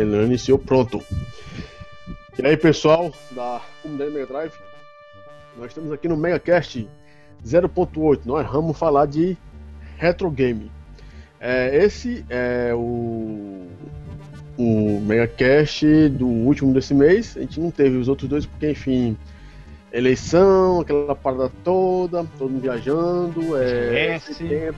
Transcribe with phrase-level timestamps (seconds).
[0.00, 1.02] Ele iniciou pronto.
[2.38, 4.52] E aí, pessoal da comunidade Mega Drive,
[5.56, 6.88] nós estamos aqui no MegaCast
[7.46, 8.20] 0.8.
[8.24, 9.36] Nós vamos falar de
[9.98, 10.70] retro game.
[11.38, 13.66] É, esse é o,
[14.56, 17.36] o MegaCast do último desse mês.
[17.36, 19.16] A gente não teve os outros dois porque, enfim,
[19.92, 24.74] eleição, aquela parada toda, todo mundo viajando, é, BGS,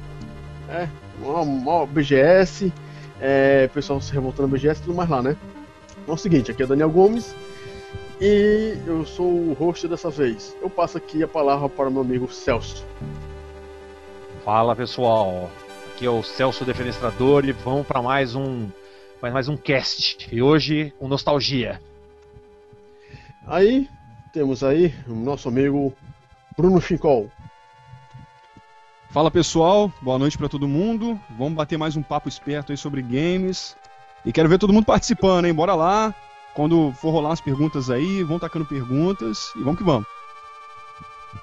[0.71, 0.89] é,
[1.23, 2.73] uma, BGS,
[3.27, 5.35] é, pessoal se revoltando na BGS e tudo mais lá, né?
[6.03, 7.35] Então é o seguinte, aqui é Daniel Gomes
[8.21, 10.55] e eu sou o host dessa vez.
[10.61, 12.85] Eu passo aqui a palavra para o meu amigo Celso.
[14.45, 15.51] Fala pessoal,
[15.89, 18.69] aqui é o Celso Defenestrador e vamos para mais um
[19.23, 20.29] mais um cast.
[20.31, 21.81] E hoje com nostalgia.
[23.47, 23.89] Aí
[24.35, 25.95] temos aí o nosso amigo
[26.59, 27.31] Bruno Fincol.
[29.15, 31.17] Fala pessoal, boa noite para todo mundo.
[31.39, 33.77] Vamos bater mais um papo esperto aí sobre games.
[34.27, 35.55] E quero ver todo mundo participando, hein?
[35.55, 36.13] Bora lá.
[36.53, 40.05] Quando for rolar as perguntas aí, vão tacando perguntas e vamos que vamos.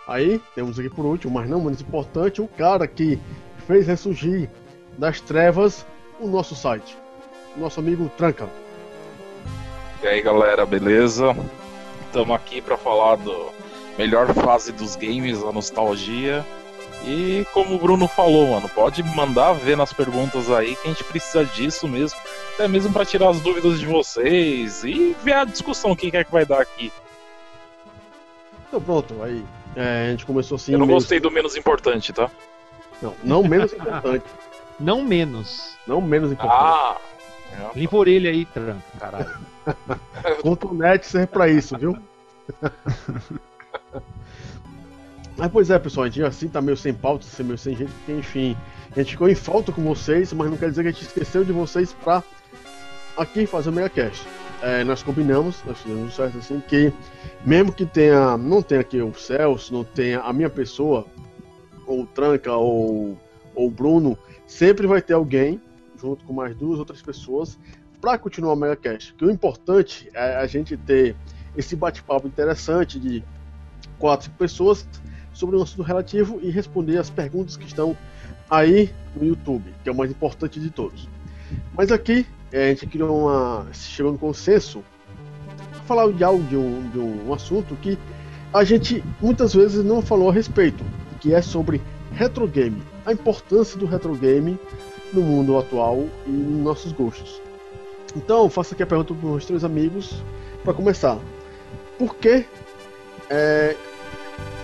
[0.06, 3.18] Aí, temos aqui por último, mas não menos importante, o cara que
[3.66, 4.50] fez ressurgir
[4.98, 5.88] das trevas
[6.20, 6.98] o nosso site.
[7.56, 8.50] O nosso amigo Tranca.
[10.04, 11.34] E aí galera, beleza?
[12.06, 13.50] Estamos aqui para falar do
[13.98, 16.46] melhor fase dos games, a nostalgia.
[17.04, 21.04] E como o Bruno falou, mano, pode mandar ver nas perguntas aí que a gente
[21.04, 22.20] precisa disso mesmo,
[22.54, 26.32] até mesmo para tirar as dúvidas de vocês e ver a discussão que é que
[26.32, 26.92] vai dar aqui.
[28.68, 29.44] Então pronto, aí
[29.76, 30.74] é, a gente começou assim.
[30.74, 32.30] Eu não gostei do menos importante, tá?
[33.02, 34.26] Não, não menos importante.
[34.80, 35.76] não menos.
[35.88, 36.62] Não menos importante.
[36.62, 36.98] Ah!
[37.76, 39.40] Limpa a orelha aí, tranca, caralho.
[40.42, 41.98] Contonete serve pra isso, viu?
[45.38, 47.92] Mas pois é, pessoal, a gente assim tá meio sem pauta, assim, meio sem jeito,
[47.94, 48.56] porque enfim,
[48.92, 51.44] a gente ficou em falta com vocês, mas não quer dizer que a gente esqueceu
[51.44, 52.24] de vocês pra
[53.18, 54.28] aqui fazer o Megacast.
[54.62, 56.94] É, nós combinamos, nós fizemos certo assim, que
[57.44, 61.08] mesmo que tenha, não tenha aqui o Celso, não tenha a minha pessoa,
[61.88, 63.18] ou o Tranca, ou,
[63.56, 65.60] ou o Bruno, sempre vai ter alguém,
[66.00, 67.58] junto com mais duas outras pessoas,
[68.00, 69.16] para continuar o Megacast.
[69.16, 71.16] Que o importante é a gente ter
[71.56, 73.24] esse bate-papo interessante de
[73.98, 74.88] quatro pessoas
[75.42, 77.98] sobre um assunto relativo e responder as perguntas que estão
[78.48, 81.10] aí no YouTube, que é o mais importante de todos.
[81.76, 83.66] Mas aqui é, a gente criou uma.
[83.74, 84.84] chegou no consenso
[85.72, 87.98] para falar de algo, de um, de um assunto que
[88.54, 90.84] a gente muitas vezes não falou a respeito,
[91.20, 91.82] que é sobre
[92.14, 94.60] retro game, a importância do retro game
[95.12, 97.42] no mundo atual e nos nossos gostos.
[98.16, 100.22] Então, faço aqui a pergunta para os três amigos
[100.64, 101.18] para começar.
[101.98, 102.46] Por que
[103.30, 103.76] é,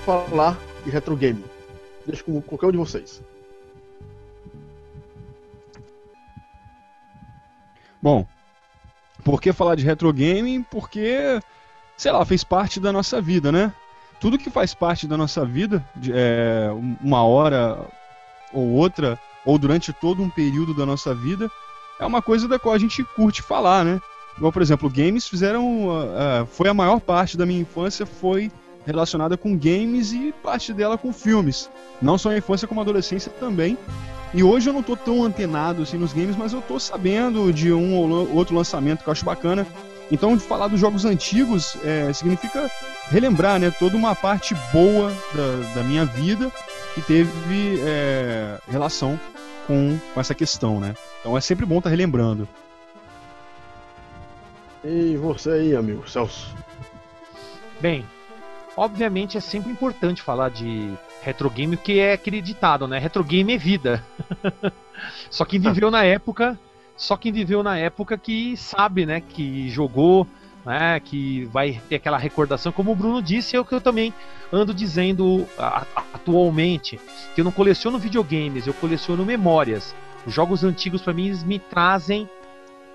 [0.05, 1.43] falar de retro game?
[2.05, 3.21] Deixa com qualquer um de vocês.
[8.01, 8.25] Bom,
[9.23, 10.65] por que falar de retro game?
[10.71, 11.41] Porque,
[11.97, 13.73] sei lá, fez parte da nossa vida, né?
[14.21, 16.69] Tudo que faz parte da nossa vida, é,
[17.01, 17.85] uma hora
[18.53, 21.51] ou outra, ou durante todo um período da nossa vida,
[21.99, 23.99] é uma coisa da qual a gente curte falar, né?
[24.37, 25.87] Igual, por exemplo, games fizeram.
[25.87, 28.51] Uh, uh, foi a maior parte da minha infância foi
[28.87, 31.69] relacionada com games e parte dela com filmes.
[32.01, 33.77] Não só a infância, como a adolescência também.
[34.33, 37.71] E hoje eu não tô tão antenado assim nos games, mas eu tô sabendo de
[37.73, 39.67] um ou outro lançamento que eu acho bacana.
[40.09, 42.71] Então, falar dos jogos antigos é, significa
[43.09, 46.49] relembrar né, toda uma parte boa da, da minha vida
[46.95, 49.19] que teve é, relação
[49.65, 50.95] com, com essa questão, né?
[51.19, 52.47] Então é sempre bom estar tá relembrando.
[54.81, 56.55] E você aí, amigo Celso?
[57.81, 58.05] Bem,
[58.77, 60.93] obviamente é sempre importante falar de
[61.23, 62.99] retro game, que é acreditado, né?
[62.99, 64.05] Retro game é vida.
[65.29, 66.57] só quem viveu na época,
[66.95, 69.19] só quem viveu na época que sabe, né?
[69.19, 70.27] Que jogou,
[70.63, 70.99] né?
[70.99, 74.13] Que vai ter aquela recordação, como o Bruno disse, é o que eu também
[74.53, 75.45] ando dizendo
[76.13, 76.99] atualmente,
[77.33, 79.95] que eu não coleciono videogames, eu coleciono memórias.
[80.25, 82.29] Os jogos antigos para mim me trazem,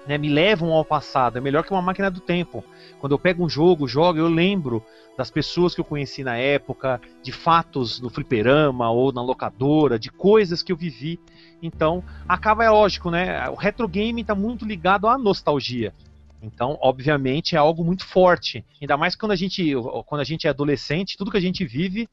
[0.07, 1.39] né, me levam ao passado.
[1.39, 2.65] É melhor que uma máquina do tempo.
[2.99, 4.85] Quando eu pego um jogo, jogo, eu lembro
[5.17, 10.11] das pessoas que eu conheci na época, de fatos no fliperama ou na locadora, de
[10.11, 11.21] coisas que eu vivi.
[11.63, 13.49] Então, acaba é lógico, né?
[13.51, 15.95] O retro game está muito ligado à nostalgia.
[16.43, 18.65] Então, obviamente, é algo muito forte.
[18.81, 19.73] Ainda mais quando a gente,
[20.07, 22.09] quando a gente é adolescente, tudo que a gente vive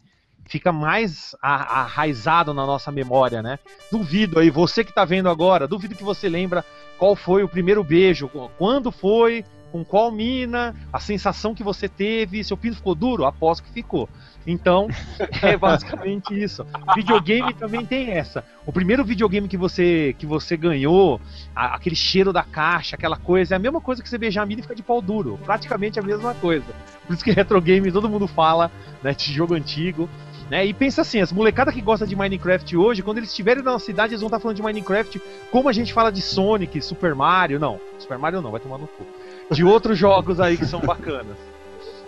[0.50, 3.60] fica mais arraizado na nossa memória, né?
[3.92, 6.66] Duvido aí, você que está vendo agora, duvido que você lembra
[6.98, 12.44] qual foi o primeiro beijo, quando foi, com qual mina, a sensação que você teve,
[12.44, 13.26] seu pinto ficou duro?
[13.26, 14.10] Aposto que ficou.
[14.46, 14.88] Então,
[15.44, 16.66] é basicamente isso.
[16.96, 18.44] Videogame também tem essa.
[18.66, 21.22] O primeiro videogame que você que você ganhou,
[21.56, 24.46] a, aquele cheiro da caixa, aquela coisa, é a mesma coisa que você beijar a
[24.46, 25.40] mina e ficar de pau duro.
[25.46, 26.66] Praticamente a mesma coisa.
[27.06, 28.72] Por isso que retro game todo mundo fala,
[29.04, 30.10] né, de jogo antigo.
[30.50, 30.66] Né?
[30.66, 34.14] E pensa assim, as molecadas que gostam de Minecraft hoje, quando eles estiverem na cidade,
[34.14, 37.60] eles vão estar falando de Minecraft como a gente fala de Sonic, Super Mario.
[37.60, 39.06] Não, Super Mario não, vai tomar no cu.
[39.52, 41.38] De outros jogos aí que são bacanas.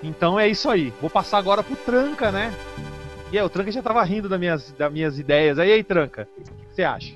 [0.02, 0.92] Então é isso aí.
[1.00, 2.52] Vou passar agora pro Tranca, né?
[3.32, 5.58] E aí, o Tranca já tava rindo das minhas, das minhas ideias.
[5.58, 7.14] Aí, aí, Tranca, o que você acha?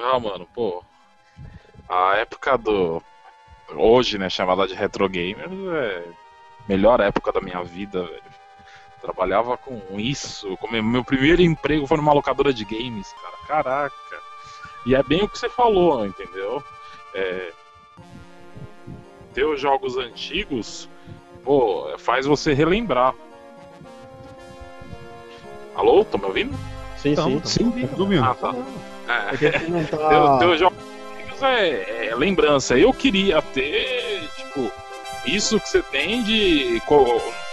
[0.00, 0.82] Ah, mano, pô.
[1.88, 3.02] A época do.
[3.74, 8.33] Hoje, né, chamada de retro gamer, é a melhor época da minha vida, velho.
[9.04, 10.56] Trabalhava com isso.
[10.56, 13.36] Como meu primeiro emprego foi numa locadora de games, cara.
[13.46, 13.94] Caraca.
[14.86, 16.62] E é bem o que você falou, entendeu?
[17.14, 17.52] É,
[19.34, 20.88] ter os jogos antigos,
[21.44, 23.14] pô, faz você relembrar.
[25.74, 26.56] Alô, tá me ouvindo?
[26.96, 27.42] Sim, sim.
[27.44, 28.24] Sim, ouvindo.
[28.24, 28.54] Ah, tá.
[29.06, 30.38] É, É ter, tá...
[30.38, 30.78] ter os jogos
[31.12, 32.78] antigos é, é lembrança.
[32.78, 34.70] Eu queria ter, tipo,
[35.26, 36.80] isso que você tem de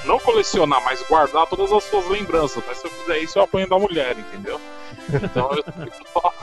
[0.05, 2.63] não colecionar, mas guardar todas as suas lembranças.
[2.65, 4.59] Mas se eu fizer isso, eu apanho da mulher, entendeu?
[5.09, 6.33] Então eu fico só...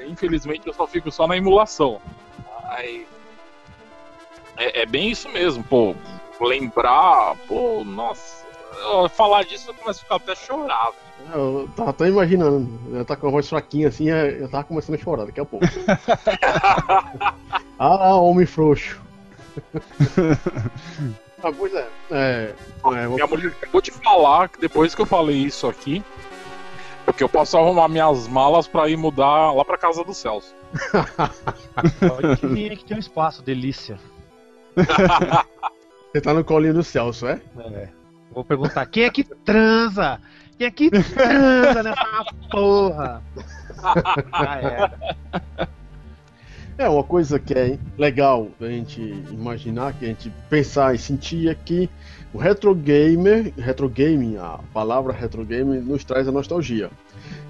[0.06, 2.00] Infelizmente eu só fico só na emulação.
[2.68, 3.06] Aí...
[4.56, 5.96] É, é bem isso mesmo, pô.
[6.40, 8.44] Lembrar, pô, nossa.
[9.10, 10.94] Falar disso eu começo a ficar até chorado.
[11.32, 12.68] Eu tava até imaginando.
[12.92, 15.64] Eu tá com a voz fraquinha assim, eu tava começando a chorar daqui a pouco.
[17.78, 19.00] ah, homem frouxo.
[21.44, 21.88] ah, pois é.
[22.10, 22.54] É,
[22.84, 26.02] é Minha mulher acabou de falar que depois que eu falei isso aqui,
[27.04, 30.54] porque eu posso arrumar minhas malas pra ir mudar lá pra casa do Celso.
[32.00, 33.98] Pode vir que tem um espaço, delícia.
[36.12, 37.40] você tá no colinho do Celso, é?
[37.58, 37.88] É.
[38.32, 40.20] Vou perguntar, quem é que transa?
[40.56, 43.22] Quem é que transa nessa porra?
[44.32, 45.68] Ah, é.
[46.76, 49.00] É, uma coisa que é legal da gente
[49.30, 51.88] imaginar, que a gente pensar e sentir é que
[52.32, 56.90] o retro gamer, retro gaming, a palavra retro gaming nos traz a nostalgia.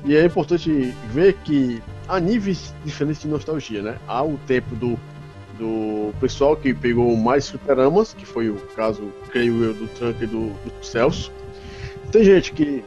[0.04, 3.96] E é importante ver que há níveis diferentes de nostalgia, né?
[4.06, 4.98] Há o tempo do,
[5.58, 10.26] do pessoal que pegou mais fliperamas, que foi o caso, creio eu, do Trunk e
[10.26, 11.32] do, do Celso.
[12.12, 12.84] Tem gente que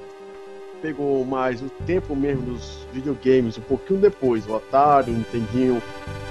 [0.84, 5.82] pegou mais o tempo mesmo dos videogames, um pouquinho depois, o Atari, o Nintendinho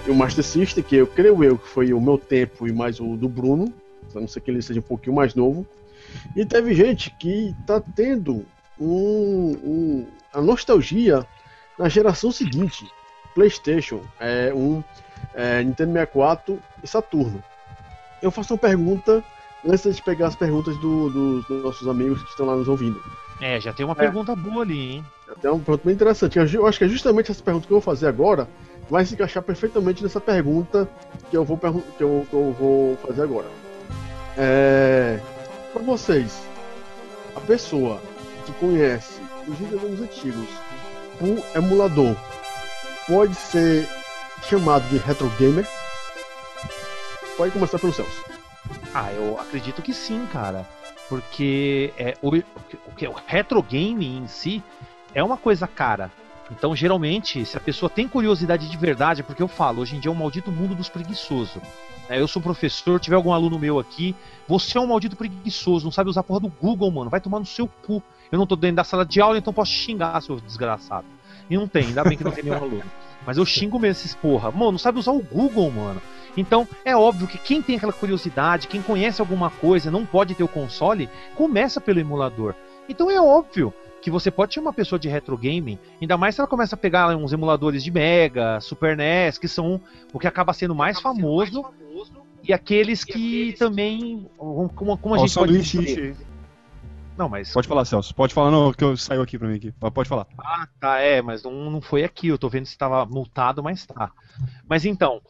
[0.07, 3.01] e o Master System, que eu creio eu que foi o meu tempo e mais
[3.01, 3.73] o do Bruno,
[4.15, 5.67] a não ser que ele seja um pouquinho mais novo.
[6.35, 8.47] E teve gente que tá tendo
[8.81, 11.27] um, um- a nostalgia
[11.79, 12.87] na geração seguinte,
[13.35, 14.83] PlayStation, é, um
[15.35, 17.43] é, Nintendo 64 e Saturno.
[18.23, 19.23] Eu faço uma pergunta
[19.67, 23.03] antes de pegar as perguntas do- dos nossos amigos que estão lá nos ouvindo.
[23.41, 25.05] É, já tem uma pergunta boa ali, hein?
[25.29, 26.39] Até uma pergunta bem interessante.
[26.39, 28.49] Eu acho que é justamente essa pergunta que eu vou fazer agora
[28.89, 30.89] vai se encaixar perfeitamente nessa pergunta
[31.31, 31.67] que eu vou, que
[32.03, 33.47] eu, que eu vou fazer agora.
[34.37, 35.19] É,
[35.73, 36.43] para vocês,
[37.35, 38.01] a pessoa
[38.45, 40.49] que conhece os videogames antigos
[41.19, 42.15] por emulador
[43.09, 43.89] pode ser
[44.49, 45.67] chamado de retro gamer?
[47.37, 48.25] Pode começar pelo Celso.
[48.95, 50.67] Ah, eu acredito que sim, cara.
[51.09, 54.63] Porque é, o, o, que- o retro game em si
[55.15, 56.11] é uma coisa cara.
[56.51, 60.01] Então, geralmente, se a pessoa tem curiosidade de verdade, é porque eu falo, hoje em
[60.01, 61.61] dia é um maldito mundo dos preguiçosos.
[62.09, 62.21] né?
[62.21, 64.15] eu sou professor, tiver algum aluno meu aqui,
[64.47, 67.11] você é um maldito preguiçoso, não sabe usar a porra do Google, mano.
[67.11, 68.03] Vai tomar no seu cu.
[68.31, 71.07] Eu não tô dentro da sala de aula, então posso xingar, seu desgraçado.
[71.51, 72.85] E não tem, ainda bem que não tem nenhum aluno.
[73.27, 74.51] Mas eu xingo mesmo esses porra.
[74.51, 76.01] Mano, não sabe usar o Google, mano.
[76.37, 80.45] Então, é óbvio que quem tem aquela curiosidade, quem conhece alguma coisa, não pode ter
[80.45, 82.55] o console, começa pelo emulador.
[82.89, 83.75] Então é óbvio
[84.07, 86.79] que você pode chamar uma pessoa de retro gaming, ainda mais se ela começa a
[86.79, 89.81] pegar uns emuladores de Mega, Super NES, que são
[90.13, 91.65] o que acaba sendo mais famoso,
[92.41, 96.17] e aqueles que também, como, como a gente pode dizer...
[97.19, 98.15] Não, mas Pode falar, Celso.
[98.15, 99.73] Pode falar, não, que eu saiu aqui pra mim aqui.
[99.73, 100.29] Pode falar.
[100.39, 102.29] Ah, tá, é, mas não, não foi aqui.
[102.29, 104.13] Eu tô vendo se estava multado, mas tá.
[104.69, 105.21] Mas então,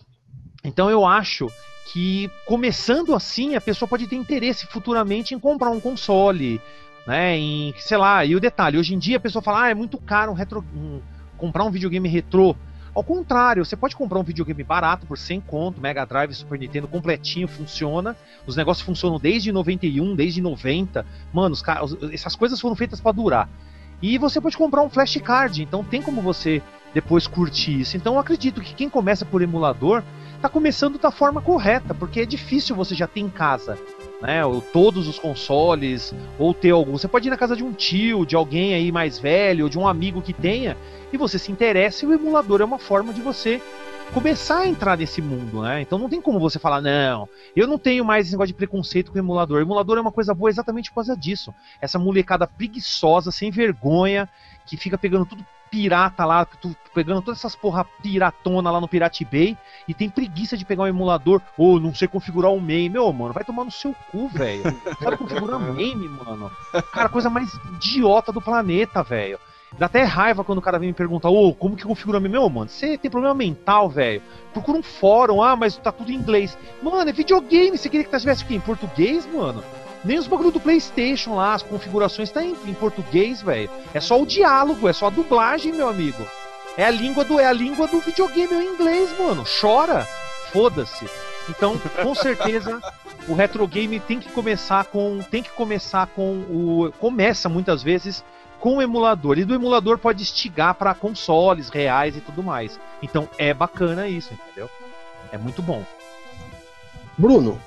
[0.63, 1.47] então eu acho
[1.93, 6.61] que começando assim, a pessoa pode ter interesse futuramente em comprar um console,
[7.07, 7.37] né?
[7.39, 9.99] Em, sei lá, e o detalhe, hoje em dia a pessoa fala, ah, é muito
[9.99, 11.01] caro um retro, um-
[11.37, 12.57] comprar um videogame retrô.
[12.95, 16.89] Ao contrário, você pode comprar um videogame barato por 100 conto, Mega Drive, Super Nintendo
[16.89, 18.17] completinho, funciona.
[18.47, 21.05] Os negócios funcionam desde 91, desde 90.
[21.31, 21.63] Mano, os
[22.11, 23.51] essas coisas foram feitas para durar.
[24.01, 26.63] E você pode comprar um flashcard, então tem como você
[26.95, 27.99] depois curtir isso.
[27.99, 30.03] Então eu acredito que quem começa por emulador
[30.41, 33.79] tá começando da forma correta, porque é difícil você já ter em casa,
[34.21, 36.93] né, ou todos os consoles, ou ter algum.
[36.93, 39.87] Você pode ir na casa de um tio, de alguém aí mais velho, de um
[39.87, 40.77] amigo que tenha,
[41.13, 43.61] e você se interessa e o emulador é uma forma de você
[44.13, 45.81] começar a entrar nesse mundo, né?
[45.81, 49.11] Então não tem como você falar, não, eu não tenho mais esse negócio de preconceito
[49.11, 49.59] com o emulador.
[49.59, 51.55] O emulador é uma coisa boa exatamente por causa disso.
[51.81, 54.29] Essa molecada preguiçosa, sem vergonha,
[54.65, 56.47] que fica pegando tudo pirata lá,
[56.95, 59.57] pegando todas essas porra piratona lá no Pirate Bay
[59.87, 62.89] e tem preguiça de pegar um emulador ou não sei configurar o MAME.
[62.89, 64.63] Meu, mano, vai tomar no seu cu, velho.
[65.03, 66.51] Sabe configurar MAME, mano?
[66.93, 69.39] Cara, coisa mais idiota do planeta, velho.
[69.79, 72.31] Dá até raiva quando o cara vem me perguntar, ô, oh, como que configura meu?
[72.31, 74.23] Meu, mano, você tem problema mental, velho.
[74.53, 76.57] Procura um fórum, ah, mas tá tudo em inglês.
[76.83, 78.55] Mano, é videogame, você queria que tivesse o quê?
[78.55, 79.63] Em português, mano?
[80.07, 83.69] Nem os bagulho do PlayStation lá, as configurações tá em, em português, velho.
[83.93, 86.25] É só o diálogo, é só a dublagem, meu amigo.
[86.77, 89.45] É a língua do é a língua do videogame é o inglês, mano.
[89.61, 90.07] Chora.
[90.53, 91.07] Foda-se.
[91.49, 92.81] Então, com certeza,
[93.27, 98.25] o retro game tem que começar com tem que começar com o começa muitas vezes
[98.61, 99.39] com o emulador.
[99.39, 102.79] E do emulador pode estigar para consoles reais e tudo mais.
[103.03, 104.71] Então é bacana isso, entendeu?
[105.33, 105.85] É muito bom.
[107.19, 107.61] Bruno.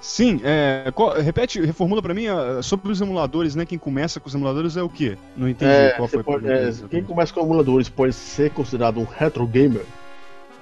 [0.00, 0.90] Sim, é,
[1.22, 2.24] repete, reformula para mim
[2.62, 3.66] sobre os emuladores, né?
[3.66, 5.18] Quem começa com os emuladores é o quê?
[5.36, 9.04] Não entendi é, qual foi pode, é, Quem começa com emuladores pode ser considerado um
[9.04, 9.84] retro gamer?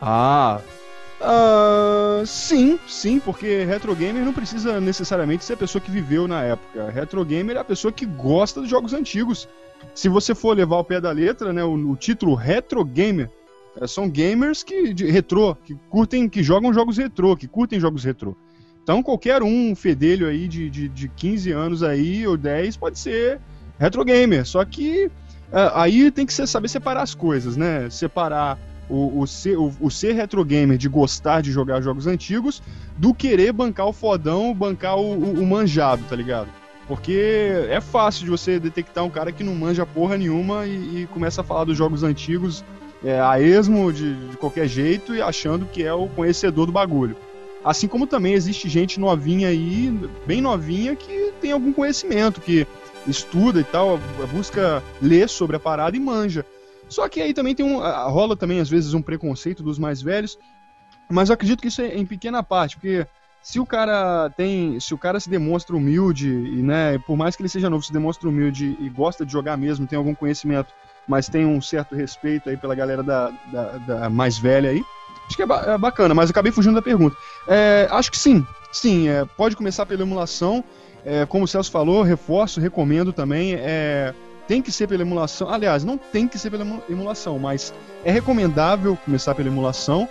[0.03, 0.61] Ah,
[1.21, 6.45] Uh, sim, sim, porque retro gamer não precisa necessariamente ser a pessoa que viveu na
[6.45, 6.91] época.
[6.91, 9.49] Retro gamer é a pessoa que gosta dos jogos antigos.
[9.95, 13.29] Se você for levar o pé da letra, né, o, o título retro gamer
[13.81, 18.05] é, são gamers que de retrô, que curtem, que jogam jogos retrô, que curtem jogos
[18.05, 18.37] retrô.
[18.89, 23.39] Então qualquer um fedelho aí de, de, de 15 anos aí ou 10 pode ser
[23.79, 24.47] retro gamer.
[24.47, 25.11] Só que
[25.53, 27.91] uh, aí tem que saber separar as coisas, né?
[27.91, 32.63] Separar o, o, ser, o, o ser retro gamer, de gostar de jogar jogos antigos,
[32.97, 36.49] do querer bancar o fodão, bancar o, o, o manjado, tá ligado?
[36.87, 41.07] Porque é fácil de você detectar um cara que não manja porra nenhuma e, e
[41.13, 42.65] começa a falar dos jogos antigos
[43.05, 47.17] é, a esmo, de, de, qualquer jeito, e achando que é o conhecedor do bagulho.
[47.69, 49.93] Assim como também existe gente novinha aí,
[50.27, 52.67] bem novinha, que tem algum conhecimento, que
[53.07, 54.01] estuda e tal,
[54.33, 56.47] busca ler sobre a parada e manja.
[56.89, 57.79] Só que aí também tem um.
[58.09, 60.39] rola também, às vezes, um preconceito dos mais velhos.
[61.11, 63.07] Mas eu acredito que isso é em pequena parte, porque
[63.43, 64.81] se o cara tem.
[64.81, 67.93] Se o cara se demonstra humilde, e né, por mais que ele seja novo, se
[67.93, 70.73] demonstra humilde e gosta de jogar mesmo, tem algum conhecimento,
[71.07, 74.83] mas tem um certo respeito aí pela galera da, da, da mais velha aí.
[75.29, 77.17] Acho que é, ba é, bacana, mas acabei fugindo da pergunta.
[77.47, 80.65] É, acho que sim, sim, é, pode começar pela emulação.
[81.05, 83.55] É, como o Celso falou, reforço, recomendo também.
[83.55, 84.15] É,
[84.49, 85.51] tem que ser pela emulação.
[85.51, 90.09] Aliás, não tem que ser pela emulação, mas é recomendável começar pela emulação,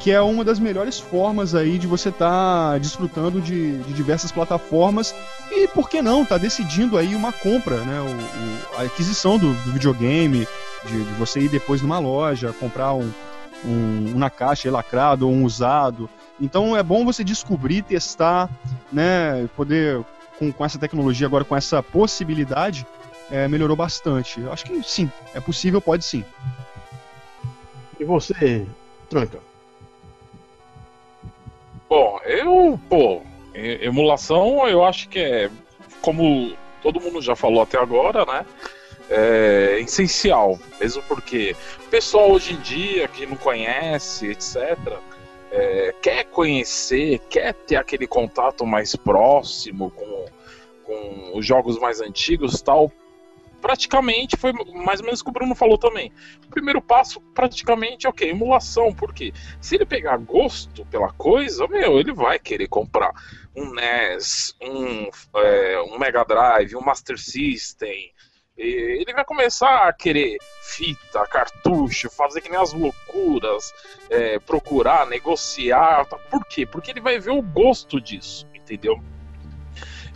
[0.00, 4.32] que é uma das melhores formas aí de você estar tá desfrutando de, de, diversas
[4.32, 5.14] plataformas
[5.52, 8.00] e, por que não, tá decidindo aí uma compra, né?
[8.00, 10.46] O, o, a aquisição do, do videogame,
[10.84, 13.10] de, de, você ir depois numa loja, comprar um,
[13.66, 16.08] um, um na caixa lacrado ou um usado.
[16.40, 18.48] Então é bom você descobrir, testar,
[18.92, 19.48] né?
[19.56, 20.04] Poder
[20.38, 22.86] com, com essa tecnologia agora, com essa possibilidade,
[23.30, 24.40] é, melhorou bastante.
[24.40, 26.24] Eu acho que sim, é possível, pode sim.
[27.98, 28.66] E você,
[29.08, 29.38] Tranca?
[31.88, 33.22] Bom, eu, pô,
[33.54, 35.50] emulação eu acho que é,
[36.02, 38.44] como todo mundo já falou até agora, né?
[39.08, 41.54] É essencial, mesmo porque
[41.86, 44.76] o pessoal hoje em dia que não conhece, etc.,
[45.52, 50.24] é, quer conhecer, quer ter aquele contato mais próximo com,
[50.84, 52.90] com os jogos mais antigos tal,
[53.60, 56.12] praticamente foi mais ou menos o que o Bruno falou também.
[56.46, 58.26] O primeiro passo, praticamente, é o quê?
[58.26, 58.92] Emulação.
[58.92, 63.12] Porque se ele pegar gosto pela coisa, meu, ele vai querer comprar
[63.56, 65.08] um NES, um,
[65.40, 68.12] é, um Mega Drive, um Master System.
[68.56, 73.74] Ele vai começar a querer fita, cartucho, fazer que nem as loucuras,
[74.08, 76.06] é, procurar, negociar.
[76.06, 76.16] Tá?
[76.30, 76.64] Por quê?
[76.64, 79.00] Porque ele vai ver o gosto disso, entendeu?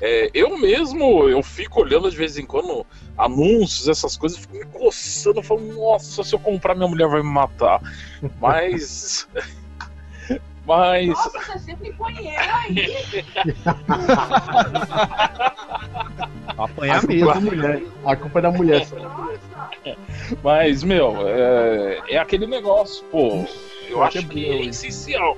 [0.00, 2.86] É, eu mesmo, eu fico olhando de vez em quando
[3.18, 7.28] anúncios, essas coisas, fico me coçando, falando, nossa, se eu comprar minha mulher vai me
[7.28, 7.80] matar.
[8.40, 9.28] Mas.
[10.64, 11.08] Mas.
[11.08, 13.04] Nossa, você sempre banheiro aí.
[16.64, 17.26] Apanhar mesmo.
[17.26, 17.82] Da mulher.
[18.04, 18.86] A culpa é da mulher.
[20.42, 23.44] Mas, meu, é, é aquele negócio, pô.
[23.88, 25.36] Eu acho que é essencial.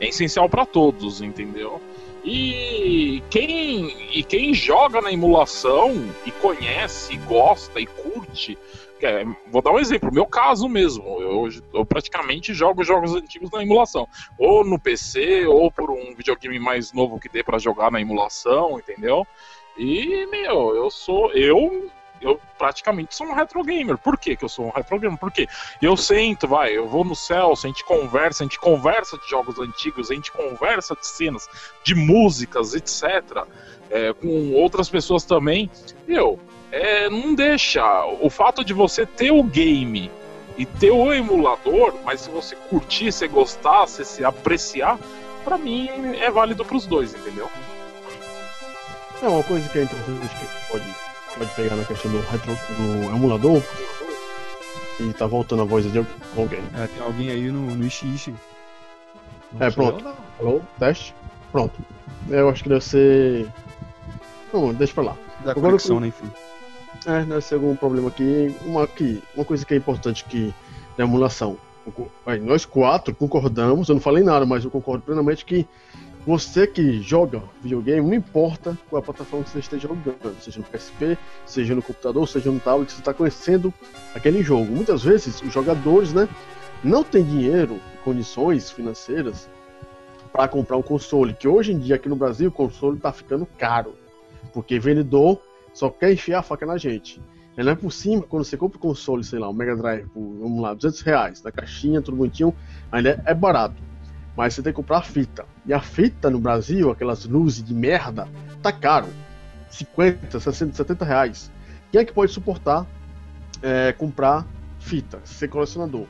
[0.00, 1.80] É essencial para todos, entendeu?
[2.24, 5.92] E quem, e quem joga na emulação
[6.24, 8.56] e conhece, e gosta e curte,
[9.00, 11.20] é, vou dar um exemplo, meu caso mesmo.
[11.20, 14.08] Eu, eu, praticamente jogo jogos antigos na emulação.
[14.38, 18.78] Ou no PC, ou por um videogame mais novo que dê para jogar na emulação,
[18.78, 19.26] entendeu?
[19.76, 21.32] E, meu, eu sou.
[21.32, 21.90] Eu
[22.22, 23.98] eu praticamente sou um retro gamer.
[23.98, 25.18] Por que, eu sou um retro gamer?
[25.18, 25.48] Porque
[25.80, 29.58] eu sento, vai, eu vou no Celso, a gente conversa, a gente conversa de jogos
[29.58, 31.48] antigos, a gente conversa de cenas,
[31.82, 33.44] de músicas, etc.
[33.90, 35.68] É, com outras pessoas também.
[36.06, 36.38] Meu,
[36.70, 37.82] é, não deixa.
[38.20, 40.10] O fato de você ter o game
[40.56, 44.98] e ter o emulador, mas se você curtir, se gostar, se, se apreciar,
[45.44, 45.88] para mim
[46.20, 47.50] é válido para os dois, entendeu?
[49.22, 50.84] É uma coisa que é interessante que pode
[51.38, 53.62] pode pegar na questão do, retro, do emulador.
[55.00, 55.98] E tá voltando a voz de
[56.36, 56.62] alguém.
[56.74, 58.34] É, tem alguém aí no, no Ishi Ishi.
[59.58, 60.04] é, pronto.
[60.38, 60.60] Alô?
[60.78, 61.14] Teste?
[61.50, 61.80] Pronto.
[62.28, 63.48] Eu acho que deve ser.
[64.52, 65.16] Não, deixa pra lá.
[65.44, 66.30] Da Agora, conexão, né, enfim.
[67.06, 68.54] É, deve ser algum problema aqui.
[68.64, 70.54] Uma, aqui, uma coisa que é importante que
[70.96, 71.56] na emulação.
[72.42, 75.66] Nós quatro concordamos, eu não falei nada, mas eu concordo plenamente que
[76.24, 80.60] você que joga videogame, não importa qual é a plataforma que você esteja jogando, seja
[80.60, 83.74] no PSP, seja no computador, seja no tablet, você está conhecendo
[84.14, 84.70] aquele jogo.
[84.70, 86.28] Muitas vezes os jogadores, né,
[86.84, 89.48] não têm dinheiro, condições financeiras
[90.32, 93.44] para comprar um console, que hoje em dia aqui no Brasil o console está ficando
[93.58, 93.94] caro,
[94.52, 95.42] porque vendedor
[95.74, 97.20] só quer enfiar a faca na gente.
[97.56, 100.22] Ele é por cima, quando você compra o console, sei lá, um Mega Drive por,
[100.40, 102.54] vamos lá, 200 reais, na caixinha, tudo bonitinho,
[102.90, 103.92] ainda é barato
[104.36, 105.44] mas você tem que comprar a fita.
[105.64, 108.26] E a fita no Brasil, aquelas luzes de merda,
[108.62, 109.08] tá caro.
[109.70, 111.50] 50, 60, 70 reais.
[111.90, 112.86] Quem é que pode suportar
[113.62, 114.46] é, comprar
[114.78, 116.06] fita, ser colecionador?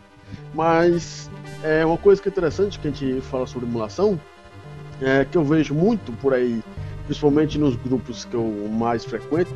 [0.54, 1.30] Mas
[1.62, 4.18] é uma coisa que é interessante que a gente fala sobre emulação,
[5.00, 6.62] é que eu vejo muito por aí,
[7.06, 9.54] principalmente nos grupos que eu mais frequento,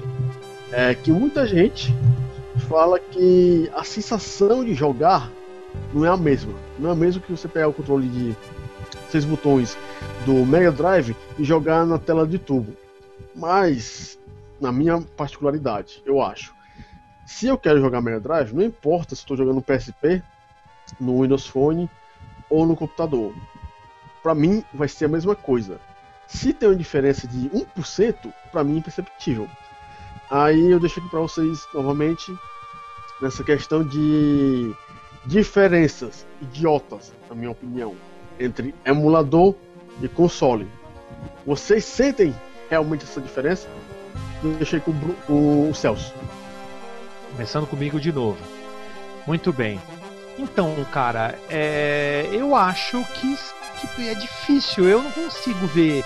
[0.73, 1.95] é que muita gente
[2.69, 5.31] fala que a sensação de jogar
[5.93, 6.53] não é a mesma.
[6.79, 8.37] Não é a mesma que você pegar o controle de
[9.11, 9.77] seis botões
[10.25, 12.77] do Mega Drive e jogar na tela de tubo.
[13.35, 14.19] Mas,
[14.61, 16.55] na minha particularidade, eu acho.
[17.25, 20.23] Se eu quero jogar Mega Drive, não importa se estou jogando no PSP,
[21.01, 21.91] no Windows Phone
[22.49, 23.35] ou no computador.
[24.23, 25.81] Para mim, vai ser a mesma coisa.
[26.27, 29.49] Se tem uma diferença de 1%, para mim é imperceptível.
[30.31, 32.37] Aí eu deixo aqui para vocês novamente
[33.21, 34.75] nessa questão de
[35.25, 37.95] diferenças idiotas, na minha opinião
[38.39, 39.55] entre emulador
[40.03, 40.69] e console.
[41.47, 42.35] Vocês sentem
[42.69, 43.69] realmente essa diferença?
[44.59, 44.93] Deixei com,
[45.27, 46.13] com o Celso.
[47.33, 48.39] Começando comigo de novo.
[49.27, 49.81] Muito bem.
[50.39, 52.29] Então, cara, é...
[52.33, 53.37] eu acho que,
[53.95, 54.89] que é difícil.
[54.89, 56.05] Eu não consigo ver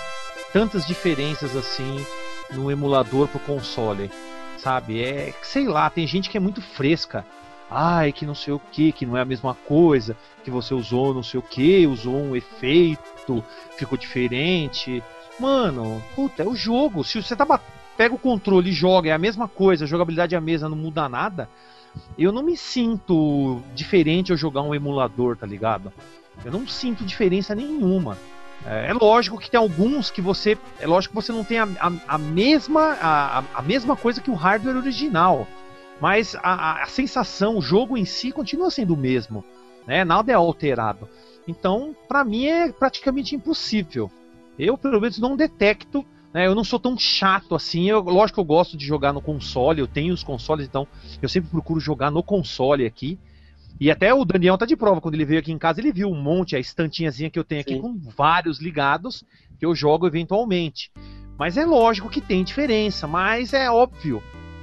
[0.53, 2.05] tantas diferenças assim
[2.51, 4.11] no emulador pro console.
[4.57, 5.03] Sabe?
[5.03, 7.25] É sei lá, tem gente que é muito fresca
[7.71, 11.13] ai, que não sei o que, que não é a mesma coisa, que você usou
[11.13, 13.43] não sei o que, usou um efeito,
[13.77, 15.01] ficou diferente.
[15.39, 17.03] Mano, puta, é o jogo.
[17.03, 17.45] Se você tá
[17.97, 20.77] pega o controle e joga, é a mesma coisa, a jogabilidade é a mesma, não
[20.77, 21.49] muda nada.
[22.17, 25.91] Eu não me sinto diferente ao jogar um emulador, tá ligado?
[26.43, 28.17] Eu não sinto diferença nenhuma.
[28.65, 30.57] É, é lógico que tem alguns que você.
[30.79, 34.31] É lógico que você não tem a, a, a mesma, a, a mesma coisa que
[34.31, 35.47] o hardware original.
[36.01, 39.45] Mas a, a, sensação, o jogo em si continua sendo o mesmo.
[39.85, 40.03] Né?
[40.03, 41.07] Nada é alterado.
[41.47, 44.11] Então, para mim é praticamente impossível.
[44.57, 46.03] Eu, pelo menos, não detecto.
[46.33, 46.47] Né?
[46.47, 47.87] Eu não sou tão chato assim.
[47.87, 49.79] Eu, lógico que eu gosto de jogar no console.
[49.79, 50.87] Eu tenho os consoles, então
[51.21, 53.19] eu sempre procuro jogar no console aqui.
[53.79, 55.01] E até o Daniel tá de prova.
[55.01, 57.61] Quando ele veio aqui em casa, ele viu um monte, a estantinhazinha que eu tenho
[57.61, 57.81] aqui Sim.
[57.81, 59.23] com vários ligados
[59.59, 60.91] que eu jogo eventualmente.
[61.37, 64.21] Mas é lógico que tem diferença, mas é óbvio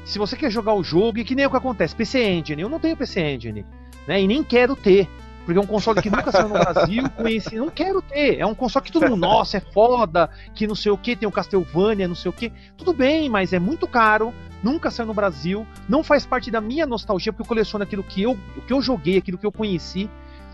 [0.09, 2.68] se você quer jogar o jogo, e que nem o que acontece, PC Engine, eu
[2.71, 3.66] não tenho PC Engine,
[4.07, 4.23] né?
[4.23, 5.07] E nem quero ter.
[5.44, 8.38] Porque é um console que nunca saiu no Brasil, conheci, não quero ter.
[8.38, 11.29] É um console que todo mundo, nossa, é foda, que não sei o que, tem
[11.29, 12.51] o Castlevania, não sei o que.
[12.75, 16.87] Tudo bem, mas é muito caro, nunca saiu no Brasil, não faz parte da minha
[16.87, 20.09] nostalgia, porque eu coleciono aquilo que eu, que eu joguei, aquilo que eu conheci.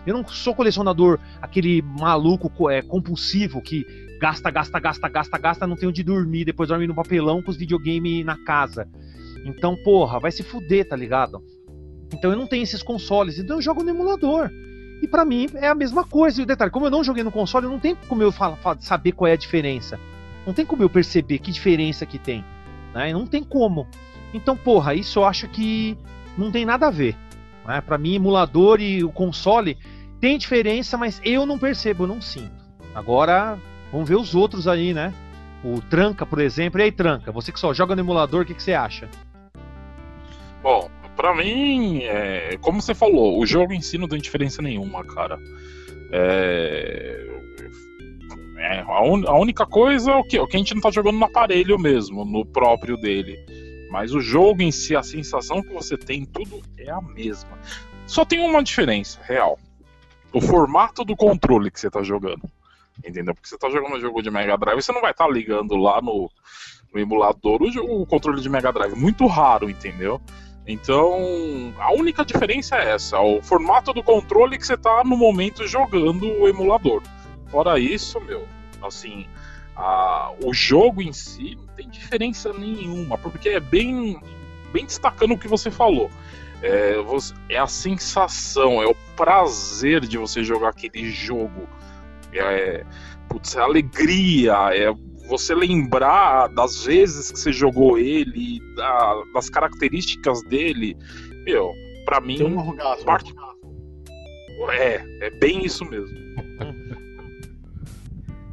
[0.05, 3.85] Eu não sou colecionador, aquele maluco é, compulsivo que
[4.19, 7.57] gasta, gasta, gasta, gasta, gasta, não tem onde dormir, depois dorme no papelão com os
[7.57, 8.87] videogames na casa.
[9.45, 11.41] Então, porra, vai se fuder, tá ligado?
[12.11, 14.49] Então eu não tenho esses consoles, então eu jogo no emulador.
[15.01, 16.41] E para mim é a mesma coisa.
[16.41, 19.11] E o detalhe, como eu não joguei no console, não tem como eu falar, saber
[19.11, 19.99] qual é a diferença.
[20.45, 22.43] Não tem como eu perceber que diferença que tem.
[22.93, 23.13] Né?
[23.13, 23.87] Não tem como.
[24.33, 25.97] Então, porra, isso eu acho que
[26.37, 27.15] não tem nada a ver.
[27.67, 27.81] Né?
[27.81, 29.77] Para mim, emulador e o console
[30.19, 32.63] tem diferença, mas eu não percebo, eu não sinto.
[32.93, 33.59] Agora,
[33.91, 35.13] vamos ver os outros aí, né?
[35.63, 36.79] O Tranca, por exemplo.
[36.79, 39.09] E aí, Tranca, você que só joga no emulador, o que, que você acha?
[40.65, 45.03] Bom, pra mim, é, como você falou, o jogo em si não tem diferença nenhuma,
[45.03, 45.39] cara.
[46.11, 47.39] É,
[48.57, 50.89] é, a, un, a, única coisa é o que, o que a gente não tá
[50.89, 53.37] jogando no aparelho mesmo, no próprio dele.
[53.91, 57.59] Mas o jogo em si, a sensação que você tem, tudo é a mesma.
[58.07, 59.59] Só tem uma diferença, real.
[60.33, 62.41] O formato do controle que você tá jogando.
[63.07, 63.35] Entendeu?
[63.35, 65.75] Porque você tá jogando um jogo de Mega Drive, você não vai estar tá ligando
[65.75, 66.27] lá no,
[66.91, 68.95] no emulador o, o, controle de Mega Drive.
[68.95, 70.19] Muito raro, entendeu?
[70.67, 75.67] Então, a única diferença é essa: o formato do controle que você tá no momento
[75.67, 77.03] jogando o emulador.
[77.47, 78.47] Fora isso, meu,
[78.81, 79.27] assim,
[79.75, 84.19] a, o jogo em si não tem diferença nenhuma, porque é bem,
[84.73, 86.09] bem destacando o que você falou.
[86.63, 86.95] É,
[87.49, 91.67] é a sensação, é o prazer de você jogar aquele jogo.
[92.33, 92.83] É,
[93.29, 94.91] putz, é alegria, é
[95.27, 100.95] você lembrar das vezes que você jogou ele, da, das características dele.
[101.45, 101.73] Meu,
[102.05, 102.37] pra mim.
[102.37, 103.05] Tem um orgasmo.
[103.05, 103.33] Parte...
[104.71, 106.15] É, é bem isso mesmo.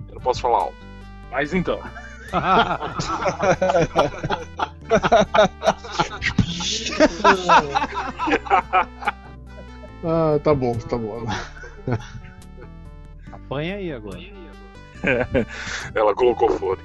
[0.08, 0.76] Eu não posso falar alto.
[1.30, 1.78] Mas então.
[10.04, 11.26] ah, tá bom, tá bom.
[13.32, 14.18] Apanha aí agora.
[15.94, 16.82] Ela colocou fone.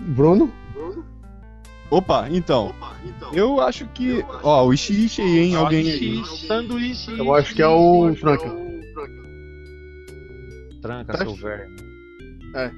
[0.00, 0.52] Bruno?
[1.90, 2.68] Opa, então.
[2.68, 3.32] Opa, então.
[3.34, 4.24] Eu acho que.
[4.42, 5.56] Ó, o Ishi aí, hein?
[5.56, 6.24] Alguém aí.
[6.24, 7.18] Sanduíche.
[7.18, 8.48] Eu acho que é o Franca.
[10.80, 11.68] Tranca, seu velho.
[12.54, 12.70] É.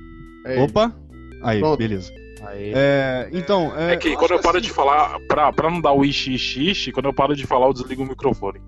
[0.46, 0.94] é Opa!
[1.42, 1.78] Aí, Pronto.
[1.78, 2.10] beleza.
[2.46, 2.72] Aí.
[2.74, 3.72] É, então.
[3.76, 4.66] É, é que quando eu paro assim...
[4.66, 7.66] de falar, pra, pra não dar o ishi, ishi, ishi, quando eu paro de falar,
[7.66, 8.60] eu desligo o microfone.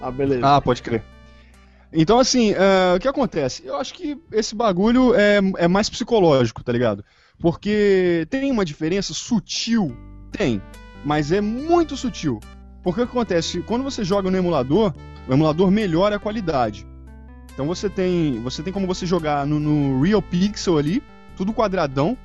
[0.00, 0.40] Ah, beleza.
[0.44, 1.02] Ah, pode crer.
[1.96, 3.62] Então, assim, uh, o que acontece?
[3.64, 7.04] Eu acho que esse bagulho é, é mais psicológico, tá ligado?
[7.38, 9.96] Porque tem uma diferença sutil,
[10.32, 10.60] tem,
[11.04, 12.40] mas é muito sutil.
[12.82, 13.62] Porque o que acontece?
[13.62, 14.92] Quando você joga no emulador,
[15.28, 16.84] o emulador melhora a qualidade.
[17.52, 21.00] Então você tem, você tem como você jogar no, no Real Pixel ali,
[21.36, 22.18] tudo quadradão,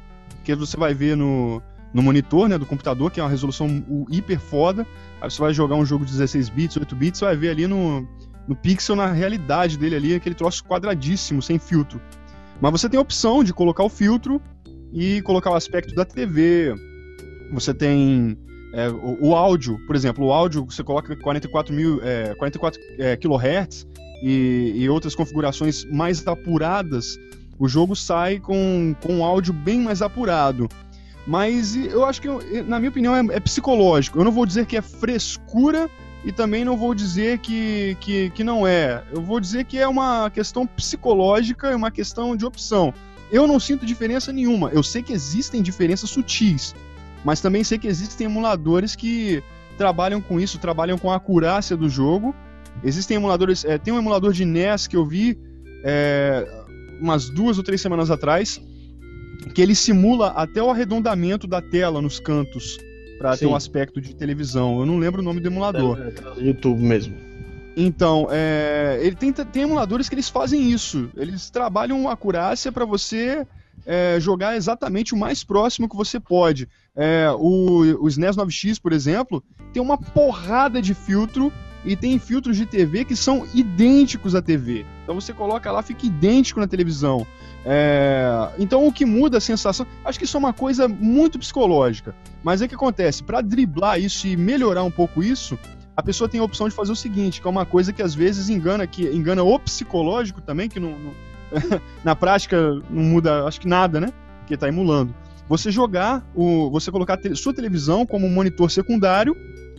[0.43, 1.61] que você vai ver no,
[1.93, 4.87] no monitor né, do computador, que é uma resolução hiper foda.
[5.21, 7.67] Aí você vai jogar um jogo de 16 bits, 8 bits, você vai ver ali
[7.67, 8.07] no,
[8.49, 12.01] no pixel, na realidade dele ali, aquele troço quadradíssimo, sem filtro.
[12.59, 14.41] Mas você tem a opção de colocar o filtro
[14.91, 16.73] e colocar o aspecto da TV.
[17.53, 18.35] Você tem
[18.73, 23.15] é, o, o, áudio, por exemplo, o áudio você coloca 44 mil, é, 44 é,
[23.15, 23.85] kHz
[24.23, 27.17] e, e, outras configurações mais apuradas,
[27.59, 30.67] o jogo sai com, com um áudio bem mais apurado.
[31.27, 32.27] Mas eu acho que,
[32.63, 34.17] na minha opinião, é, é psicológico.
[34.17, 35.87] Eu não vou dizer que é frescura
[36.23, 39.03] e também não vou dizer que, que, que não é.
[39.11, 42.93] Eu vou dizer que é uma questão psicológica e uma questão de opção.
[43.31, 44.69] Eu não sinto diferença nenhuma.
[44.69, 46.75] Eu sei que existem diferenças sutis,
[47.23, 49.41] mas também sei que existem emuladores que
[49.77, 52.35] trabalham com isso, trabalham com a acurácia do jogo.
[52.83, 53.63] Existem emuladores.
[53.63, 55.37] É, tem um emulador de NES que eu vi
[55.85, 56.45] é,
[56.99, 58.61] umas duas ou três semanas atrás,
[59.55, 62.77] que ele simula até o arredondamento da tela nos cantos
[63.19, 64.79] para ter um aspecto de televisão.
[64.79, 65.99] Eu não lembro o nome do emulador.
[65.99, 67.15] É, é YouTube mesmo.
[67.75, 71.09] Então, é, ele tem, tem emuladores que eles fazem isso.
[71.15, 73.45] Eles trabalham a acurácia para você
[73.85, 76.67] é, jogar exatamente o mais próximo que você pode.
[76.95, 81.51] É, o, o SNES 9X, por exemplo, tem uma porrada de filtro
[81.85, 84.85] e tem filtros de TV que são idênticos à TV.
[85.03, 87.25] Então você coloca lá, fica idêntico na televisão.
[87.65, 88.49] É...
[88.57, 92.15] Então o que muda a sensação, acho que isso é uma coisa muito psicológica.
[92.43, 95.57] Mas é que acontece, para driblar isso e melhorar um pouco isso,
[95.95, 98.15] a pessoa tem a opção de fazer o seguinte, que é uma coisa que às
[98.15, 101.11] vezes engana, que engana o psicológico também, que não, não
[102.03, 102.57] na prática
[102.89, 104.13] não muda, acho que nada, né?
[104.47, 105.13] Que está emulando.
[105.47, 109.35] Você jogar o, você colocar te, sua televisão como monitor secundário,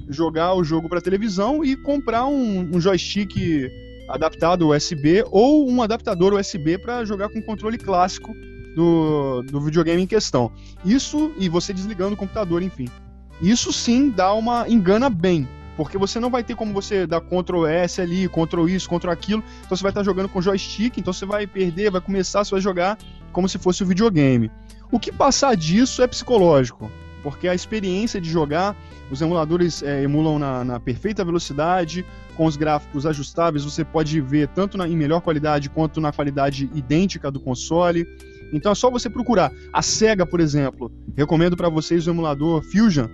[0.09, 3.71] jogar o jogo para televisão e comprar um, um joystick
[4.11, 8.35] adaptado USB ou um adaptador USB para jogar com controle clássico
[8.75, 10.51] do, do videogame em questão.
[10.85, 12.89] Isso e você desligando o computador, enfim.
[13.41, 17.67] Isso sim dá uma engana bem, porque você não vai ter como você dar Ctrl
[17.67, 19.43] S ali, Ctrl isso, Ctrl aquilo.
[19.65, 22.61] Então você vai estar jogando com joystick, então você vai perder, vai começar, você vai
[22.61, 22.99] jogar
[23.33, 24.51] como se fosse o um videogame.
[24.93, 26.91] O que passar disso é psicológico,
[27.23, 28.77] porque a experiência de jogar,
[29.11, 32.05] os emuladores é, emulam na, na, perfeita velocidade,
[32.37, 36.71] com os gráficos ajustáveis, você pode ver tanto na, em melhor qualidade quanto na qualidade
[36.75, 38.07] idêntica do console.
[38.53, 39.53] Então é só você procurar.
[39.73, 43.07] A Sega, por exemplo, recomendo para vocês o emulador Fusion,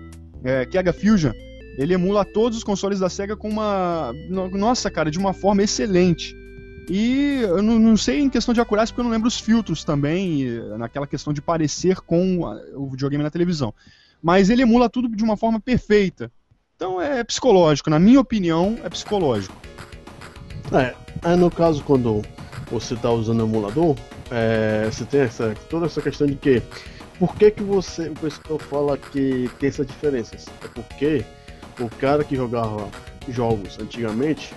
[0.44, 1.32] é, Kega Fusion.
[1.78, 4.12] Ele emula todos os consoles da Sega com uma.
[4.52, 6.34] Nossa, cara, de uma forma excelente.
[6.88, 9.82] E eu não, não, sei em questão de acurácia, porque eu não lembro os filtros
[9.82, 10.46] também,
[10.78, 12.42] naquela questão de parecer com
[12.74, 13.74] o videogame na televisão.
[14.22, 16.30] Mas ele emula tudo de uma forma perfeita.
[16.74, 19.56] Então é psicológico, na minha opinião, é psicológico.
[20.72, 22.22] É, aí no caso quando
[22.70, 23.96] você está usando emulador,
[24.30, 26.62] é, você tem essa, toda essa questão de que
[27.18, 30.46] por que, que você, o pessoal fala que tem essas diferenças?
[30.62, 31.24] É porque
[31.80, 32.88] o cara que jogava
[33.28, 34.54] jogos antigamente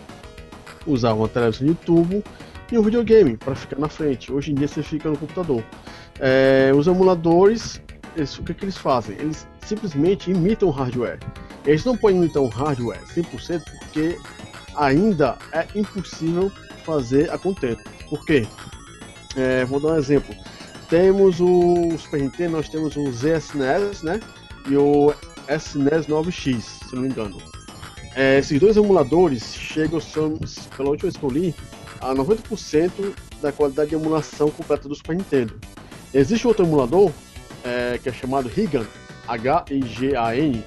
[0.85, 2.23] usava uma televisão de tubo
[2.71, 4.31] e um videogame para ficar na frente.
[4.31, 5.63] Hoje em dia você fica no computador.
[6.19, 7.81] É, os emuladores,
[8.15, 9.15] eles, o que, que eles fazem?
[9.17, 11.19] Eles simplesmente imitam o hardware.
[11.65, 14.17] Eles não podem imitar um hardware 100% porque
[14.75, 16.51] ainda é impossível
[16.85, 17.83] fazer a contento.
[18.09, 18.47] Por quê?
[19.35, 20.35] É, vou dar um exemplo.
[20.89, 24.19] Temos o Super Nintendo, nós temos o ZSNES, né?
[24.67, 25.13] E o
[25.47, 27.37] SNES 9X, se não me engano.
[28.15, 30.39] É, esses dois emuladores chegam, são,
[30.75, 31.55] pela última vez que eu li,
[32.01, 35.59] a 90% da qualidade de emulação completa do Super Nintendo.
[36.13, 37.11] Existe outro emulador,
[37.63, 38.85] é, que é chamado Higan,
[39.27, 40.63] H-I-G-A-N,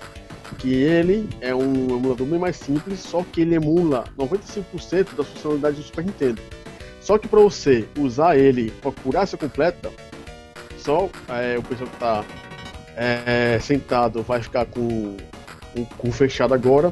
[0.58, 5.78] que ele é um emulador bem mais simples, só que ele emula 95% das funcionalidades
[5.78, 6.42] do Super Nintendo.
[7.00, 9.90] Só que para você usar ele com curácia completa,
[10.78, 12.24] só é, o pessoal que está
[12.96, 15.16] é, sentado vai ficar com
[15.76, 16.90] o cu fechado agora,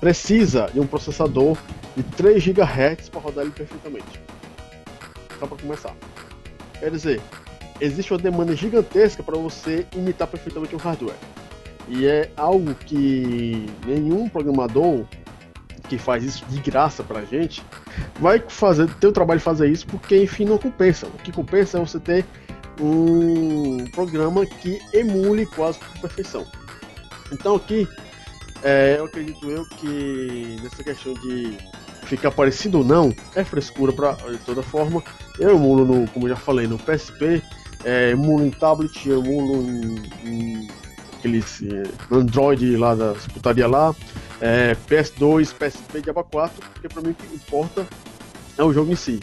[0.00, 1.56] precisa de um processador
[1.96, 4.20] de 3 GHz para rodar ele perfeitamente.
[5.38, 5.94] Só para começar.
[6.80, 7.20] Quer dizer,
[7.80, 11.16] existe uma demanda gigantesca para você imitar perfeitamente o hardware.
[11.88, 15.04] E é algo que nenhum programador
[15.88, 17.62] que faz isso de graça pra gente
[18.20, 21.06] vai fazer ter o trabalho de fazer isso porque enfim não compensa.
[21.06, 22.24] O que compensa é você ter
[22.80, 26.46] um programa que emule quase com perfeição.
[27.30, 27.88] Então aqui
[28.62, 31.58] é, eu acredito eu que nessa questão de
[32.04, 35.02] ficar parecido ou não é frescura para de toda forma.
[35.38, 37.42] Eu emulo no, como já falei, no PSP,
[37.84, 40.68] é, emulo em tablet, emulo em, em
[41.18, 43.94] aqueles é, Android lá da putaria lá,
[44.40, 47.86] é, PS2, PSP Java 4, porque para mim o que importa
[48.58, 49.20] é o jogo em si.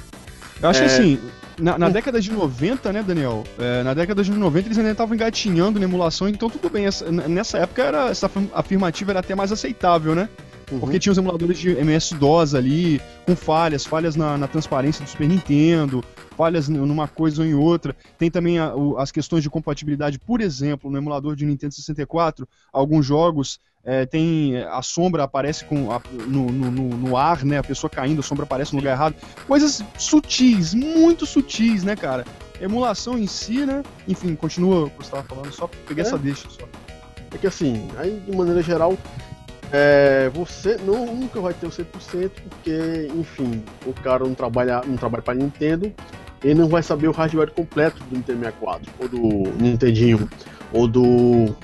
[0.62, 0.86] Eu acho é...
[0.86, 1.20] que assim,
[1.60, 3.44] na, na, década de 90, né, Daniel?
[3.58, 6.86] É, na década de 90 eles ainda estavam engatinhando na emulação, então tudo bem.
[6.86, 10.30] Essa, nessa época era, essa afirmativa era até mais aceitável, né?
[10.72, 10.80] Uhum.
[10.80, 15.28] Porque tinha os emuladores de MS-DOS ali, com falhas, falhas na, na, transparência do Super
[15.28, 16.04] Nintendo,
[16.38, 17.96] falhas numa coisa ou em outra.
[18.18, 22.48] Tem também a, o, as questões de compatibilidade, por exemplo, no emulador de Nintendo 64,
[22.72, 27.58] alguns jogos é, tem a sombra aparece com a, no, no, no, ar, né?
[27.58, 29.16] A pessoa caindo, a sombra aparece no lugar errado.
[29.48, 32.26] Coisas sutis, muito sutis, né, cara?
[32.60, 33.84] Emulação em si, né?
[34.08, 36.08] Enfim, continua o que você estava falando, só peguei é.
[36.08, 36.68] essa deixa só.
[37.34, 38.98] É que assim, aí de maneira geral,
[39.72, 44.98] é, você não, nunca vai ter o 100% porque, enfim, o cara não trabalha, não
[44.98, 45.94] trabalha para Nintendo,
[46.44, 50.30] ele não vai saber o hardware completo do Nintendo 64, ou do Nintendinho,
[50.74, 51.56] ou do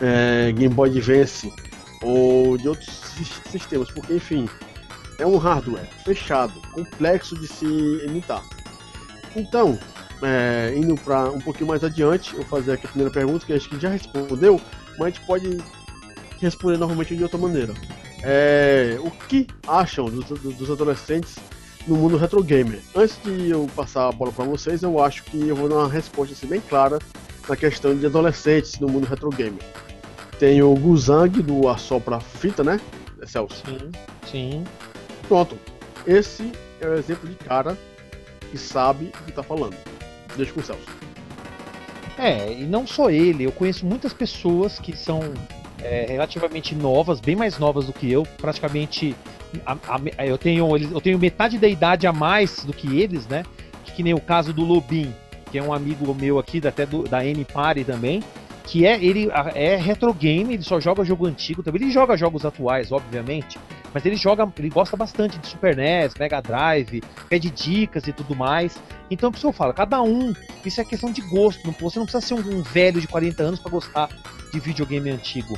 [0.00, 1.52] é, Game Boy Advance,
[2.02, 2.88] ou de outros
[3.50, 4.48] sistemas, porque, enfim,
[5.18, 7.66] é um hardware fechado, complexo de se
[8.06, 8.44] imitar.
[9.34, 9.78] Então,
[10.22, 13.52] é, indo para um pouquinho mais adiante, eu vou fazer aqui a primeira pergunta, que
[13.52, 14.60] acho que já respondeu,
[14.98, 15.58] mas a gente pode
[16.44, 17.74] responder novamente de outra maneira.
[18.22, 21.36] É, o que acham dos, dos, adolescentes
[21.86, 22.80] no mundo retro gamer?
[22.94, 25.88] Antes de eu passar a bola para vocês, eu acho que eu vou dar uma
[25.88, 26.98] resposta assim, bem clara
[27.48, 29.62] na questão de adolescentes no mundo retro gamer.
[30.38, 32.80] Tem o Guzang do Assopra Fita, né?
[33.20, 33.62] É Celso?
[33.66, 33.90] Sim,
[34.30, 34.64] sim.
[35.28, 35.58] Pronto.
[36.06, 37.76] Esse é o exemplo de cara
[38.50, 39.76] que sabe o que está falando.
[40.36, 40.86] Deixa com o Celso.
[42.18, 45.20] É, e não só ele, eu conheço muitas pessoas que são
[45.84, 49.14] é, relativamente novas, bem mais novas do que eu, praticamente.
[49.64, 53.44] A, a, eu, tenho, eu tenho metade da idade a mais do que eles, né?
[53.84, 55.14] Que, que nem o caso do Lobin,
[55.50, 58.22] que é um amigo meu aqui, até do, da N Party também,
[58.64, 61.82] que é ele é retro game, ele só joga jogo antigo também.
[61.82, 63.58] Ele joga jogos atuais, obviamente,
[63.94, 68.34] mas ele joga, ele gosta bastante de Super NES, Mega Drive, pede dicas e tudo
[68.34, 68.76] mais.
[69.08, 71.70] Então, por isso eu falo, cada um, isso é questão de gosto.
[71.80, 74.08] Você não precisa ser um, um velho de 40 anos para gostar
[74.52, 75.56] de videogame antigo.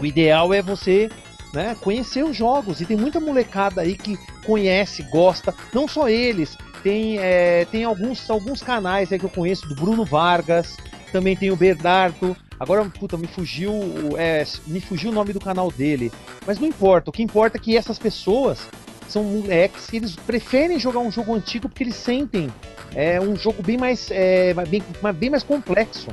[0.00, 1.08] O ideal é você
[1.54, 2.80] né, conhecer os jogos.
[2.80, 6.58] E tem muita molecada aí que conhece, gosta, não só eles.
[6.82, 10.76] Tem, é, tem alguns, alguns canais aí que eu conheço, do Bruno Vargas,
[11.12, 12.36] também tem o Bernardo.
[12.62, 13.72] Agora, puta, me fugiu,
[14.16, 16.12] é, me fugiu o nome do canal dele.
[16.46, 18.68] Mas não importa, o que importa é que essas pessoas
[19.08, 22.52] são moleques que eles preferem jogar um jogo antigo porque eles sentem
[22.94, 24.80] é um jogo bem mais, é, bem,
[25.16, 26.10] bem mais complexo.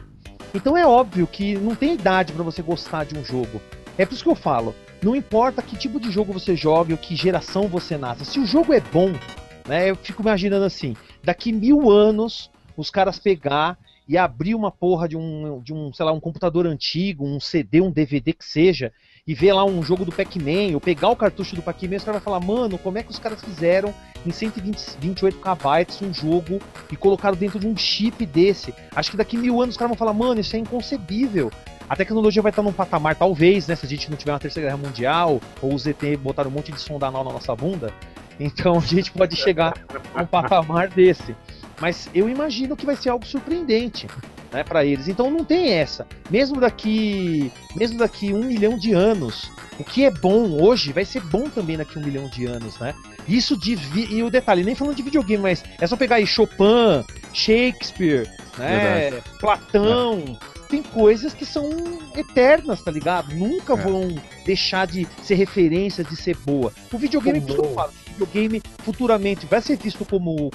[0.52, 3.62] Então é óbvio que não tem idade para você gostar de um jogo.
[3.96, 6.98] É por isso que eu falo, não importa que tipo de jogo você jogue ou
[6.98, 8.26] que geração você nasce.
[8.26, 9.14] Se o jogo é bom,
[9.68, 9.92] né?
[9.92, 13.78] Eu fico imaginando assim, daqui mil anos os caras pegar
[14.10, 17.80] e abrir uma porra de um, de um, sei lá, um computador antigo, um CD,
[17.80, 18.92] um DVD que seja,
[19.28, 22.20] e ver lá um jogo do Pac-Man, ou pegar o cartucho do Pac-Man, os caras
[22.20, 23.94] vão falar, mano, como é que os caras fizeram
[24.26, 26.60] em 128 KB um jogo
[26.92, 28.74] e colocaram dentro de um chip desse?
[28.96, 31.52] Acho que daqui mil anos os caras vão falar, mano, isso é inconcebível.
[31.88, 33.76] A tecnologia vai estar num patamar, talvez, né?
[33.76, 36.72] Se a gente não tiver uma terceira guerra mundial, ou os ET botaram um monte
[36.72, 37.94] de sonda anal na nossa bunda,
[38.40, 39.74] então a gente pode chegar
[40.16, 41.36] a um patamar desse.
[41.80, 44.08] Mas eu imagino que vai ser algo surpreendente
[44.52, 45.08] né, para eles.
[45.08, 46.06] Então não tem essa.
[46.30, 51.22] Mesmo daqui, mesmo daqui um milhão de anos, o que é bom hoje vai ser
[51.22, 52.94] bom também daqui um milhão de anos, né?
[53.28, 54.14] Isso de vi...
[54.14, 59.10] e o detalhe, nem falando de videogame, mas é só pegar aí Chopin, Shakespeare, né,
[59.12, 59.24] Verdade.
[59.40, 60.38] Platão.
[60.56, 60.60] É.
[60.70, 61.68] Tem coisas que são
[62.16, 63.34] eternas, tá ligado?
[63.34, 63.76] Nunca é.
[63.76, 64.16] vão
[64.46, 66.72] deixar de ser referência, de ser boa.
[66.92, 70.52] O videogame, por isso que eu falo, videogame futuramente vai ser visto como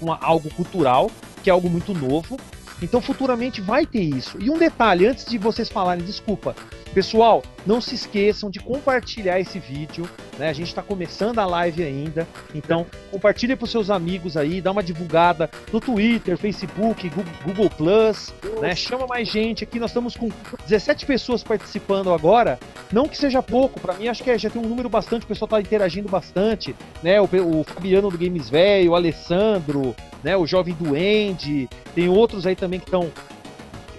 [0.00, 1.10] uma, algo cultural,
[1.42, 2.36] que é algo muito novo,
[2.82, 4.36] então futuramente vai ter isso.
[4.40, 6.54] E um detalhe, antes de vocês falarem, desculpa,
[6.96, 10.08] pessoal, não se esqueçam de compartilhar esse vídeo.
[10.38, 10.48] Né?
[10.48, 14.72] A gente está começando a live ainda, então compartilhe para os seus amigos aí, dá
[14.72, 17.10] uma divulgada no Twitter, Facebook,
[17.44, 18.32] Google Plus,
[18.62, 18.74] né?
[18.74, 19.78] Chama mais gente aqui.
[19.78, 20.30] Nós estamos com
[20.66, 22.58] 17 pessoas participando agora.
[22.90, 25.24] Não que seja pouco, para mim acho que é, já tem um número bastante.
[25.24, 27.20] O pessoal está interagindo bastante, né?
[27.20, 30.34] O, o Fabiano do Games Velho, o Alessandro, né?
[30.34, 33.12] O Jovem Duende, tem outros aí também que estão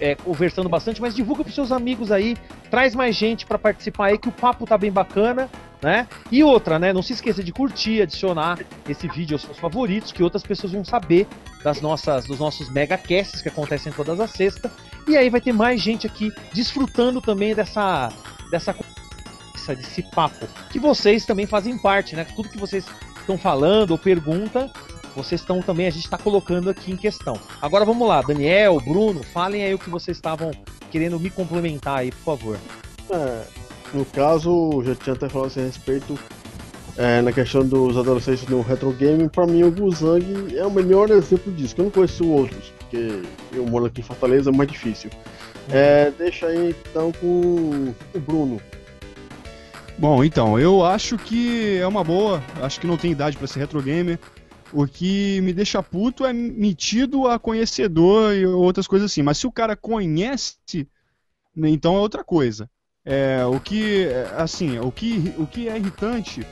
[0.00, 2.36] é, conversando bastante, mas divulga para seus amigos aí,
[2.70, 5.48] traz mais gente para participar aí, que o papo tá bem bacana,
[5.82, 6.08] né?
[6.30, 6.92] E outra, né?
[6.92, 8.58] Não se esqueça de curtir, adicionar
[8.88, 11.26] esse vídeo aos seus favoritos, que outras pessoas vão saber
[11.62, 14.70] das nossas, dos nossos megacasts que acontecem todas as sextas.
[15.06, 18.12] E aí vai ter mais gente aqui desfrutando também dessa
[18.50, 18.74] dessa
[19.74, 22.26] desse papo que vocês também fazem parte, né?
[22.34, 22.86] Tudo que vocês
[23.20, 24.70] estão falando ou pergunta
[25.14, 27.38] vocês estão também, a gente está colocando aqui em questão.
[27.60, 30.50] Agora vamos lá, Daniel, Bruno, falem aí o que vocês estavam
[30.90, 32.58] querendo me complementar aí, por favor.
[33.10, 33.42] É,
[33.94, 36.18] no caso, já tinha até falado a respeito
[36.96, 41.10] é, na questão dos adolescentes no retro game, para mim o Guzang é o melhor
[41.10, 44.70] exemplo disso, que eu não conheço outros, porque eu moro aqui em Fortaleza, é mais
[44.70, 45.10] difícil.
[45.70, 48.60] É, deixa aí então com o Bruno.
[49.96, 53.60] Bom, então, eu acho que é uma boa, acho que não tem idade para ser
[53.60, 54.18] retro gamer.
[54.72, 59.22] O que me deixa puto é metido a conhecedor e outras coisas assim.
[59.22, 60.86] Mas se o cara conhece,
[61.56, 62.68] né, então é outra coisa.
[63.04, 66.46] É, o que, assim, o que, o que é irritante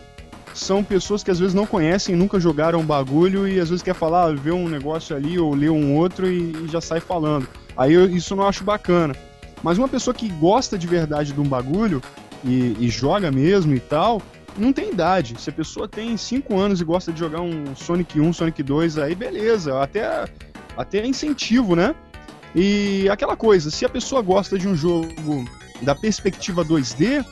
[0.55, 4.35] são pessoas que às vezes não conhecem, nunca jogaram bagulho e às vezes quer falar,
[4.35, 7.47] ver um negócio ali ou ler um outro e, e já sai falando.
[7.77, 9.15] Aí eu, isso não acho bacana.
[9.63, 12.03] Mas uma pessoa que gosta de verdade de um bagulho
[12.43, 14.23] e, e joga mesmo e tal,
[14.59, 15.37] não tem idade.
[15.39, 18.99] Se a pessoa tem 5 anos e gosta de jogar um Sonic 1, Sonic 2,
[18.99, 20.27] aí beleza, até,
[20.77, 21.95] até incentivo, né?
[22.55, 25.45] E aquela coisa, se a pessoa gosta de um jogo
[25.83, 27.25] da perspectiva 2D,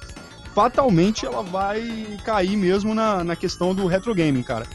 [0.55, 4.67] fatalmente ela vai cair mesmo na, na questão do retro gaming, cara.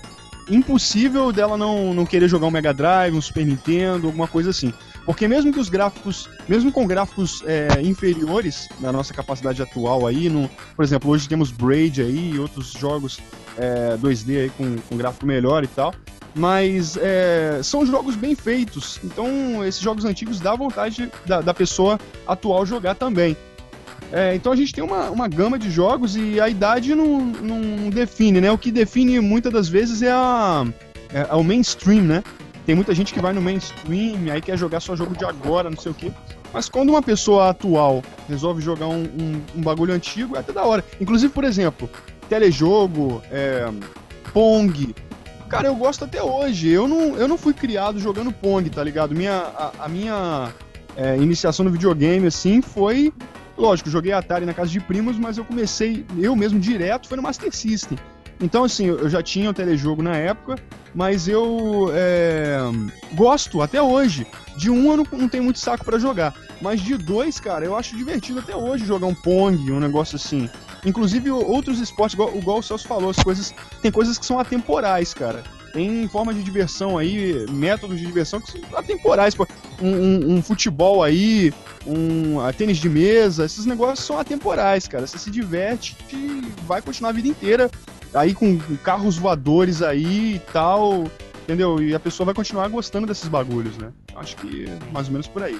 [0.50, 4.74] Impossível dela não, não querer jogar um Mega Drive, um Super Nintendo, alguma coisa assim.
[5.10, 10.30] Porque mesmo que os gráficos, mesmo com gráficos é, inferiores na nossa capacidade atual aí,
[10.30, 13.20] no, por exemplo, hoje temos Braid aí e outros jogos
[13.58, 15.96] é, 2D aí com, com gráfico melhor e tal,
[16.36, 22.00] mas é, são jogos bem feitos, então esses jogos antigos dá vontade da, da pessoa
[22.28, 23.36] atual jogar também.
[24.12, 27.90] É, então a gente tem uma, uma gama de jogos e a idade não, não
[27.90, 28.52] define, né?
[28.52, 30.68] O que define muitas das vezes é, a,
[31.12, 32.24] é, é o mainstream, né?
[32.70, 35.78] Tem muita gente que vai no mainstream, aí quer jogar só jogo de agora, não
[35.78, 36.12] sei o quê.
[36.54, 40.64] Mas quando uma pessoa atual resolve jogar um, um, um bagulho antigo, é até da
[40.64, 40.86] hora.
[41.02, 41.90] Inclusive, por exemplo,
[42.30, 43.68] telejogo, é,
[44.32, 44.94] Pong.
[45.50, 46.70] Cara, eu gosto até hoje.
[46.70, 49.16] Eu não, eu não fui criado jogando Pong, tá ligado?
[49.16, 50.54] Minha, a, a minha
[50.96, 53.12] é, iniciação no videogame, assim, foi.
[53.58, 57.24] Lógico, joguei Atari na casa de primos, mas eu comecei eu mesmo direto, foi no
[57.24, 57.98] Master System.
[58.42, 60.56] Então, assim, eu já tinha o telejogo na época,
[60.96, 62.60] mas eu é,
[63.14, 64.26] gosto até hoje.
[64.58, 67.76] De um eu não, não tenho muito saco para jogar, mas de dois, cara, eu
[67.76, 70.50] acho divertido até hoje jogar um Pong, um negócio assim.
[70.86, 75.14] Inclusive outros esportes, igual, igual o Celso falou, as coisas, tem coisas que são atemporais,
[75.14, 75.44] cara.
[75.74, 79.36] Tem formas de diversão aí, métodos de diversão que são atemporais.
[79.36, 79.48] Pô.
[79.82, 81.54] Um, um, um futebol aí,
[81.86, 85.08] um a tênis de mesa, esses negócios são atemporais, cara.
[85.08, 87.70] Você se diverte e vai continuar a vida inteira
[88.14, 91.06] aí com carros voadores aí e tal,
[91.44, 91.82] entendeu?
[91.82, 93.92] E a pessoa vai continuar gostando desses bagulhos, né?
[94.16, 95.60] Acho que mais ou menos por aí.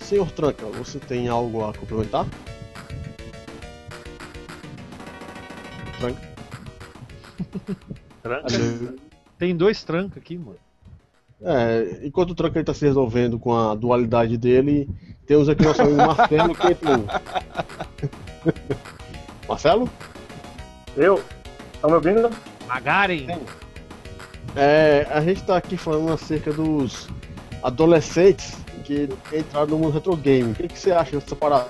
[0.00, 2.26] Senhor Tranca, você tem algo a complementar?
[5.98, 6.28] Tranca?
[8.28, 8.94] tranca?
[9.38, 10.58] Tem dois tranca aqui, mano.
[11.40, 14.88] É, enquanto o Tranca está se resolvendo com a dualidade dele,
[15.24, 17.04] temos aqui nosso amigo Marcelo que entrou.
[19.48, 19.88] Marcelo?
[20.96, 21.22] Eu?
[21.80, 22.28] Tá me ouvindo?
[22.66, 23.38] Magaren!
[24.56, 27.08] É, a gente está aqui falando acerca dos
[27.62, 30.52] adolescentes que entraram no mundo retro game.
[30.52, 31.68] O que, que você acha dessa parada?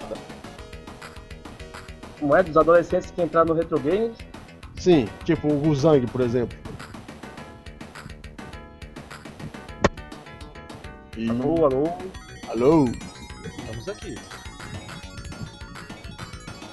[2.19, 4.17] Como é dos adolescentes que entraram no retro games?
[4.79, 6.57] Sim, tipo o Guzang, por exemplo.
[11.16, 11.29] E...
[11.29, 11.93] Alô, alô.
[12.49, 12.85] Alô?
[13.45, 14.14] Estamos aqui.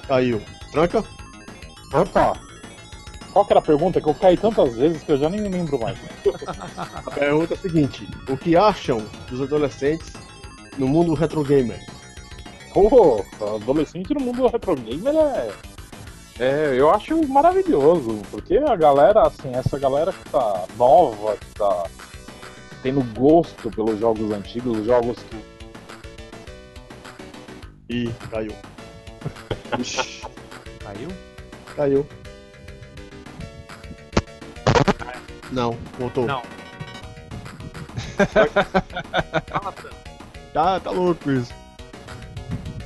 [0.07, 0.41] Caiu.
[0.71, 1.03] Tranca?
[1.93, 2.39] Opa!
[3.33, 3.99] Qual que era a pergunta?
[3.99, 5.97] Que eu caí tantas vezes que eu já nem me lembro mais.
[7.05, 10.13] A pergunta é a seguinte: O que acham dos adolescentes
[10.77, 11.79] no mundo retro gamer?
[12.73, 13.25] Pô,
[13.55, 15.51] adolescente no mundo retro gamer é,
[16.39, 16.79] é.
[16.79, 21.85] Eu acho maravilhoso, porque a galera, assim, essa galera que tá nova, que tá
[22.81, 25.37] tendo gosto pelos jogos antigos, jogos que.
[27.89, 28.51] Ih, caiu.
[30.85, 31.09] Caiu?
[31.75, 32.07] Caiu.
[35.51, 36.25] Não, voltou.
[36.25, 36.41] Não.
[40.53, 41.53] Tá, tá louco isso.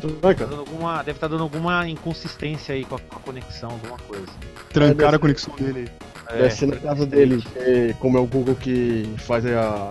[0.02, 0.46] Tá Tranca.
[0.46, 4.28] dando alguma, deve estar dando alguma inconsistência aí com a, com a conexão, alguma coisa.
[4.72, 5.90] Trancaram a conexão dele.
[6.32, 9.90] Deve ser na casa dele, que, como é o Google que faz a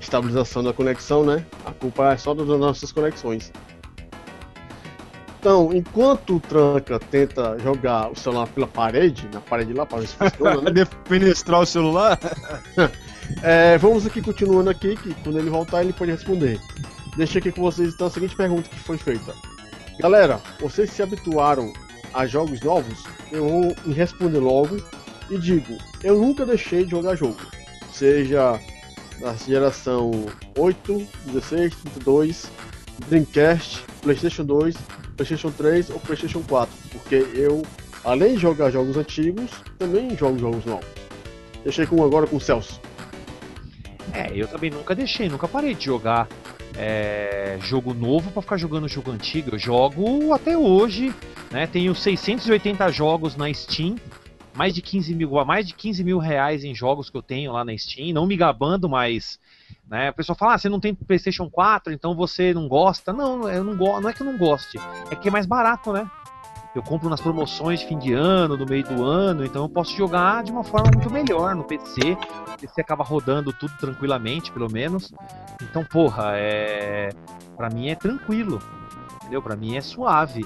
[0.00, 1.44] estabilização da conexão, né?
[1.64, 3.52] A culpa é só das nossas conexões.
[5.40, 10.06] Então, enquanto o Tranca tenta jogar o celular pela parede, na parede lá, para ver
[10.06, 10.70] se funciona, né?
[11.04, 12.18] Defenestrar o celular?
[13.42, 16.60] É, vamos aqui continuando aqui, que quando ele voltar ele pode responder.
[17.16, 19.34] Deixa aqui com vocês então a seguinte pergunta que foi feita.
[20.00, 21.72] Galera, vocês se habituaram
[22.12, 23.04] a jogos novos?
[23.30, 24.76] Eu vou me responder logo
[25.30, 27.40] e digo, eu nunca deixei de jogar jogo.
[27.92, 28.58] Seja
[29.20, 30.10] da geração
[30.58, 32.50] 8, 16, 32,
[33.08, 34.74] Dreamcast, Playstation 2,
[35.16, 36.74] Playstation 3 ou Playstation 4.
[36.90, 37.62] Porque eu,
[38.04, 40.86] além de jogar jogos antigos, também jogo jogos novos.
[41.62, 42.80] Deixei com agora com o Celso.
[44.12, 46.28] É, eu também nunca deixei, nunca parei de jogar
[46.76, 49.54] é, jogo novo pra ficar jogando jogo antigo.
[49.54, 51.14] Eu jogo até hoje,
[51.50, 51.66] né?
[51.66, 53.96] Tenho 680 jogos na Steam,
[54.54, 57.64] mais de 15 mil, mais de 15 mil reais em jogos que eu tenho lá
[57.64, 58.12] na Steam.
[58.12, 59.38] Não me gabando, mas
[59.88, 60.08] né?
[60.08, 63.12] A pessoa fala, ah, você não tem PlayStation 4, então você não gosta.
[63.12, 64.78] Não, eu não gosto, não é que eu não goste,
[65.10, 66.10] é que é mais barato, né?
[66.74, 69.96] Eu compro nas promoções de fim de ano, no meio do ano, então eu posso
[69.96, 72.00] jogar de uma forma muito melhor no PC.
[72.52, 75.12] O PC acaba rodando tudo tranquilamente, pelo menos.
[75.62, 77.10] Então, porra, é.
[77.56, 78.60] Pra mim é tranquilo.
[79.16, 79.40] Entendeu?
[79.40, 80.44] Pra mim é suave.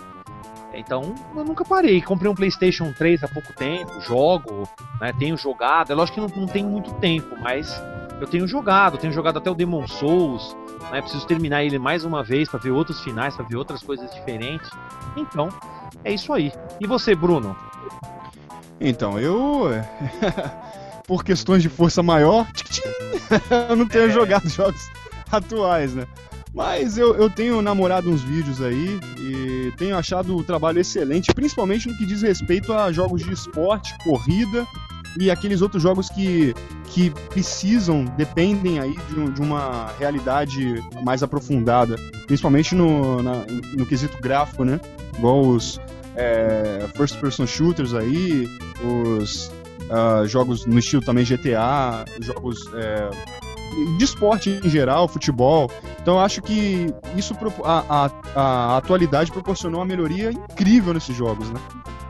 [0.74, 2.02] Então, eu nunca parei.
[2.02, 4.68] Comprei um PlayStation 3 há pouco tempo, jogo,
[5.00, 5.14] né?
[5.18, 5.90] Tenho jogado.
[5.90, 7.82] É lógico que não, não tem muito tempo, mas
[8.20, 8.98] eu tenho jogado.
[8.98, 10.54] Tenho jogado até o Demon Souls,
[10.92, 11.00] né?
[11.00, 14.70] Preciso terminar ele mais uma vez para ver outros finais, para ver outras coisas diferentes.
[15.16, 15.48] Então,
[16.04, 16.52] é isso aí.
[16.80, 17.56] E você, Bruno?
[18.80, 19.68] Então, eu.
[21.06, 22.46] Por questões de força maior,
[23.70, 24.90] eu não tenho jogado jogos
[25.32, 26.06] atuais, né?
[26.54, 31.88] Mas eu, eu tenho namorado uns vídeos aí e tenho achado o trabalho excelente, principalmente
[31.88, 34.66] no que diz respeito a jogos de esporte, corrida
[35.16, 36.54] e aqueles outros jogos que,
[36.86, 41.96] que precisam, dependem aí de, de uma realidade mais aprofundada,
[42.26, 43.44] principalmente no, na-
[43.76, 44.80] no quesito gráfico, né?
[45.16, 45.80] Igual os
[46.16, 48.48] é, first person shooters aí,
[48.82, 49.50] os
[49.90, 53.10] ah, jogos no estilo também GTA, jogos é,
[53.96, 55.70] de esporte em geral, futebol.
[56.00, 57.34] Então acho que isso
[57.64, 61.60] a, a, a atualidade proporcionou uma melhoria incrível nesses jogos, né?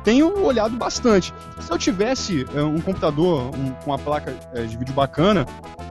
[0.09, 1.34] Tenho olhado bastante.
[1.61, 5.44] Se eu tivesse é, um computador um- com uma placa é, de vídeo bacana,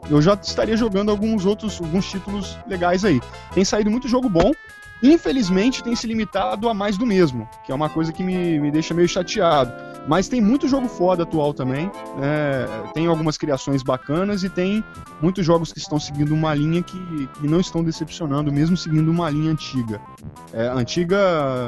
[0.10, 3.22] eu já estaria jogando alguns outros alguns títulos legais aí.
[3.54, 4.54] Tem saído muito jogo bom.
[5.04, 8.72] Infelizmente tem se limitado a mais do mesmo, que é uma coisa que me, me
[8.72, 9.72] deixa meio chateado.
[10.08, 11.88] Mas tem muito jogo foda atual também.
[12.18, 12.66] né?
[12.94, 14.84] tem algumas criações bacanas e tem
[15.22, 19.30] muitos jogos que estão seguindo uma linha que, que não estão decepcionando, mesmo seguindo uma
[19.30, 20.00] linha antiga.
[20.54, 21.18] É, antiga,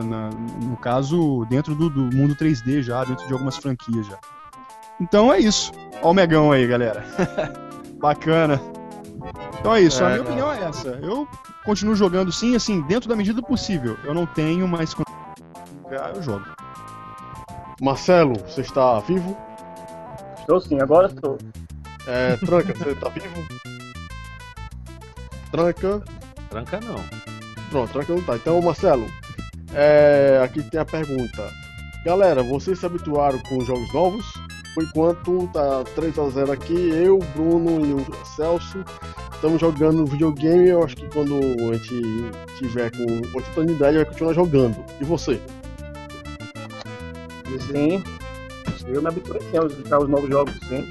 [0.04, 0.30] na-
[0.64, 4.18] no caso, dentro do, do mundo 3D já, dentro de algumas franquias já.
[5.02, 5.72] Então é isso.
[6.02, 7.06] Ó o Megão aí, galera.
[8.00, 8.62] Bacana.
[9.60, 10.88] Então é isso, a É, minha opinião é essa.
[11.02, 11.28] Eu
[11.66, 13.98] continuo jogando sim, assim, dentro da medida do possível.
[14.06, 15.08] Eu não tenho, mas quando
[16.16, 16.46] eu jogo.
[17.82, 19.38] Marcelo, você está vivo?
[20.40, 21.38] Estou sim, agora estou.
[22.08, 23.48] É, Tranca, você está vivo?
[25.52, 26.04] Tranca.
[26.50, 27.04] Tranca não.
[27.70, 28.36] Pronto, Tranca não tá.
[28.36, 29.06] Então, Marcelo,
[29.74, 31.50] é, aqui tem a pergunta.
[32.06, 34.26] Galera, vocês se habituaram com jogos novos?
[34.74, 38.84] por enquanto tá 3x0 aqui, eu, Bruno e o Celso
[39.34, 40.70] estamos jogando videogame.
[40.70, 42.02] Eu acho que quando a gente
[42.58, 44.78] tiver com oportunidade, vai continuar jogando.
[45.00, 45.42] E você?
[47.58, 48.04] Sim,
[48.88, 50.88] eu me habituei sim a jogar os novos jogos, sim.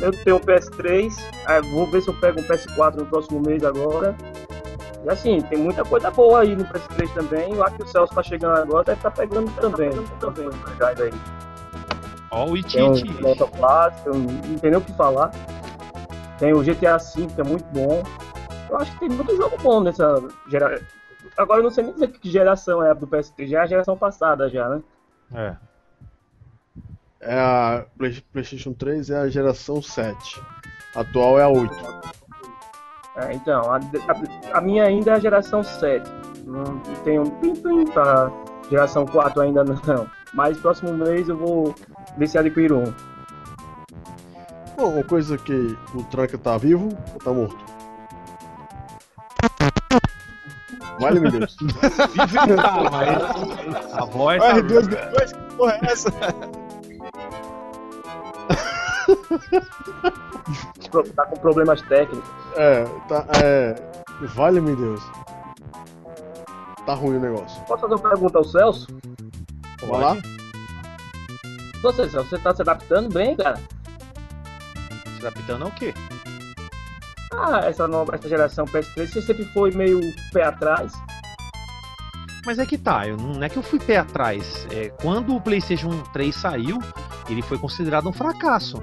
[0.00, 1.12] Eu tenho um PS3,
[1.46, 4.16] aí vou ver se eu pego um PS4 no próximo mês agora.
[5.04, 7.60] E assim, tem muita coisa boa aí no PS3 também.
[7.60, 9.90] Acho que o Celso tá chegando agora, deve estar tá pegando também.
[10.18, 10.48] também
[11.04, 11.12] aí.
[12.30, 12.94] Ó, o Tem um
[14.14, 15.30] não tem nem o que falar.
[16.38, 18.02] Tem o GTA V, que é muito bom.
[18.70, 20.86] Eu acho que tem muito jogo bom nessa geração.
[21.36, 23.66] Agora eu não sei nem dizer que geração é a do PS3, já é a
[23.66, 24.82] geração passada já, né?
[25.34, 25.69] É.
[27.20, 30.40] É a Play- PlayStation 3 é a geração 7.
[30.94, 31.74] A atual é a 8.
[33.16, 36.10] É, então, a, a- a minha ainda é a geração 7.
[36.46, 38.30] Não tem um pim-pim pra
[38.70, 40.08] geração 4 ainda não.
[40.32, 41.74] Mas próximo mês eu vou
[42.16, 42.94] ver se adquiro um.
[44.76, 47.58] Bom, uma coisa que o Tranca tá vivo ou tá morto?
[50.98, 51.56] Vale, meu Deus.
[52.56, 54.54] Tá, mas a voz tá...
[54.54, 56.10] R2 depois, que porra é essa?
[61.14, 62.28] Tá com problemas técnicos.
[62.56, 63.24] É, tá.
[63.44, 63.74] É.
[64.34, 65.00] Vale, meu Deus.
[66.84, 67.62] Tá ruim o negócio.
[67.64, 68.88] Posso fazer uma pergunta ao Celso?
[69.82, 70.16] Vai lá?
[71.82, 73.60] Você, Celso, você tá se adaptando bem, cara?
[75.18, 75.94] Se adaptando ao quê?
[77.32, 80.00] Ah, essa nova essa geração PS3, você sempre foi meio
[80.32, 80.92] pé atrás.
[82.44, 84.66] Mas é que tá, eu não, não é que eu fui pé atrás.
[84.72, 86.78] É, quando o PlayStation 3 saiu,
[87.28, 88.82] ele foi considerado um fracasso.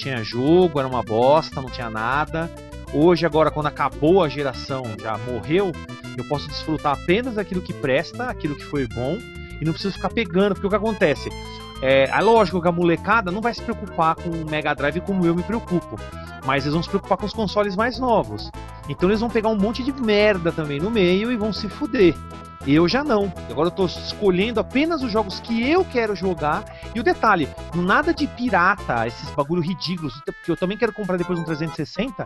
[0.00, 2.50] Tinha jogo, era uma bosta, não tinha nada.
[2.90, 5.72] Hoje, agora, quando acabou a geração, já morreu,
[6.16, 9.18] eu posso desfrutar apenas daquilo que presta, aquilo que foi bom,
[9.60, 11.28] e não preciso ficar pegando, porque o que acontece?
[11.82, 15.26] É, é lógico que a molecada não vai se preocupar com o Mega Drive como
[15.26, 16.00] eu me preocupo,
[16.46, 18.50] mas eles vão se preocupar com os consoles mais novos.
[18.88, 22.14] Então eles vão pegar um monte de merda também no meio e vão se fuder.
[22.66, 23.32] Eu já não.
[23.50, 26.64] Agora eu tô escolhendo apenas os jogos que eu quero jogar.
[26.94, 31.38] E o detalhe, nada de pirata, esses bagulho ridículos, porque eu também quero comprar depois
[31.38, 32.24] um 360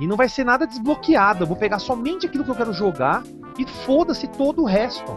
[0.00, 1.44] e não vai ser nada desbloqueado.
[1.44, 3.22] Eu vou pegar somente aquilo que eu quero jogar
[3.58, 5.16] e foda-se todo o resto.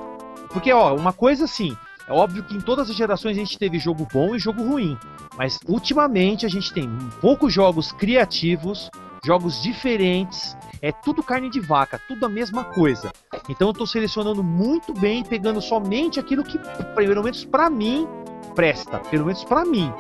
[0.50, 1.76] Porque, ó, uma coisa assim,
[2.08, 4.98] é óbvio que em todas as gerações a gente teve jogo bom e jogo ruim.
[5.38, 6.90] Mas ultimamente a gente tem
[7.22, 8.90] poucos jogos criativos,
[9.26, 13.12] jogos diferentes, é tudo carne de vaca, tudo a mesma coisa.
[13.48, 16.60] Então eu tô selecionando muito bem, pegando somente aquilo que,
[16.96, 18.08] pelo menos pra mim,
[18.56, 19.00] presta.
[19.00, 19.92] Pelo menos pra mim.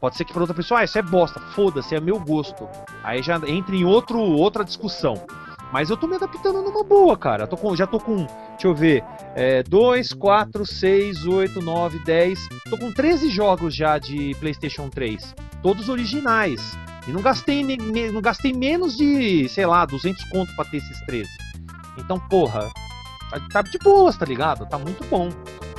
[0.00, 2.68] Pode ser que para outra pessoa, ah, isso é bosta, foda-se, é meu gosto.
[3.02, 5.14] Aí já entra em outro, outra discussão.
[5.72, 7.46] Mas eu tô me adaptando numa boa, cara.
[7.46, 9.04] Tô com, já tô com, deixa eu ver,
[9.68, 12.48] 2, 4, 6, 8, 9, 10.
[12.70, 15.34] Tô com 13 jogos já de PlayStation 3.
[15.62, 16.78] Todos originais.
[17.08, 17.64] E não gastei,
[18.12, 21.28] não gastei menos de, sei lá, 200 conto pra ter esses 13.
[21.96, 22.70] Então, porra,
[23.50, 24.66] tá de boas, tá ligado?
[24.66, 25.30] Tá muito bom.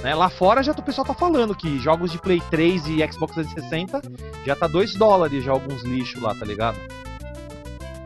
[0.02, 0.16] Né?
[0.16, 4.02] Lá fora já o pessoal tá falando que jogos de Play 3 e Xbox 360
[4.46, 6.78] já tá 2 dólares já alguns lixos lá, tá ligado?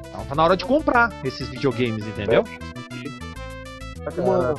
[0.09, 2.43] Então tá na hora de comprar esses videogames, entendeu?
[4.17, 4.55] Uma,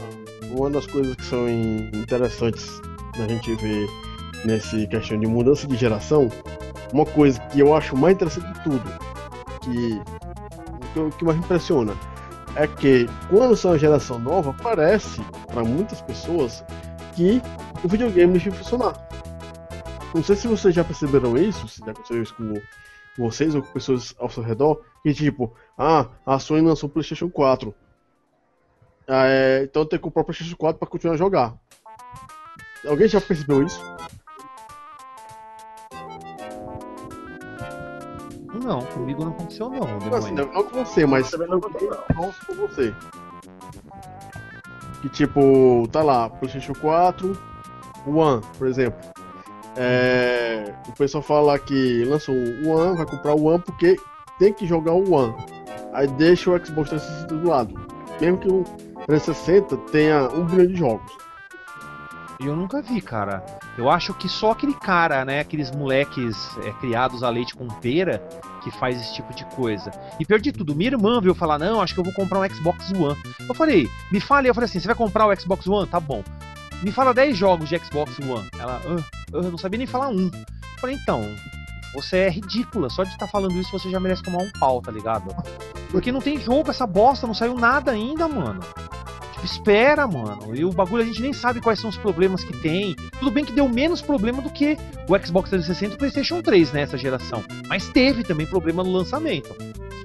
[0.56, 2.80] uma das coisas que são in- interessantes
[3.18, 3.86] da gente ver
[4.44, 6.30] nesse questão de mudança de geração,
[6.92, 8.82] uma coisa que eu acho mais interessante de tudo,
[9.60, 10.00] que
[11.00, 11.94] o que mais impressiona,
[12.56, 16.64] é que quando são uma geração nova, parece para muitas pessoas
[17.14, 17.42] que
[17.82, 18.94] o videogame deixa de funcionar.
[20.14, 22.54] Não sei se vocês já perceberam isso, se já aconteceu isso com
[23.18, 27.28] vocês ou com pessoas ao seu redor, que tipo, ah, a Sony lançou o PlayStation
[27.28, 27.74] 4.
[29.08, 31.54] Ah, é, então tem que comprar o PlayStation 4 para continuar a jogar.
[32.86, 33.80] Alguém já percebeu isso?
[38.64, 41.90] Não, comigo não aconteceu não, Não, assim, não não com você, mas Também não aconteceu,
[41.90, 42.32] não.
[42.46, 42.94] com você.
[45.02, 47.38] Que tipo, tá lá, PlayStation 4,
[48.06, 48.98] One, por exemplo.
[49.76, 53.96] É, o pessoal fala que lançou o One, vai comprar o One porque
[54.38, 55.34] tem que jogar o One.
[55.92, 57.74] Aí deixa o Xbox 360 do lado.
[58.20, 58.64] Mesmo que o
[59.06, 61.12] 360 tenha um bilhão de jogos.
[62.40, 63.44] E eu nunca vi, cara.
[63.76, 68.22] Eu acho que só aquele cara, né, aqueles moleques é, criados a leite com pera,
[68.64, 69.90] que faz esse tipo de coisa.
[70.18, 72.48] E pior de tudo, minha irmã veio falar, não, acho que eu vou comprar um
[72.48, 73.16] Xbox One.
[73.46, 75.86] Eu falei, me fale, eu falei assim, você vai comprar o Xbox One?
[75.86, 76.24] Tá bom.
[76.82, 78.48] Me fala 10 jogos de Xbox One.
[78.58, 80.30] Ela, ah, eu não sabia nem falar um.
[80.32, 81.22] Eu falei, então,
[81.94, 82.88] você é ridícula.
[82.88, 85.34] Só de estar falando isso você já merece tomar um pau, tá ligado?
[85.90, 88.60] Porque não tem jogo essa bosta, não saiu nada ainda, mano.
[89.44, 90.56] Espera, mano.
[90.56, 92.96] E o bagulho a gente nem sabe quais são os problemas que tem.
[93.18, 94.76] Tudo bem que deu menos problema do que
[95.08, 97.44] o Xbox 360 e o PlayStation 3 nessa geração.
[97.68, 99.54] Mas teve também problema no lançamento.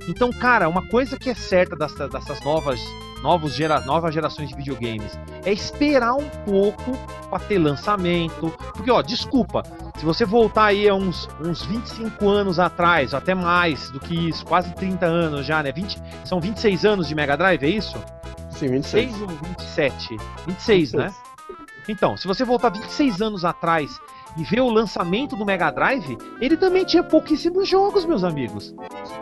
[0.09, 2.81] Então, cara, uma coisa que é certa dessas, dessas novas,
[3.21, 6.97] novos gera, novas gerações de videogames é esperar um pouco
[7.29, 8.49] para ter lançamento.
[8.73, 9.63] Porque, ó, desculpa,
[9.97, 14.45] se você voltar aí a uns, uns 25 anos atrás, até mais do que isso,
[14.45, 15.71] quase 30 anos já, né?
[15.71, 17.97] 20, são 26 anos de Mega Drive, é isso?
[18.59, 19.05] Sim, 26.
[19.05, 20.17] 26 ou 27?
[20.47, 21.13] 26, né?
[21.87, 23.99] Então, se você voltar 26 anos atrás
[24.37, 28.75] e ver o lançamento do Mega Drive, ele também tinha pouquíssimos jogos, meus amigos.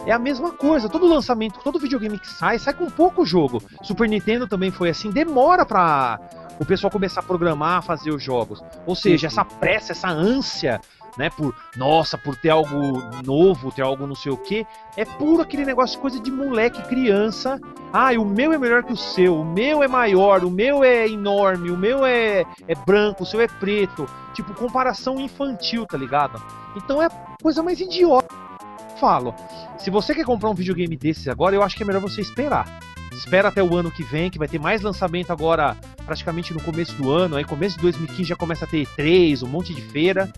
[0.06, 3.62] É a mesma coisa, todo lançamento, todo videogame que sai, sai com pouco jogo.
[3.84, 6.20] Super Nintendo também foi assim, demora pra
[6.60, 8.62] o pessoal começar a programar, fazer os jogos.
[8.86, 10.82] Ou seja, essa pressa, essa ânsia
[11.18, 11.30] né?
[11.30, 14.66] Por, nossa, por ter algo novo, ter algo não sei o que.
[14.96, 17.60] É puro aquele negócio, coisa de moleque, criança.
[17.92, 21.08] Ah, o meu é melhor que o seu, o meu é maior, o meu é
[21.08, 24.08] enorme, o meu é, é branco, o seu é preto.
[24.34, 26.42] Tipo, comparação infantil, tá ligado?
[26.76, 27.08] Então é
[27.42, 28.36] coisa mais idiota.
[29.00, 29.34] Falo,
[29.78, 32.80] se você quer comprar um videogame desses agora, eu acho que é melhor você esperar.
[33.18, 36.94] Espera até o ano que vem, que vai ter mais lançamento agora, praticamente no começo
[36.94, 37.36] do ano.
[37.36, 40.32] Aí, começo de 2015 já começa a ter três, um monte de feira.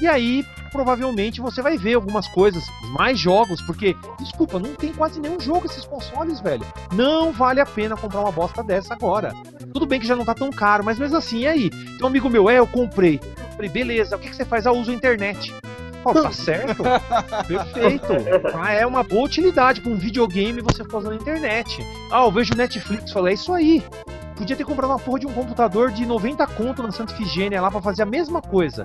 [0.00, 5.20] E aí, provavelmente, você vai ver algumas coisas, mais jogos, porque, desculpa, não tem quase
[5.20, 6.66] nenhum jogo esses consoles, velho.
[6.92, 9.32] Não vale a pena comprar uma bosta dessa agora.
[9.72, 11.70] Tudo bem que já não tá tão caro, mas mesmo assim, e aí?
[11.70, 13.20] Tem um amigo meu, é, eu comprei.
[13.22, 14.66] Eu falei, beleza, o que, que você faz?
[14.66, 15.54] Ah, uso a internet.
[16.02, 16.82] Pô, tá certo.
[17.46, 18.12] Perfeito.
[18.60, 21.80] Ah, é uma boa utilidade para um videogame você ficar usando a internet.
[22.10, 23.82] Ah, eu vejo Netflix, falei, é isso aí.
[24.36, 27.70] Podia ter comprado uma porra de um computador de 90 conto na Santa Ifigênia lá
[27.70, 28.84] para fazer a mesma coisa.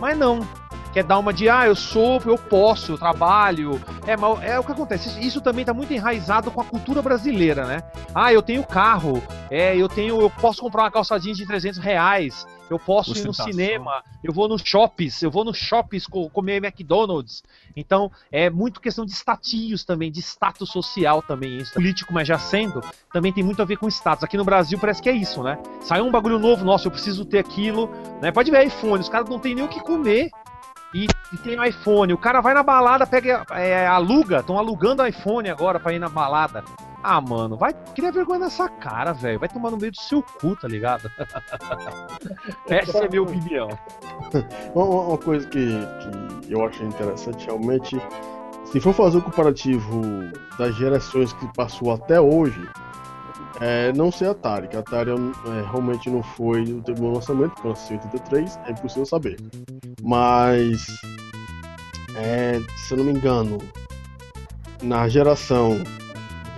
[0.00, 0.46] Mas não.
[0.92, 3.78] Quer dar uma de, ah, eu sou, eu posso, eu trabalho.
[4.06, 5.20] É, mas é o que acontece.
[5.20, 7.82] Isso, também tá muito enraizado com a cultura brasileira, né?
[8.14, 11.78] Ah, eu tenho carro, é, eu tenho, eu posso comprar uma calça jeans de 300
[11.78, 16.64] reais eu posso ir no cinema, eu vou nos shoppings, eu vou nos shoppings comer
[16.64, 17.42] McDonald's.
[17.76, 21.58] Então, é muito questão de status também, de status social também.
[21.58, 22.80] Isso político, mas já sendo,
[23.12, 24.24] também tem muito a ver com status.
[24.24, 25.58] Aqui no Brasil parece que é isso, né?
[25.80, 27.88] Sai um bagulho novo, nossa, eu preciso ter aquilo.
[28.20, 28.32] Né?
[28.32, 30.30] Pode ver iPhone, os caras não tem nem o que comer.
[30.94, 32.12] E, e tem iPhone.
[32.12, 36.08] O cara vai na balada, pega, é, aluga, estão alugando iPhone agora para ir na
[36.08, 36.64] balada.
[37.02, 39.38] Ah, mano, vai criar vergonha nessa cara, velho.
[39.38, 41.10] Vai tomar no meio do seu cu, tá ligado?
[42.68, 43.68] Essa é a minha opinião.
[44.74, 45.68] uma, coisa que,
[46.42, 48.00] que eu acho interessante, realmente,
[48.66, 50.02] se for fazer o um comparativo
[50.58, 52.60] das gerações que passou até hoje,
[53.60, 57.68] é, não sei Atari, que a Atari é, realmente não foi o meu lançamento, porque
[57.68, 59.36] nasci em 83, é impossível saber.
[60.02, 60.86] Mas,
[62.16, 63.58] é, se eu não me engano,
[64.82, 65.82] na geração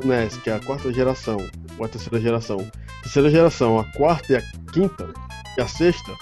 [0.05, 1.39] NES, que é a quarta geração,
[1.79, 2.67] ou a terceira geração,
[3.03, 4.43] terceira geração, a quarta e a
[4.73, 5.09] quinta
[5.57, 6.13] e a sexta,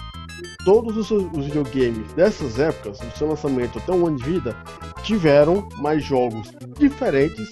[0.65, 4.55] todos os, os videogames dessas épocas, do seu lançamento até um ano de vida,
[5.03, 7.49] tiveram mais jogos diferentes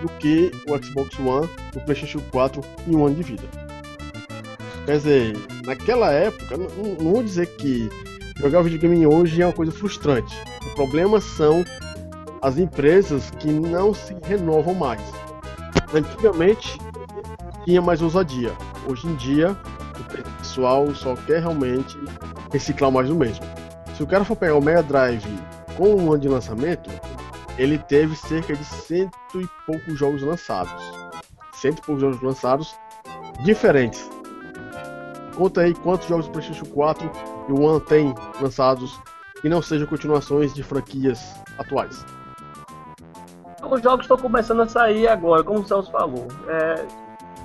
[0.00, 3.44] do que o Xbox One, o PlayStation 4 em um ano de vida.
[4.84, 6.68] Quer dizer, naquela época, não,
[7.00, 7.88] não vou dizer que
[8.36, 10.34] jogar videogame hoje é uma coisa frustrante.
[10.66, 11.64] O problema são
[12.42, 15.00] as empresas que não se renovam mais.
[15.94, 16.78] Antigamente
[17.64, 18.52] tinha mais ousadia.
[18.88, 19.56] Hoje em dia,
[20.00, 21.98] o pessoal só quer realmente
[22.50, 23.44] reciclar mais do mesmo.
[23.94, 25.28] Se o cara for pegar o Mega Drive
[25.76, 26.90] com um ano de lançamento,
[27.58, 30.82] ele teve cerca de cento e poucos jogos lançados.
[31.52, 32.74] Cento e poucos jogos lançados
[33.44, 34.10] diferentes.
[35.36, 37.10] Conta aí quantos jogos do PlayStation 4
[37.48, 38.98] e o One tem lançados
[39.42, 42.04] que não sejam continuações de franquias atuais
[43.72, 46.28] os jogos estão começando a sair agora, como o Celso falou.
[46.46, 46.84] É,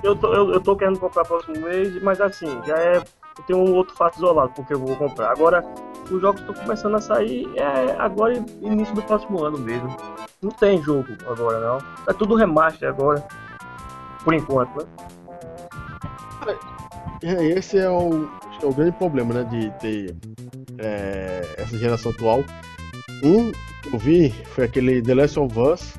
[0.03, 3.01] eu, tô, eu, eu tô querendo comprar próximo mês, mas assim, já é.
[3.45, 5.29] Tenho um outro fato isolado porque eu vou comprar.
[5.29, 5.63] Agora,
[6.09, 9.95] os jogos estão começando a sair é agora início do próximo ano mesmo.
[10.41, 11.77] Não tem jogo agora não.
[12.07, 13.23] É tudo remaster agora.
[14.23, 14.85] Por enquanto, né?
[17.21, 18.27] Esse é o,
[18.61, 19.43] é o grande problema, né?
[19.43, 20.15] De ter
[20.79, 22.43] é, essa geração atual.
[23.23, 25.93] Um que eu vi foi aquele The Last of Us,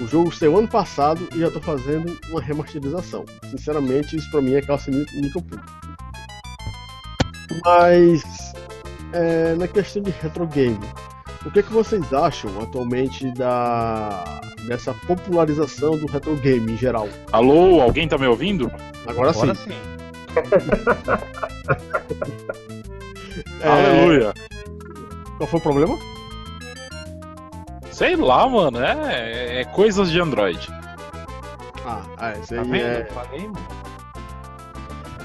[0.00, 3.24] o jogo saiu ano passado e já tô fazendo uma remasterização.
[3.50, 5.62] Sinceramente, isso pra mim é calça níquel puro.
[7.64, 8.22] Mas,
[9.12, 10.78] é, na questão de retro game,
[11.44, 17.08] o que, é que vocês acham atualmente da dessa popularização do retro game em geral?
[17.32, 18.70] Alô, alguém tá me ouvindo?
[19.06, 19.70] Agora, Agora sim.
[19.70, 19.76] sim.
[23.62, 23.68] é...
[23.68, 24.34] Aleluia.
[25.38, 25.98] Qual foi o problema?
[27.98, 28.78] Sei lá, mano.
[28.80, 30.68] É, é coisas de Android.
[31.84, 33.04] Ah, ah esse tá aí é...
[33.06, 33.50] Falei,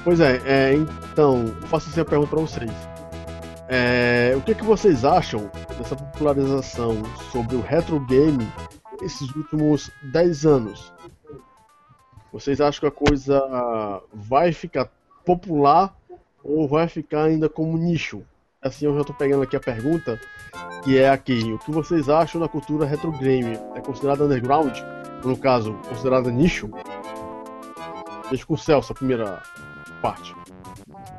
[0.02, 2.72] Pois é, é, então, faço assim a pergunta para vocês.
[3.68, 5.48] É, o que, que vocês acham
[5.78, 7.00] dessa popularização
[7.30, 8.44] sobre o retro game
[9.02, 10.92] esses últimos 10 anos?
[12.32, 14.90] Vocês acham que a coisa vai ficar
[15.24, 15.96] popular
[16.42, 18.24] ou vai ficar ainda como nicho?
[18.64, 20.18] Assim, eu já estou pegando aqui a pergunta,
[20.82, 23.58] que é aqui: o que vocês acham da cultura retro game?
[23.74, 24.74] É considerada underground?
[25.22, 26.70] No caso, considerada nicho?
[28.30, 29.42] Deixa com o Celso a primeira
[30.00, 30.34] parte.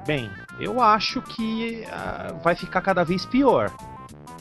[0.08, 0.30] Bem,
[0.60, 3.72] eu acho que uh, vai ficar cada vez pior.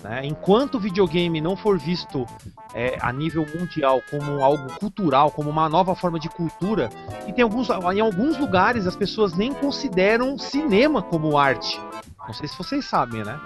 [0.03, 0.23] Né?
[0.25, 2.27] Enquanto o videogame não for visto
[2.75, 6.91] é, a nível mundial como algo cultural, como uma nova forma de cultura,
[7.27, 11.81] e tem alguns, em alguns lugares as pessoas nem consideram cinema como arte.
[12.27, 13.39] Não sei se vocês sabem, né?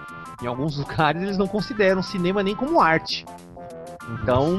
[0.42, 3.24] Em alguns lugares eles não consideram cinema nem como arte.
[4.10, 4.58] Então,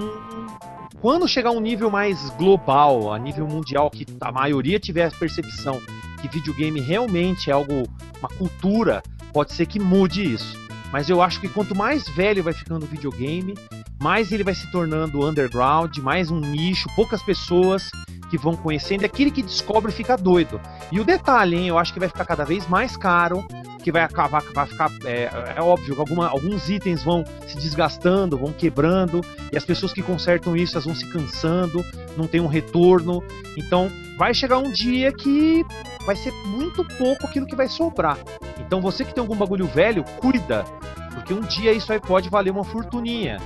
[1.02, 5.12] quando chegar a um nível mais global, a nível mundial, que a maioria tiver a
[5.12, 5.82] percepção
[6.22, 7.84] que videogame realmente é algo,
[8.20, 9.02] uma cultura,
[9.32, 10.58] pode ser que mude isso.
[10.92, 13.56] Mas eu acho que quanto mais velho vai ficando o videogame,
[14.02, 17.90] mais ele vai se tornando underground, mais um nicho, poucas pessoas
[18.30, 20.60] que vão conhecendo, aquele que descobre fica doido.
[20.92, 23.46] E o detalhe, hein, eu acho que vai ficar cada vez mais caro,
[23.80, 28.38] que vai acabar, vai ficar, é, é óbvio que alguma, alguns itens vão se desgastando,
[28.38, 29.22] vão quebrando,
[29.52, 31.84] e as pessoas que consertam isso, elas vão se cansando,
[32.16, 33.24] não tem um retorno.
[33.58, 35.66] Então, vai chegar um dia que
[36.06, 38.18] vai ser muito pouco aquilo que vai sobrar.
[38.60, 40.66] Então, você que tem algum bagulho velho, cuida,
[41.14, 43.38] porque um dia isso aí pode valer uma fortuninha.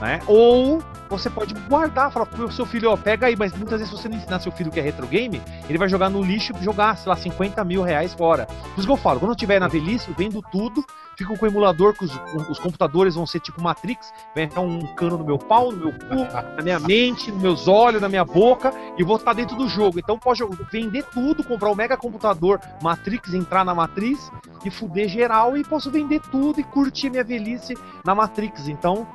[0.00, 0.20] Né?
[0.26, 4.08] Ou você pode guardar, falar pro seu filho, ó, pega aí, mas muitas vezes você
[4.08, 6.96] não ensinar seu filho que é retro game, ele vai jogar no lixo e jogar,
[6.96, 8.46] sei lá, 50 mil reais fora.
[8.46, 10.84] Por isso que eu falo, quando eu tiver na velhice, vendo tudo,
[11.16, 12.12] fico com o emulador, que os,
[12.48, 15.92] os computadores vão ser tipo Matrix, vai entrar um cano no meu pau, no meu
[15.92, 16.16] cu,
[16.56, 19.98] na minha mente, nos meus olhos, na minha boca, e vou estar dentro do jogo.
[19.98, 24.30] Então pode vender tudo, comprar um mega computador Matrix, entrar na matriz
[24.64, 27.74] e fuder geral, e posso vender tudo e curtir minha velhice
[28.04, 28.68] na Matrix.
[28.68, 29.06] Então,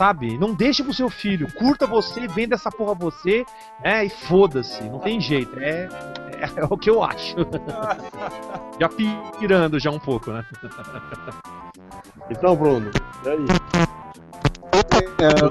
[0.00, 0.38] sabe?
[0.38, 1.52] Não deixe pro seu filho.
[1.52, 3.44] Curta você, venda essa porra você,
[3.84, 4.82] é, e foda-se.
[4.84, 5.60] Não tem jeito.
[5.60, 5.90] É,
[6.40, 7.36] é, é, o que eu acho.
[8.80, 8.88] já
[9.38, 10.42] pirando já um pouco, né?
[12.30, 12.90] então, Bruno,
[13.26, 13.46] e aí?
[15.20, 15.50] É, eu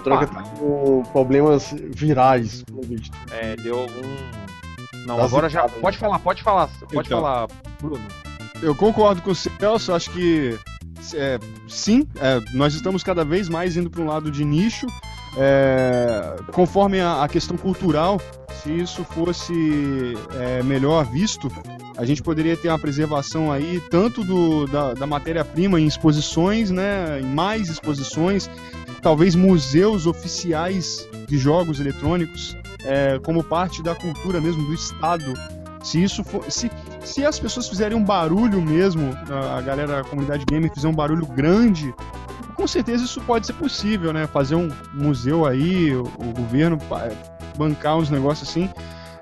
[0.00, 0.26] tô Opa,
[0.58, 3.16] com problemas virais, pelo visto.
[3.30, 5.06] É, deu algum.
[5.06, 5.68] Não, agora já.
[5.68, 6.68] Pode falar, pode falar.
[6.92, 7.46] Pode então, falar,
[7.80, 8.04] Bruno.
[8.60, 10.58] Eu concordo com o Celso, acho que
[11.14, 11.38] é,
[11.68, 14.86] sim, é, nós estamos cada vez mais indo para um lado de nicho.
[15.36, 18.20] É, conforme a, a, questão cultural,
[18.62, 21.48] se isso fosse é, melhor visto,
[21.96, 27.20] a gente poderia ter uma preservação aí tanto do, da, da matéria-prima em exposições, né,
[27.20, 28.50] em mais exposições,
[29.00, 35.32] talvez museus oficiais de jogos eletrônicos, é, como parte da cultura mesmo do Estado
[35.82, 36.50] se isso for.
[36.50, 36.70] Se,
[37.04, 39.16] se as pessoas fizerem um barulho mesmo,
[39.56, 41.94] a galera, a comunidade gamer fizer um barulho grande,
[42.54, 44.26] com certeza isso pode ser possível, né?
[44.26, 46.78] Fazer um museu aí, o, o governo
[47.56, 48.68] bancar uns negócios assim.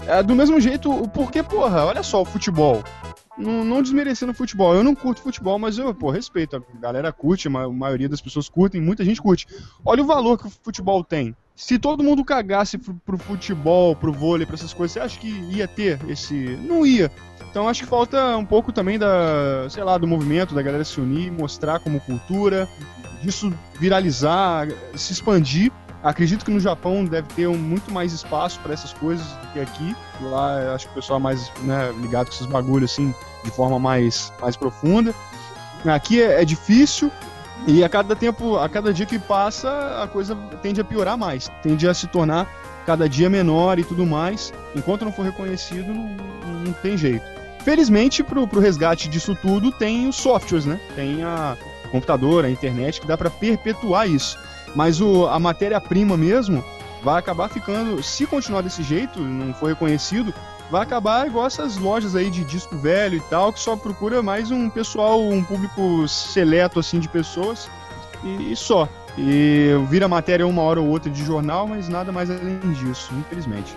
[0.07, 2.83] É, do mesmo jeito, porque, porra, olha só o futebol.
[3.39, 4.74] Não, não, desmerecendo futebol.
[4.74, 6.57] Eu não curto futebol, mas eu, pô, respeito.
[6.57, 9.47] A galera curte, a maioria das pessoas curtem, muita gente curte.
[9.84, 11.36] Olha o valor que o futebol tem.
[11.55, 15.28] Se todo mundo cagasse pro, pro futebol, pro vôlei, pra essas coisas, você acha que
[15.28, 16.34] ia ter esse.
[16.62, 17.11] Não ia.
[17.51, 21.01] Então acho que falta um pouco também da, sei lá, do movimento, da galera se
[21.01, 22.68] unir, mostrar como cultura,
[23.22, 25.72] disso viralizar, se expandir.
[26.03, 29.61] Acredito que no Japão deve ter um, muito mais espaço para essas coisas do que
[29.61, 29.97] aqui.
[30.20, 33.12] Lá acho que o pessoal é mais né, ligado com esses bagulhos assim,
[33.45, 35.14] de forma mais, mais profunda.
[35.84, 37.11] Aqui é, é difícil,
[37.66, 41.51] e a cada tempo, a cada dia que passa, a coisa tende a piorar mais,
[41.62, 42.47] tende a se tornar
[42.86, 44.53] cada dia menor e tudo mais.
[44.74, 46.16] Enquanto não for reconhecido, não,
[46.64, 47.24] não tem jeito.
[47.64, 50.80] Felizmente, pro, pro resgate disso tudo, tem os softwares, né?
[50.95, 51.57] Tem a
[51.91, 54.39] computador, a internet, que dá para perpetuar isso.
[54.74, 56.64] Mas o, a matéria-prima mesmo
[57.03, 60.32] vai acabar ficando, se continuar desse jeito, não for reconhecido,
[60.71, 64.51] vai acabar igual essas lojas aí de disco velho e tal, que só procura mais
[64.51, 67.71] um pessoal, um público seleto assim de pessoas
[68.23, 68.89] e, e só.
[69.16, 73.77] E vira matéria uma hora ou outra de jornal, mas nada mais além disso, infelizmente.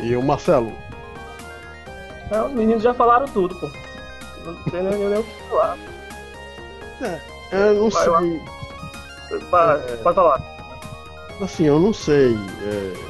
[0.00, 0.72] E o Marcelo?
[2.30, 3.70] É, os meninos já falaram tudo, pô.
[4.44, 5.78] Não tem nem, nem o que falar.
[7.02, 7.20] É,
[7.52, 9.40] eu não Vai, sei.
[9.50, 10.42] Pode, é, pode falar.
[11.40, 12.34] Assim, eu não sei.
[12.62, 13.09] É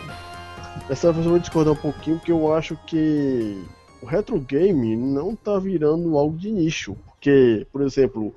[0.91, 3.65] Dessa vez eu vou discordar um pouquinho, porque eu acho que
[4.03, 6.97] o retro game não tá virando algo de nicho.
[7.07, 8.35] Porque, por exemplo,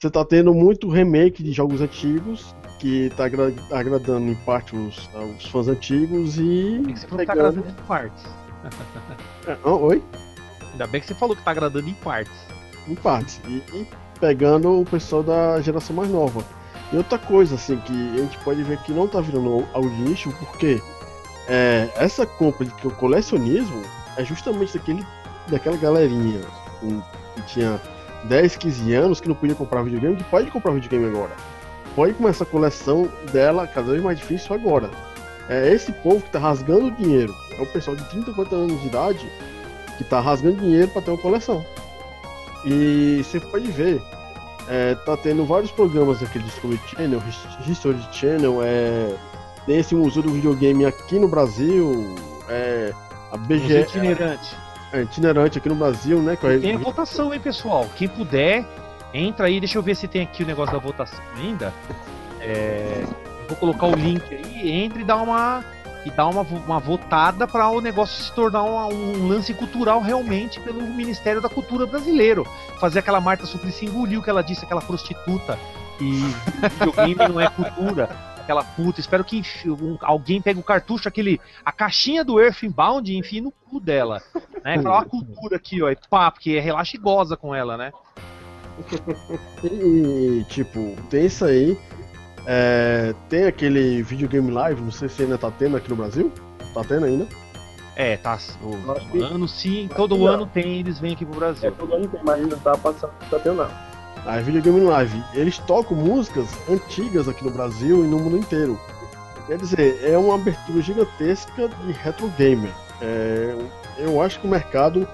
[0.00, 5.10] você tá tendo muito remake de jogos antigos que tá agra- agradando em parte os,
[5.36, 6.82] os fãs antigos e.
[6.86, 8.24] Que você falou que tá pegando- agradando em partes.
[9.46, 10.02] É, oi?
[10.72, 12.32] Ainda bem que você falou que tá agradando em partes.
[12.88, 13.42] Em partes.
[13.46, 13.86] E, e
[14.18, 16.42] pegando o pessoal da geração mais nova.
[16.90, 20.00] E outra coisa, assim, que a gente pode ver que não tá virando algo de
[20.00, 20.80] nicho, porque
[21.48, 23.82] é, essa compra de colecionismo
[24.16, 25.06] é justamente daquele,
[25.48, 26.40] daquela galerinha
[27.36, 27.80] que tinha
[28.24, 31.32] 10, 15 anos que não podia comprar videogame, que pode comprar videogame agora.
[31.94, 34.88] Pode começar a coleção dela cada vez mais difícil agora.
[35.48, 37.34] É esse povo que tá rasgando dinheiro.
[37.58, 39.28] É o pessoal de 30, 40 anos de idade
[39.98, 41.64] que tá rasgando dinheiro para ter uma coleção.
[42.64, 44.00] E você pode ver,
[44.68, 49.14] é, tá tendo vários programas aqui de Discovery Channel, His- History Channel, é,
[49.66, 52.14] tem esse museu do videogame aqui no Brasil,
[52.48, 52.92] é,
[53.30, 54.56] a BGE itinerante.
[54.92, 56.36] é, itinerante aqui no Brasil, né?
[56.42, 57.86] é- Tem a votação, hein, pessoal?
[57.96, 58.64] Quem puder,
[59.14, 59.58] entra aí.
[59.60, 61.72] Deixa eu ver se tem aqui o negócio da votação ainda.
[62.40, 63.04] É,
[63.48, 64.70] vou colocar o link aí.
[64.84, 65.64] Entre e dá uma
[66.04, 70.58] e dá uma, uma votada para o negócio se tornar uma- um lance cultural realmente
[70.58, 72.44] pelo Ministério da Cultura brasileiro.
[72.80, 75.56] Fazer aquela Marta Suplicy engoliu que ela disse, aquela prostituta
[75.98, 76.10] que
[76.70, 78.10] videogame não é cultura.
[78.42, 83.16] Aquela puta, espero que um- alguém pegue o cartucho, aquele, a caixinha do Earthbound e
[83.16, 84.20] enfie no cu dela.
[84.64, 84.82] Né?
[84.82, 87.76] Fala, ó a cultura aqui, ó, e pá, porque é relaxa e goza com ela,
[87.76, 87.92] né?
[89.64, 91.78] E, tipo, tem isso aí.
[92.46, 96.32] É, tem aquele videogame live, não sei se ainda tá tendo aqui no Brasil.
[96.74, 97.26] Tá tendo ainda?
[97.94, 98.38] É, tá.
[98.62, 101.72] O, ano sim, todo ano tem, eles vêm aqui pro É, Brasil.
[101.72, 103.91] todo ano tem, mas não tá passando, tá tendo não.
[104.24, 108.78] A videogame live, eles tocam músicas antigas aqui no Brasil e no mundo inteiro.
[109.48, 112.70] Quer dizer, é uma abertura gigantesca de retro gamer.
[113.00, 113.56] É,
[113.98, 115.08] eu acho que o mercado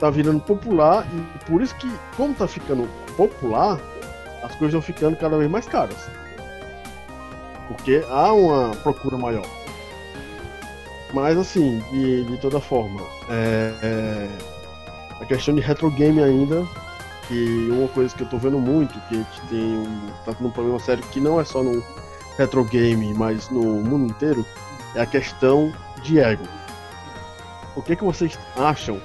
[0.00, 3.78] tá virando popular e por isso que, como tá ficando popular,
[4.42, 6.08] as coisas estão ficando cada vez mais caras.
[7.68, 9.46] Porque há uma procura maior.
[11.14, 14.28] Mas assim, de, de toda forma, é, é,
[15.20, 16.66] a questão de retro game ainda
[17.34, 20.48] e uma coisa que eu tô vendo muito, que a gente tem um, tá tendo
[20.48, 21.82] um problema sério que não é só no
[22.36, 24.44] retro game, mas no mundo inteiro,
[24.94, 25.72] é a questão
[26.02, 26.44] de ego.
[27.76, 29.00] O que que vocês acham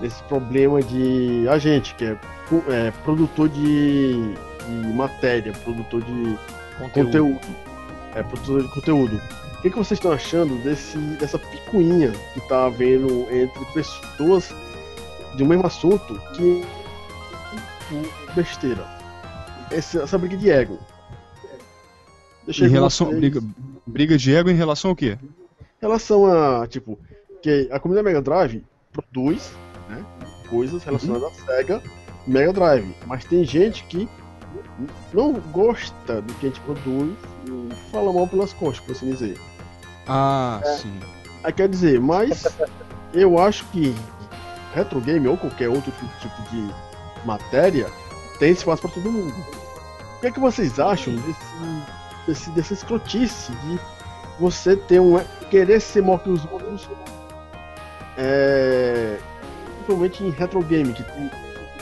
[0.00, 2.16] desse problema de a gente que é,
[2.68, 6.38] é, produtor de, de matéria, produtor de
[6.78, 7.40] conteúdo,
[8.14, 9.20] é produtor de conteúdo?
[9.58, 14.54] O que que vocês estão achando desse dessa picuinha que tá havendo entre pessoas
[15.34, 16.62] de um mesmo assunto que
[18.34, 18.86] besteira.
[19.70, 20.78] Essa, essa briga de ego.
[22.44, 23.08] Deixa Em relação.
[23.08, 23.18] vocês.
[23.18, 23.42] Briga,
[23.86, 25.18] briga de ego em relação ao quê?
[25.22, 26.98] Em relação a, tipo,
[27.42, 29.52] que a comunidade Mega Drive produz
[29.88, 30.04] né,
[30.48, 31.82] coisas relacionadas à SEGA
[32.26, 32.94] Mega Drive.
[33.06, 34.08] Mas tem gente que
[35.12, 37.14] não gosta do que a gente produz
[37.46, 39.38] e fala mal pelas costas, por assim dizer.
[40.06, 40.98] Ah, sim.
[41.42, 42.46] Aí quer dizer, mas
[43.12, 43.94] eu acho que
[44.74, 46.85] retro game ou qualquer outro tipo de
[47.24, 47.86] matéria
[48.38, 49.34] tem espaço para todo mundo.
[50.16, 51.46] O que é que vocês acham desse,
[52.26, 53.78] desse dessa escrotice de
[54.38, 55.18] você ter um
[55.50, 56.88] querer ser maior que os outros?
[58.18, 59.18] É,
[59.76, 61.30] principalmente em retro game que tem,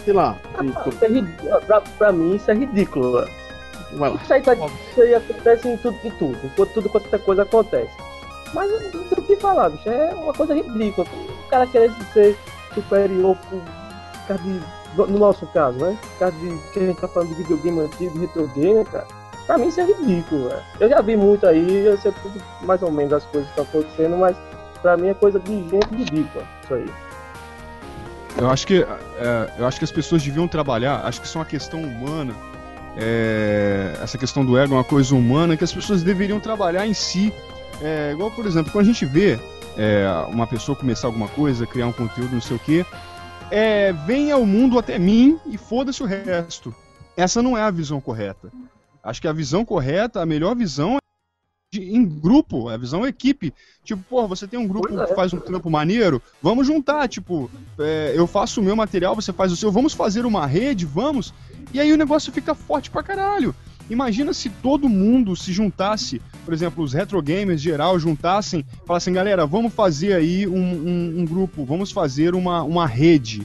[0.04, 3.12] sei lá, tem- Isso é rid- pra, pra mim isso é ridículo.
[3.20, 3.30] velho.
[3.92, 4.16] vai lá.
[4.22, 6.38] Isso aí, tá- isso aí acontece em tudo e tudo.
[6.44, 7.92] Enquanto tudo quanto coisa acontece.
[8.52, 9.88] Mas não tenho o que falar, bicho.
[9.88, 11.06] É uma coisa ridícula.
[11.44, 12.36] O cara querer ser
[12.74, 13.62] superior por
[14.26, 14.60] causa de.
[14.96, 15.98] No nosso caso, né?
[16.18, 19.06] Causa de que a gente tá falando de videogame antigo, retro game, cara.
[19.46, 20.62] Pra mim isso é ridículo, velho.
[20.80, 23.80] Eu já vi muito aí, eu sei tudo mais ou menos as coisas que estão
[23.80, 24.36] acontecendo, mas
[24.80, 26.44] pra mim é coisa de gente ridícula.
[26.62, 26.86] Isso aí.
[28.36, 28.82] Eu acho que
[29.18, 31.02] é, eu acho que as pessoas deviam trabalhar.
[31.04, 32.34] Acho que isso é uma questão humana.
[32.96, 36.94] é, essa questão do ego é uma coisa humana que as pessoas deveriam trabalhar em
[36.94, 37.32] si.
[37.82, 39.38] É, igual, por exemplo, quando a gente vê
[39.76, 42.86] é, uma pessoa começar alguma coisa, criar um conteúdo, não sei o quê,
[43.54, 46.74] é, venha ao mundo até mim e foda-se o resto.
[47.16, 48.50] Essa não é a visão correta.
[49.02, 50.98] Acho que a visão correta, a melhor visão é
[51.72, 53.52] de- em grupo, a visão é equipe.
[53.84, 55.06] Tipo, pô, você tem um grupo Pois é.
[55.06, 59.32] que faz um trampo maneiro, vamos juntar, tipo, é, eu faço o meu material, você
[59.32, 61.32] faz o seu, vamos fazer uma rede, vamos.
[61.72, 63.54] E aí o negócio fica forte pra caralho.
[63.90, 69.46] Imagina se todo mundo se juntasse, por exemplo, os retro gamers geral juntassem, falassem, galera,
[69.46, 73.42] vamos fazer aí um, um- um grupo, vamos fazer uma, uma rede.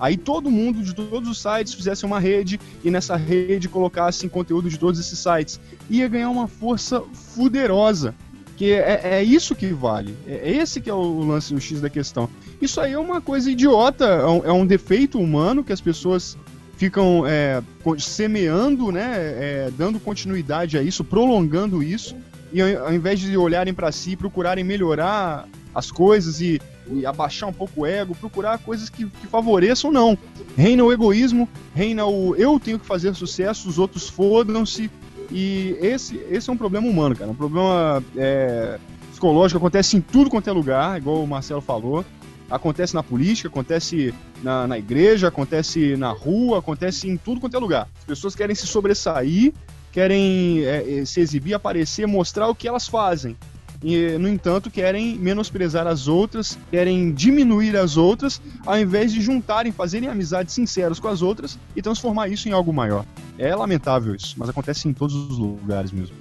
[0.00, 4.68] Aí todo mundo de todos os sites fizesse uma rede e nessa rede colocassem conteúdo
[4.68, 5.60] de todos esses sites.
[5.88, 8.14] Ia ganhar uma força fuderosa.
[8.56, 10.14] Que é, é isso que vale.
[10.28, 12.28] É esse que é o lance no X da questão.
[12.62, 16.38] Isso aí é uma coisa idiota, é um, é um defeito humano que as pessoas
[16.76, 17.62] ficam é,
[17.98, 22.16] semeando, né, é, dando continuidade a isso, prolongando isso,
[22.52, 26.60] e ao, ao invés de olharem para si, procurarem melhorar as coisas e,
[26.90, 30.16] e abaixar um pouco o ego, procurar coisas que, que favoreçam, não.
[30.56, 34.90] Reina o egoísmo, reina o eu tenho que fazer sucesso, os outros fodam-se,
[35.30, 38.78] e esse, esse é um problema humano, cara, um problema é,
[39.10, 42.04] psicológico, acontece em tudo quanto é lugar, igual o Marcelo falou,
[42.50, 44.14] acontece na política, acontece
[44.44, 47.88] na, na igreja, acontece na rua, acontece em tudo quanto é lugar.
[47.98, 49.54] As pessoas querem se sobressair,
[49.90, 53.36] querem é, é, se exibir, aparecer, mostrar o que elas fazem.
[53.82, 59.72] E, no entanto, querem menosprezar as outras, querem diminuir as outras, ao invés de juntarem,
[59.72, 63.04] fazerem amizades sinceras com as outras e transformar isso em algo maior.
[63.38, 66.16] É lamentável isso, mas acontece em todos os lugares mesmo.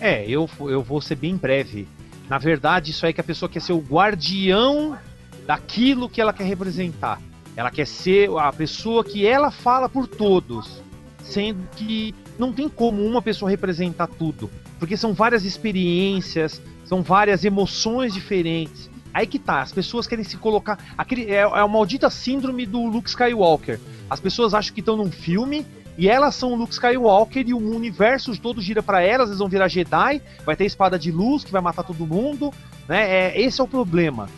[0.00, 1.88] É, eu, eu vou ser bem breve.
[2.28, 4.96] Na verdade, isso aí que a pessoa quer ser o guardião
[5.46, 7.20] daquilo que ela quer representar.
[7.56, 10.82] Ela quer ser a pessoa que ela fala por todos,
[11.24, 17.44] sendo que não tem como uma pessoa representar tudo, porque são várias experiências, são várias
[17.44, 18.90] emoções diferentes.
[19.12, 20.78] Aí que tá, as pessoas querem se colocar.
[20.98, 23.80] Aquele, é, é a maldita síndrome do Luke Skywalker.
[24.10, 25.64] As pessoas acham que estão num filme
[25.96, 29.48] e elas são o Luke Skywalker e o universo todo gira para elas, eles vão
[29.48, 32.52] virar Jedi, vai ter espada de luz que vai matar todo mundo,
[32.86, 33.10] né?
[33.10, 34.28] É, esse é o problema.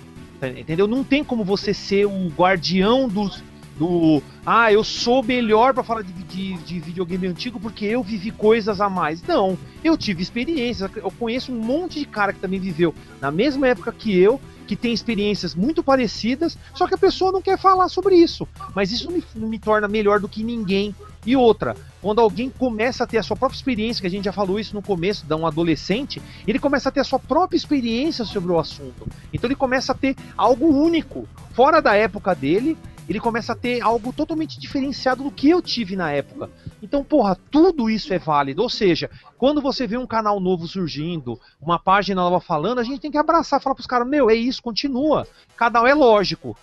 [0.43, 0.87] Entendeu?
[0.87, 3.43] Não tem como você ser o guardião dos
[3.79, 8.31] do ah, eu sou melhor para falar de, de, de, videogame antigo porque eu vivi
[8.31, 9.23] coisas a mais.
[9.23, 10.91] Não, eu tive experiências.
[10.97, 14.75] Eu conheço um monte de cara que também viveu na mesma época que eu, que
[14.75, 18.49] tem experiências muito parecidas, só que a pessoa não quer falar sobre isso.
[18.75, 20.95] Mas isso me, me torna melhor do que ninguém.
[21.29, 24.33] E outra, quando alguém começa a ter a sua própria experiência, que a gente já
[24.33, 28.25] falou isso no começo, de um adolescente, ele começa a ter a sua própria experiência
[28.25, 29.07] sobre o assunto.
[29.31, 33.83] Então ele começa a ter algo único, fora da época dele, ele começa a ter
[33.83, 36.49] algo totalmente diferenciado do que eu tive na época.
[36.83, 38.63] Então, porra, tudo isso é válido.
[38.63, 43.01] Ou seja, quando você vê um canal novo surgindo, uma página nova falando, a gente
[43.01, 45.29] tem que abraçar, falar pros caras, meu, é isso, continua.
[45.59, 46.57] Cada um é lógico.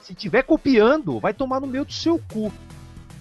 [0.00, 2.52] Se tiver copiando, vai tomar no meio do seu cu.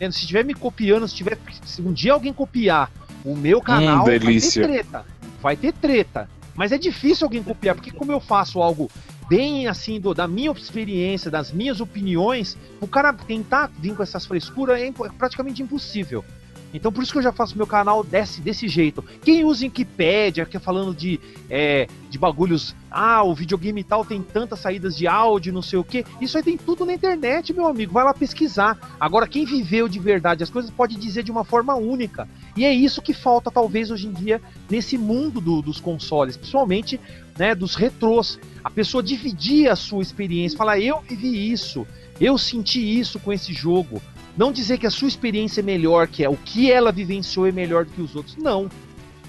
[0.10, 1.38] Se estiver me copiando, se tiver.
[1.64, 2.92] Se um dia alguém copiar
[3.24, 5.06] o meu canal, hum, vai ter treta.
[5.42, 6.30] Vai ter treta.
[6.56, 8.90] Mas é difícil alguém copiar, porque como eu faço algo
[9.30, 14.26] bem assim do, da minha experiência, das minhas opiniões, o cara tentar vir com essas
[14.26, 16.26] frescuras é praticamente impossível.
[16.74, 19.04] Então por isso que eu já faço meu canal desse, desse jeito.
[19.24, 21.20] Quem usa Wikipedia, que é falando de,
[21.50, 25.84] é, de bagulhos, ah, o videogame tal tem tantas saídas de áudio, não sei o
[25.84, 28.78] que, isso aí tem tudo na internet, meu amigo, vai lá pesquisar.
[29.00, 32.28] Agora, quem viveu de verdade as coisas pode dizer de uma forma única.
[32.56, 37.00] E é isso que falta, talvez, hoje em dia, nesse mundo do, dos consoles, principalmente
[37.38, 38.40] né, dos retrôs.
[38.64, 41.88] A pessoa dividir a sua experiência, falar, eu vivi isso,
[42.20, 44.02] eu senti isso com esse jogo.
[44.38, 47.52] Não dizer que a sua experiência é melhor, que é o que ela vivenciou é
[47.52, 48.36] melhor do que os outros.
[48.38, 48.70] Não.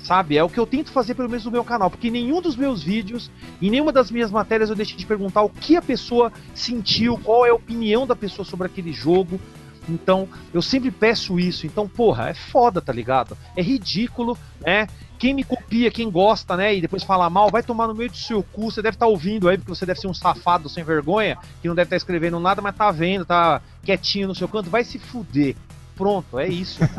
[0.03, 0.36] Sabe?
[0.36, 2.57] É o que eu tento fazer pelo menos no meu canal, porque em nenhum dos
[2.57, 3.30] meus vídeos,
[3.61, 7.46] em nenhuma das minhas matérias eu deixei de perguntar o que a pessoa sentiu, qual
[7.46, 9.40] é a opinião da pessoa sobre aquele jogo.
[9.88, 11.66] Então, eu sempre peço isso.
[11.66, 13.36] Então, porra, é foda, tá ligado?
[13.57, 14.88] É ridículo, né?
[15.23, 16.75] Quem me copia, quem gosta, né?
[16.75, 18.73] E depois fala mal, vai tomar no meio do seu cu.
[18.73, 21.68] Você deve estar tá ouvindo aí, porque você deve ser um safado sem vergonha, que
[21.68, 24.68] não deve estar tá escrevendo nada, mas tá vendo, tá quietinho no seu canto.
[24.68, 25.55] Vai se fuder.
[25.95, 26.81] Pronto, é isso.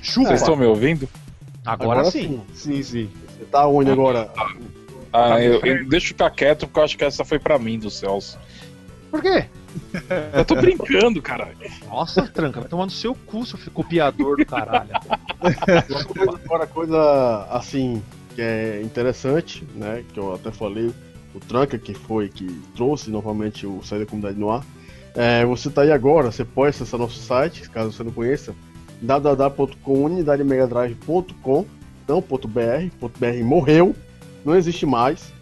[0.00, 0.28] Chupa.
[0.28, 1.06] Vocês estão me ouvindo?
[1.66, 2.40] Agora, agora sim.
[2.54, 2.56] sim.
[2.72, 3.10] Sim, sim.
[3.36, 4.32] Você tá onde agora?
[5.12, 7.90] Ah, eu, eu deixo ficar quieto porque eu acho que essa foi pra mim do
[7.90, 8.38] Celso.
[9.10, 9.46] Por quê?
[10.32, 11.56] Eu tô brincando, caralho.
[11.88, 14.90] Nossa, tranca, vai tomar no seu cu, seu copiador do caralho.
[16.44, 18.02] Agora, coisa assim
[18.34, 20.04] que é interessante, né?
[20.12, 20.92] Que eu até falei,
[21.34, 24.62] o Tranca que foi que trouxe novamente o Sair da Comunidade no ar.
[25.14, 28.54] É, você tá aí agora, você pode acessar nosso site, caso você não conheça,
[29.02, 31.66] www.unidademegadrive.com
[32.10, 33.94] não .br, .br morreu,
[34.44, 35.32] não existe mais,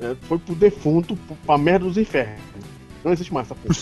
[0.00, 2.40] é, foi pro defunto, pra merda dos infernos.
[3.04, 3.74] Não existe mais essa porra.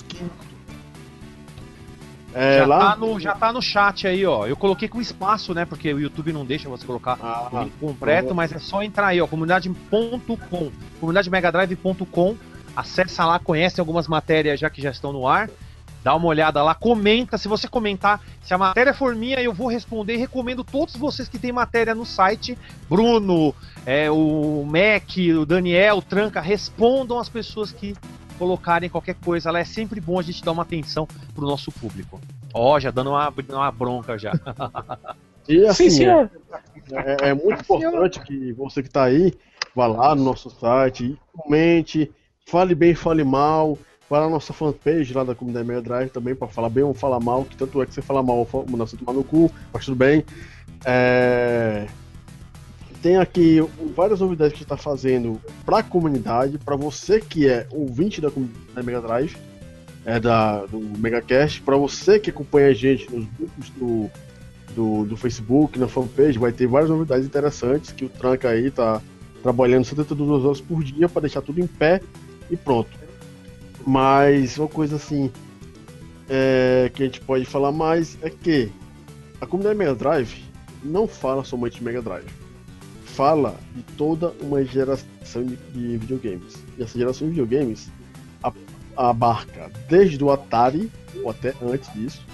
[2.35, 2.91] É, já, lá...
[2.91, 4.47] tá no, já tá no chat aí, ó.
[4.47, 5.65] Eu coloquei com espaço, né?
[5.65, 9.09] Porque o YouTube não deixa você colocar ah, o link completo, mas é só entrar
[9.09, 9.27] aí, ó.
[9.27, 12.37] Comunidade.com, comunidademegadrive.com.
[12.77, 15.51] Acessa lá, conhece algumas matérias já que já estão no ar.
[16.03, 17.37] Dá uma olhada lá, comenta.
[17.37, 20.17] Se você comentar, se a matéria for minha, eu vou responder.
[20.17, 22.57] Recomendo todos vocês que têm matéria no site.
[22.89, 23.55] Bruno,
[23.85, 27.97] é, o Mac, o Daniel, o Tranca, respondam as pessoas que
[28.39, 29.59] colocarem qualquer coisa lá.
[29.59, 32.21] É sempre bom a gente dar uma atenção pro nosso público.
[32.55, 34.33] Ó, oh, já dando uma, uma bronca já.
[35.49, 36.29] E assim, Sim, é,
[36.93, 39.33] é, é, muito importante que você que está aí,
[39.75, 42.13] vá lá no nosso site, comente,
[42.47, 43.79] fale bem, fale mal,
[44.09, 47.19] para a nossa fanpage lá da comunidade Mega Drive também, para falar bem ou falar
[47.21, 49.97] mal, que tanto é que você fala mal, mandar você tomar no cu, mas tudo
[49.97, 50.25] bem.
[50.85, 51.87] É...
[53.03, 53.61] Tem aqui
[53.95, 58.85] várias novidades que está fazendo para a comunidade, para você que é ouvinte da comunidade
[58.85, 59.37] Mega Drive,
[60.05, 64.11] é da, do MegaCast, para você que acompanha a gente nos grupos do,
[64.75, 69.01] do, do, Facebook, na fanpage, vai ter várias novidades interessantes que o Tranca aí tá
[69.43, 72.01] trabalhando 72 horas por dia para deixar tudo em pé
[72.51, 72.91] e pronto.
[73.87, 75.31] Mas uma coisa assim
[76.29, 78.73] é, que a gente pode falar mais é que
[79.41, 80.43] a comunidade Mega Drive
[80.83, 82.38] não fala somente de Mega Drive.
[83.19, 86.55] Fala de toda uma geração de, de videogames.
[86.79, 87.91] E essa geração de videogames
[88.97, 90.89] abarca desde o Atari,
[91.25, 92.25] ou até antes disso,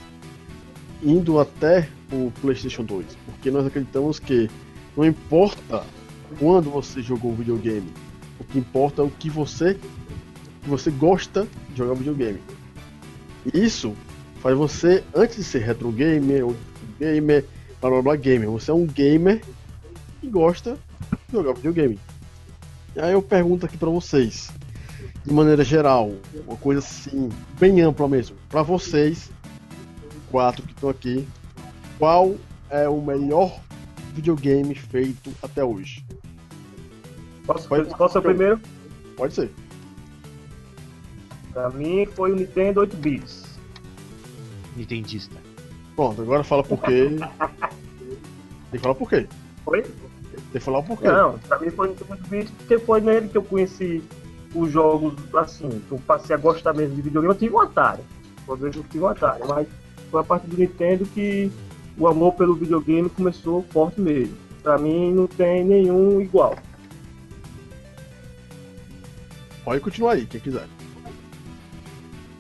[1.03, 3.07] indo até o PlayStation 2.
[3.25, 4.51] Porque nós acreditamos que
[4.95, 5.87] não importa
[6.39, 7.91] quando você jogou o videogame,
[8.39, 9.79] o que importa é o que você
[10.63, 12.43] que você gosta de jogar videogame.
[13.55, 13.97] Isso
[14.43, 16.55] faz você, antes de ser retro gamer ou
[17.01, 17.47] gamer,
[17.81, 19.41] blá blá blá gamer, você é um gamer
[20.25, 20.79] que gosta
[21.29, 21.99] de jogar videogame.
[22.97, 24.51] E aí eu pergunto aqui para vocês,
[25.25, 26.13] de maneira geral,
[26.47, 29.31] uma coisa assim, bem ampla mesmo, para vocês,
[30.31, 31.29] quatro que estão aqui,
[31.99, 32.35] qual
[32.71, 33.61] é o melhor
[34.15, 36.05] videogame feito até hoje?
[37.47, 38.61] Posso, pode, posso ser o primeiro?
[39.17, 39.51] Pode ser.
[41.53, 43.45] Pra mim foi o Nintendo 8 bits.
[44.77, 45.37] Nintendista.
[45.95, 47.11] Pronto, agora fala por quê.
[48.71, 49.29] Tem que falar por quê.
[49.65, 49.85] Foi?
[50.55, 51.09] Tem que falar por quê.
[51.09, 54.05] Não, pra mim foi o 8 bits porque foi nele que eu conheci
[54.55, 57.35] os jogos, assim, que eu passei a gostar mesmo de videogame.
[57.35, 58.03] Eu tive um Atari.
[58.47, 59.67] Por vezes eu tive um Atari, mas
[60.13, 61.51] foi a partir do Nintendo que
[61.99, 64.37] o amor pelo videogame começou forte mesmo.
[64.63, 66.57] Pra mim não tem nenhum igual.
[69.65, 70.69] Pode continuar aí, quem quiser.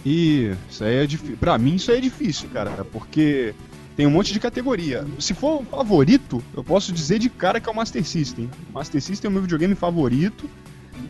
[0.06, 1.36] E isso aí é difícil.
[1.38, 3.56] Pra mim, isso aí é difícil, cara, porque
[3.96, 5.06] tem um monte de categoria.
[5.18, 8.50] Se for o favorito, eu posso dizer de cara que é o Master System.
[8.72, 10.48] Master System é o meu videogame favorito.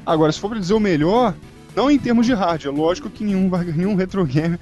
[0.04, 1.34] Agora, se for pra dizer o melhor,
[1.74, 4.58] não em termos de hardware, lógico que nenhum, nenhum retro game,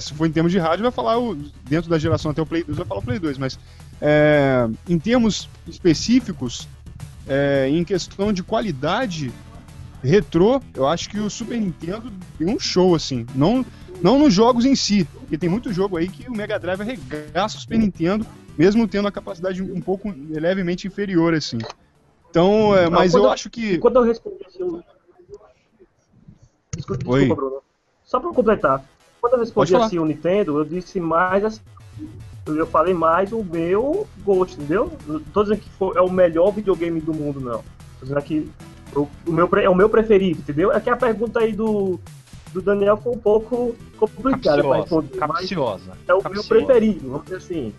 [0.00, 1.34] se for em termos de hardware, vai falar o,
[1.68, 3.58] dentro da geração até o Play 2, vai falar o Play 2, mas
[4.00, 6.68] é, em termos específicos,
[7.26, 9.32] é, em questão de qualidade,
[10.02, 13.26] retrô, eu acho que o Super Nintendo tem um show, assim.
[13.34, 13.64] Não,
[14.02, 17.56] não nos jogos em si, porque tem muito jogo aí que o Mega Drive arregaça
[17.56, 18.26] o Super Nintendo,
[18.56, 21.58] mesmo tendo a capacidade um pouco levemente inferior, assim.
[22.30, 23.78] Então, é, mas eu, eu acho que.
[23.78, 24.82] Quando eu respondi assim.
[26.76, 27.62] Desculpa, desculpa Bruno.
[28.04, 28.84] Só pra completar.
[29.20, 31.60] Quando eu respondi assim o Nintendo, eu disse mais assim.
[32.46, 34.90] Eu falei mais o meu gosto, entendeu?
[35.06, 37.62] Não tô dizendo que é o melhor videogame do mundo, não.
[37.98, 38.50] Tô dizendo que
[38.94, 40.72] o, o meu, é o meu preferido, entendeu?
[40.72, 42.00] É que a pergunta aí do,
[42.52, 45.18] do Daniel foi um pouco complicada para responder.
[45.18, 45.92] Capciosa.
[46.06, 46.54] É o capciosa.
[46.54, 47.74] meu preferido, vamos dizer assim.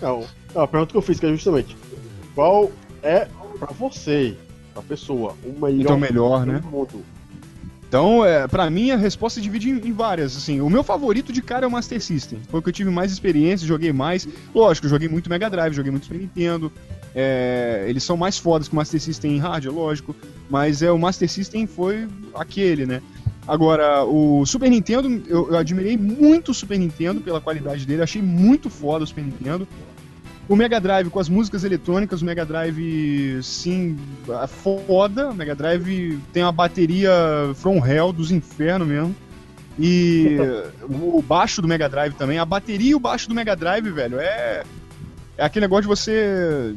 [0.00, 0.24] Não,
[0.54, 1.76] a pergunta que eu fiz que é justamente
[2.34, 2.70] qual
[3.02, 3.28] é
[3.58, 4.36] para você,
[4.74, 6.60] a pessoa, o melhor, então, melhor né?
[6.70, 7.04] mundo?
[7.86, 10.36] Então, é, para mim, a resposta divide em, em, várias.
[10.36, 12.40] Assim, o meu favorito de cara é o Master System.
[12.48, 14.26] Foi o que eu tive mais experiência, joguei mais.
[14.52, 16.72] Lógico, joguei muito Mega Drive, joguei muito Super Nintendo.
[17.14, 20.16] É, eles são mais fodas que o Master System em hardware, lógico.
[20.50, 23.00] Mas é, o Master System foi aquele, né?
[23.46, 28.02] Agora, o Super Nintendo, eu, eu admirei muito o Super Nintendo pela qualidade dele.
[28.02, 29.68] Achei muito foda o Super Nintendo.
[30.48, 33.96] O Mega Drive com as músicas eletrônicas, o Mega Drive, sim,
[34.42, 35.30] é foda.
[35.30, 37.10] O Mega Drive tem uma bateria
[37.54, 39.14] From Hell dos infernos mesmo.
[39.78, 40.36] E
[40.90, 42.38] o baixo do Mega Drive também.
[42.38, 44.64] A bateria e o baixo do Mega Drive, velho, é.
[45.36, 46.74] É aquele negócio de você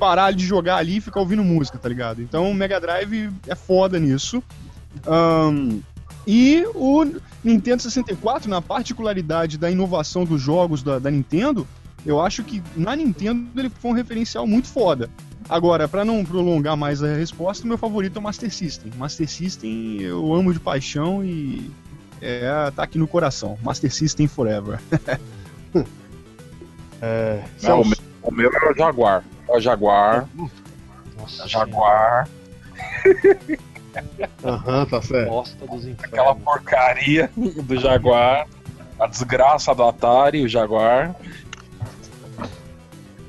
[0.00, 2.22] parar de jogar ali e ficar ouvindo música, tá ligado?
[2.22, 4.42] Então o Mega Drive é foda nisso.
[5.06, 5.82] Um,
[6.26, 7.04] e o
[7.44, 11.68] Nintendo 64, na particularidade da inovação dos jogos da, da Nintendo,
[12.06, 15.10] eu acho que na Nintendo ele foi um referencial muito foda.
[15.48, 18.92] Agora, para não prolongar mais a resposta, meu favorito é o Master System.
[18.96, 21.70] Master System eu amo de paixão e
[22.22, 23.58] é, tá aqui no coração.
[23.62, 24.80] Master System Forever.
[27.02, 29.24] é, Não, o, meu, o meu é o Jaguar.
[29.50, 30.28] É o Jaguar.
[31.18, 32.28] Nossa, Jaguar.
[34.44, 35.28] Aham, uhum, tá certo.
[35.28, 36.04] Bosta dos infernos.
[36.04, 38.46] Aquela porcaria do Jaguar.
[38.98, 41.16] A desgraça do Atari, o Jaguar.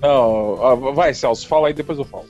[0.02, 2.26] Não, vai, Celso, fala aí, depois eu falo.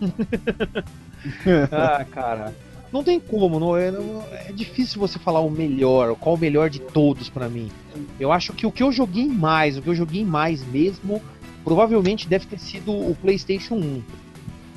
[1.72, 2.54] ah, cara.
[2.92, 6.70] Não tem como, não é, não, é difícil você falar o melhor, qual o melhor
[6.70, 7.70] de todos para mim.
[8.18, 11.20] Eu acho que o que eu joguei mais, o que eu joguei mais mesmo,
[11.68, 14.02] provavelmente deve ter sido o PlayStation 1.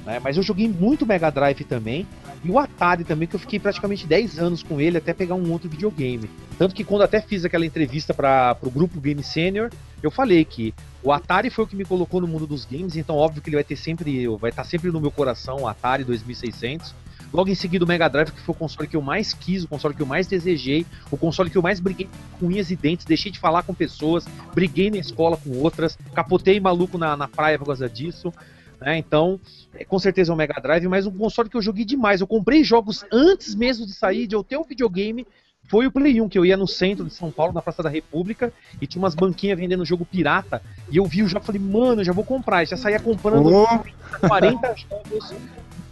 [0.05, 0.19] Né?
[0.19, 2.05] Mas eu joguei muito Mega Drive também.
[2.43, 5.51] E o Atari também, que eu fiquei praticamente 10 anos com ele até pegar um
[5.53, 6.29] outro videogame.
[6.57, 9.69] Tanto que quando até fiz aquela entrevista para o grupo Game Senior,
[10.03, 13.15] eu falei que o Atari foi o que me colocou no mundo dos games, então
[13.15, 16.93] óbvio que ele vai ter sempre, vai estar sempre no meu coração, o Atari 2600.
[17.33, 19.67] Logo em seguida o Mega Drive, que foi o console que eu mais quis, o
[19.67, 22.09] console que eu mais desejei, o console que eu mais briguei
[22.39, 26.59] com unhas e dentes, deixei de falar com pessoas, briguei na escola com outras, capotei
[26.59, 28.33] maluco na, na praia por causa disso.
[28.81, 28.97] Né?
[28.97, 29.39] Então,
[29.73, 32.19] é, com certeza é o Mega Drive, mas um console que eu joguei demais.
[32.19, 35.25] Eu comprei jogos antes mesmo de sair, de eu ter o um videogame.
[35.69, 37.87] Foi o Play 1, que eu ia no centro de São Paulo, na Praça da
[37.87, 38.51] República,
[38.81, 40.61] e tinha umas banquinhas vendendo jogo pirata.
[40.89, 42.63] E eu vi o jogo e falei, mano, já vou comprar.
[42.63, 44.27] E já saía comprando oh.
[44.27, 45.33] 40 jogos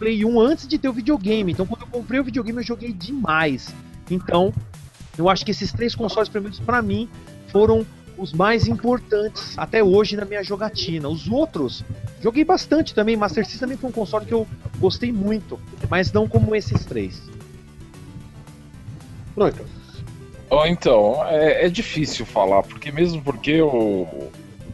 [0.00, 1.52] Play 1 antes de ter o videogame.
[1.52, 3.68] Então, quando eu comprei o videogame, eu joguei demais.
[4.10, 4.52] Então,
[5.16, 7.06] eu acho que esses três consoles, pelo menos pra mim,
[7.48, 7.86] foram
[8.16, 11.06] os mais importantes até hoje na minha jogatina.
[11.06, 11.84] Os outros,
[12.22, 13.14] joguei bastante também.
[13.14, 14.46] Master System também foi um console que eu
[14.78, 15.60] gostei muito,
[15.90, 17.22] mas não como esses três.
[19.34, 19.64] Pronto.
[20.48, 24.32] Oh, então, é, é difícil falar, porque mesmo porque eu,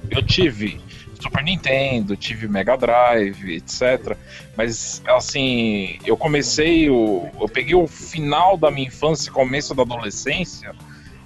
[0.08, 0.80] eu tive
[1.20, 4.16] Super Nintendo, tive Mega Drive, etc.
[4.56, 10.74] Mas, assim, eu comecei, o, eu peguei o final da minha infância, começo da adolescência,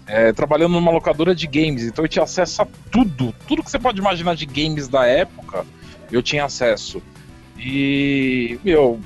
[0.07, 1.85] é, trabalhando numa locadora de games.
[1.85, 5.65] Então eu tinha acesso a tudo, tudo que você pode imaginar de games da época,
[6.11, 7.03] eu tinha acesso.
[7.59, 8.99] E, meu,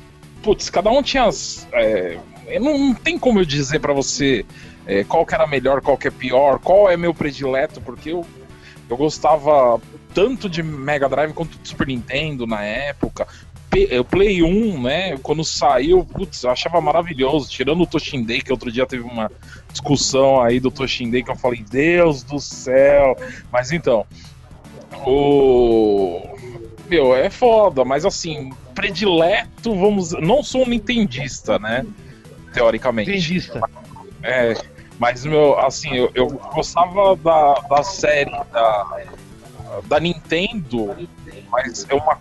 [0.42, 1.28] putz, cada um tinha.
[1.72, 2.18] É,
[2.60, 4.44] não, não, tem como eu dizer para você
[4.86, 8.24] é, qual que era melhor, qual que é pior, qual é meu predileto, porque eu,
[8.88, 9.80] eu gostava
[10.14, 13.26] tanto de Mega Drive quanto de Super Nintendo na época.
[13.72, 18.52] O eh, Play 1, né, quando saiu, putz, eu achava maravilhoso, tirando o Toshindei, que
[18.52, 19.30] outro dia teve uma
[19.72, 23.16] discussão aí do Toshindei, que eu falei, Deus do céu.
[23.52, 24.06] Mas então,
[25.04, 26.22] o...
[26.88, 30.12] Meu, é foda, mas assim, predileto, vamos...
[30.12, 31.84] Não sou um nintendista, né,
[32.52, 33.10] teoricamente.
[33.10, 33.60] Nintendista.
[34.22, 34.54] É,
[35.00, 39.02] mas, meu, assim, eu, eu gostava da, da série da
[39.82, 40.96] da Nintendo,
[41.50, 42.18] mas é uma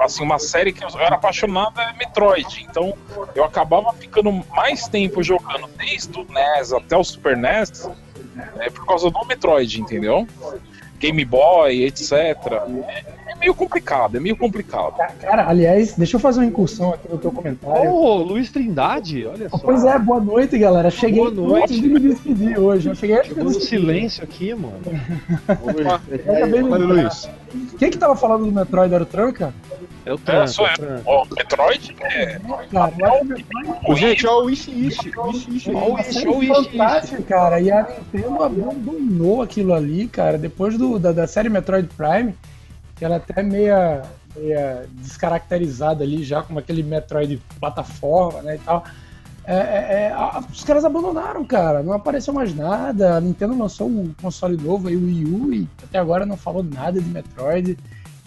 [0.00, 2.66] assim uma série que eu era apaixonado é Metroid.
[2.68, 2.96] Então
[3.34, 7.88] eu acabava ficando mais tempo jogando desde o NES até o Super NES
[8.58, 10.26] é, por causa do Metroid, entendeu?
[10.98, 12.12] Game Boy, etc.
[12.12, 14.94] É, é, meio complicado, é meio complicado.
[15.20, 17.90] Cara, aliás, deixa eu fazer uma incursão aqui no teu comentário.
[17.90, 19.58] Ô, oh, Luiz Trindade, olha só.
[19.58, 20.90] Pois é, boa noite, galera.
[20.90, 21.64] Cheguei boa noite.
[21.64, 22.88] antes de me despedir hoje.
[22.88, 24.80] Eu cheguei Chegou no silêncio aqui, mano.
[25.62, 27.28] Oi, Luiz.
[27.78, 29.54] Quem que tava falando do Metroid era o Tranca?
[30.08, 30.44] É o Tranca.
[30.44, 31.02] É, sou eu.
[31.04, 32.40] Ó, Metroid é...
[32.72, 35.12] Cara, é o Gente, ó o Ishi Ishi.
[35.16, 36.70] Ó o Ishi, ó o Ishi.
[36.70, 37.60] Fantástico, cara.
[37.60, 42.34] E a Nintendo abandonou aquilo ali, cara, depois do, da, da série Metroid Prime
[42.98, 44.02] que ela é até meia,
[44.36, 48.84] meia descaracterizada ali já como aquele Metroid plataforma, né, e tal.
[49.44, 51.82] É, é, é, a, os caras abandonaram, cara.
[51.82, 53.16] Não apareceu mais nada.
[53.16, 56.62] A Nintendo lançou um console novo aí, o Wii U, e até agora não falou
[56.62, 57.78] nada de Metroid.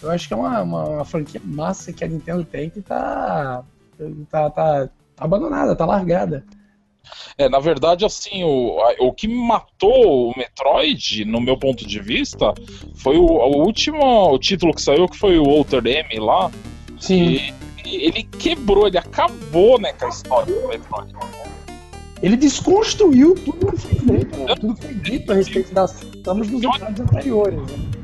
[0.02, 3.62] Eu acho que é uma, uma, uma franquia massa que a Nintendo tem que tá,
[4.30, 6.44] tá, tá, tá abandonada, tá largada.
[7.36, 12.54] É, na verdade, assim, o, o que matou o Metroid, no meu ponto de vista,
[12.94, 16.50] foi o, o último título que saiu, que foi o Walter M lá.
[16.98, 17.34] Sim.
[17.34, 17.54] E,
[17.84, 21.12] ele quebrou, ele acabou, né, com a história do Metroid.
[22.22, 24.54] Ele desconstruiu tudo que foi feito, né?
[24.54, 25.92] tudo que foi dito a respeito das
[26.22, 27.60] tramas dos episódios anteriores.
[27.60, 28.01] Né?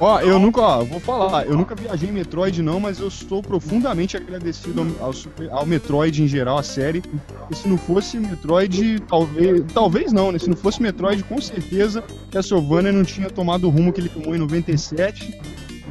[0.00, 3.42] Ó, eu nunca, ó, vou falar, eu nunca viajei em Metroid não, mas eu estou
[3.42, 7.02] profundamente agradecido ao, ao, ao Metroid em geral, a série.
[7.50, 10.38] E se não fosse Metroid, talvez, talvez não, né?
[10.38, 14.36] Se não fosse Metroid, com certeza Castlevania não tinha tomado o rumo que ele tomou
[14.36, 15.36] em 97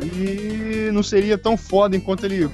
[0.03, 2.51] e não seria tão foda enquanto ele, o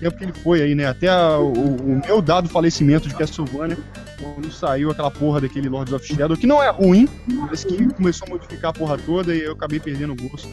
[0.00, 0.86] tempo que ele foi aí, né?
[0.86, 3.76] Até a, o, o, meu dado falecimento de Castlevania,
[4.18, 8.26] quando saiu aquela porra daquele Lords of Shadow, que não é ruim, mas que começou
[8.28, 10.48] a modificar a porra toda e eu acabei perdendo o gosto.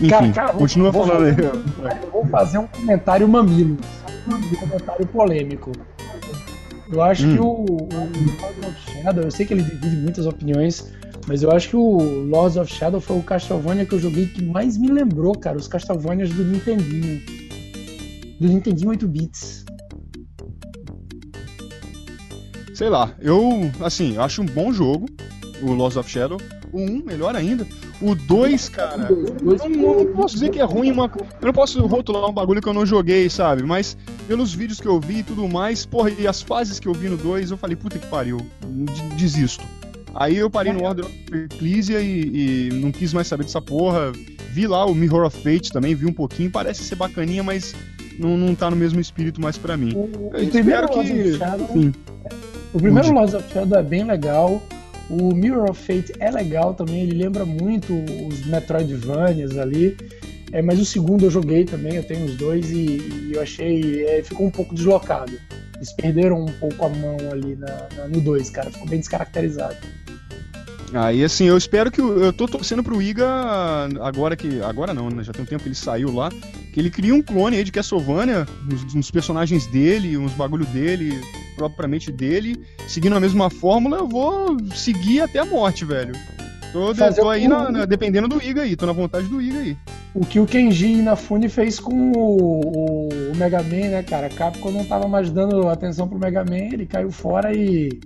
[0.00, 1.36] Enfim, cara, cara, continua vou, falando aí.
[2.04, 3.76] Eu vou fazer um comentário mamilo.
[4.28, 5.72] Um comentário polêmico.
[6.90, 7.34] Eu acho hum.
[7.34, 10.92] que o, o of Shadow, eu sei que ele divide muitas opiniões,
[11.26, 14.42] mas eu acho que o Lords of Shadow foi o Castlevania que eu joguei que
[14.42, 17.20] mais me lembrou, cara, os Castlevanias do Nintendinho.
[18.40, 19.64] Do Nintendinho 8 bits.
[22.72, 25.06] Sei lá, eu, assim, acho um bom jogo,
[25.60, 26.38] o Lords of Shadow.
[26.72, 27.66] O 1, melhor ainda.
[28.00, 31.84] O 2, cara, eu não, não, posso dizer que é ruim, uma, eu não posso
[31.84, 33.64] rotular um bagulho que eu não joguei, sabe?
[33.64, 33.96] Mas
[34.28, 37.08] pelos vídeos que eu vi e tudo mais, porra, e as fases que eu vi
[37.08, 38.38] no 2, eu falei, puta que pariu,
[39.16, 39.64] desisto.
[40.14, 44.12] Aí eu parei no Order of Ecclesia e, e, não quis mais saber dessa porra.
[44.50, 47.74] Vi lá o Mirror of Fate também, vi um pouquinho, parece ser bacaninha, mas
[48.18, 49.92] não, não tá no mesmo espírito mais pra mim.
[49.94, 51.34] O, Eu o primeiro que.
[51.36, 51.68] Shadow,
[52.74, 53.12] o primeiro.
[53.12, 54.62] Lords of Shadow é bem legal.
[55.10, 57.94] O Mirror of Fate é legal também, ele lembra muito
[58.28, 59.96] os Metroidvanias ali.
[60.52, 62.98] É, mas o segundo eu joguei também, eu tenho os dois e,
[63.28, 64.04] e eu achei.
[64.06, 65.32] é, ficou um pouco deslocado.
[65.76, 68.70] Eles perderam um pouco a mão ali na- na- no 2, cara.
[68.70, 69.76] Ficou bem descaracterizado.
[70.94, 72.00] Aí assim, eu espero que.
[72.00, 73.26] Eu tô torcendo pro Iga
[74.00, 74.60] agora que.
[74.62, 75.22] Agora não, né?
[75.22, 76.30] Já tem um tempo que ele saiu lá.
[76.72, 81.20] Que ele cria um clone aí de Castlevania, nos, nos personagens dele, uns bagulho dele,
[81.56, 86.14] propriamente dele, seguindo a mesma fórmula, eu vou seguir até a morte, velho.
[86.72, 89.76] Tô, tô aí na- na- dependendo do Iga aí, tô na vontade do Iga aí.
[90.14, 94.28] O que o Kenji Inafune fez com o, o- o Mega Man, né, cara?
[94.28, 97.98] Capcom não tava mais dando atenção pro Mega Man, ele caiu fora e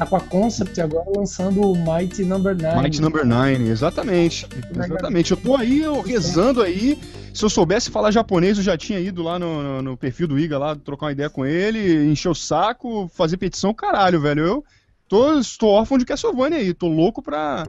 [0.00, 2.80] tá com a Concept agora lançando o Mighty Number 9.
[2.82, 4.46] Might Number 9, exatamente.
[4.74, 5.30] Exatamente.
[5.32, 6.98] Eu tô aí, eu rezando aí.
[7.34, 10.38] Se eu soubesse falar japonês, eu já tinha ido lá no, no- no perfil do
[10.38, 14.42] Iga lá, trocar uma ideia com ele, encher o saco, fazer petição, caralho, velho.
[14.44, 14.64] Eu
[15.10, 17.66] tô, estou órfão de Castlevania aí, tô louco pra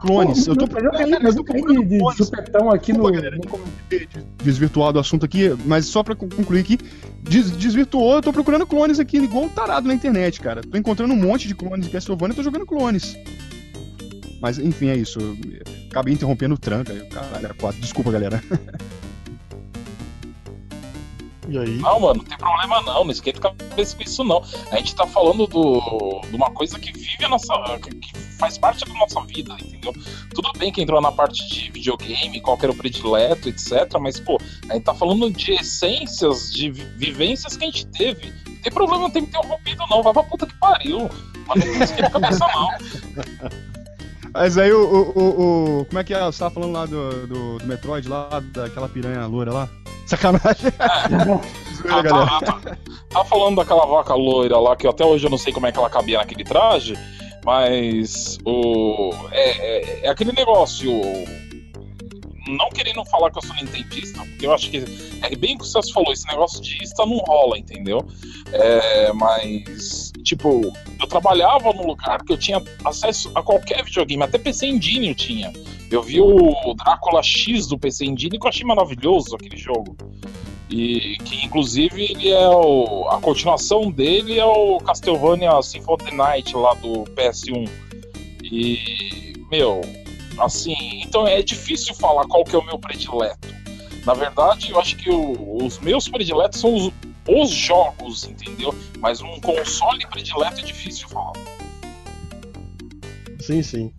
[0.00, 0.46] clones.
[0.46, 2.16] eu tô Mas eu mas eu caí de, de clones.
[2.16, 3.36] supetão aqui no, galera.
[3.36, 3.60] no
[4.42, 6.78] desvirtuar do assunto aqui, mas só pra con- concluir aqui,
[7.22, 10.62] des- desvirtuou, eu tô procurando clones aqui, igual um tarado na internet, cara.
[10.62, 13.14] Tô encontrando um monte de clones de Castlevania e tô jogando clones.
[14.40, 15.20] Mas, enfim, é isso.
[15.20, 15.36] Eu
[15.90, 16.94] Acabei interrompendo o tranca.
[17.10, 17.78] Caralho, era quatro.
[17.78, 18.42] Desculpa, galera.
[21.50, 21.76] E aí?
[21.78, 24.42] Não, mano, não tem problema não, não esquenta a cabeça com isso não.
[24.70, 27.52] A gente tá falando do, de uma coisa que vive a nossa.
[27.80, 29.92] que faz parte da nossa vida, entendeu?
[30.34, 33.98] Tudo bem que entrou na parte de videogame, qual era o predileto, etc.
[34.00, 38.32] Mas, pô, a gente tá falando de essências, de vi- vivências que a gente teve.
[38.46, 40.02] Não tem problema, não tem que ter rompido, não.
[40.02, 41.10] Vai pra puta que pariu.
[41.46, 42.68] Mas não esquenta a cabeça, não.
[44.32, 46.20] Mas aí o, o, o- o- Como é que é?
[46.24, 49.68] Você tava falando lá do, do, do Metroid, lá, daquela piranha loura lá?
[50.06, 50.72] Sacanagem.
[51.76, 52.26] Zoeira, Ah, galera.
[52.40, 52.76] tá, tá,
[53.10, 55.78] tá falando daquela vaca loira lá, que até hoje eu não sei como é que
[55.78, 56.98] ela cabia naquele traje,
[57.44, 59.10] mas o.
[59.30, 60.90] É, é, é aquele negócio.
[62.46, 64.84] Não querendo falar que eu sou nintendista, porque eu acho que
[65.22, 68.06] é bem o que você falou, esse negócio de ista não rola, entendeu?
[68.52, 74.38] É, mas, tipo, eu trabalhava num lugar que eu tinha acesso a qualquer videogame, até
[74.38, 75.52] PC Engine eu tinha.
[75.90, 79.96] Eu vi o Drácula X do PC Engine que eu achei maravilhoso aquele jogo.
[80.70, 83.08] E que inclusive ele é o.
[83.08, 87.68] A continuação dele é o Castlevania Symphony of the Night lá do PS1.
[88.44, 89.32] E.
[89.50, 89.80] Meu,
[90.44, 91.02] assim.
[91.02, 93.48] Então é difícil falar qual que é o meu predileto.
[94.04, 96.92] Na verdade, eu acho que os meus prediletos são os,
[97.28, 98.74] os jogos, entendeu?
[98.98, 101.32] Mas um console predileto é difícil falar.
[103.40, 103.92] Sim, sim.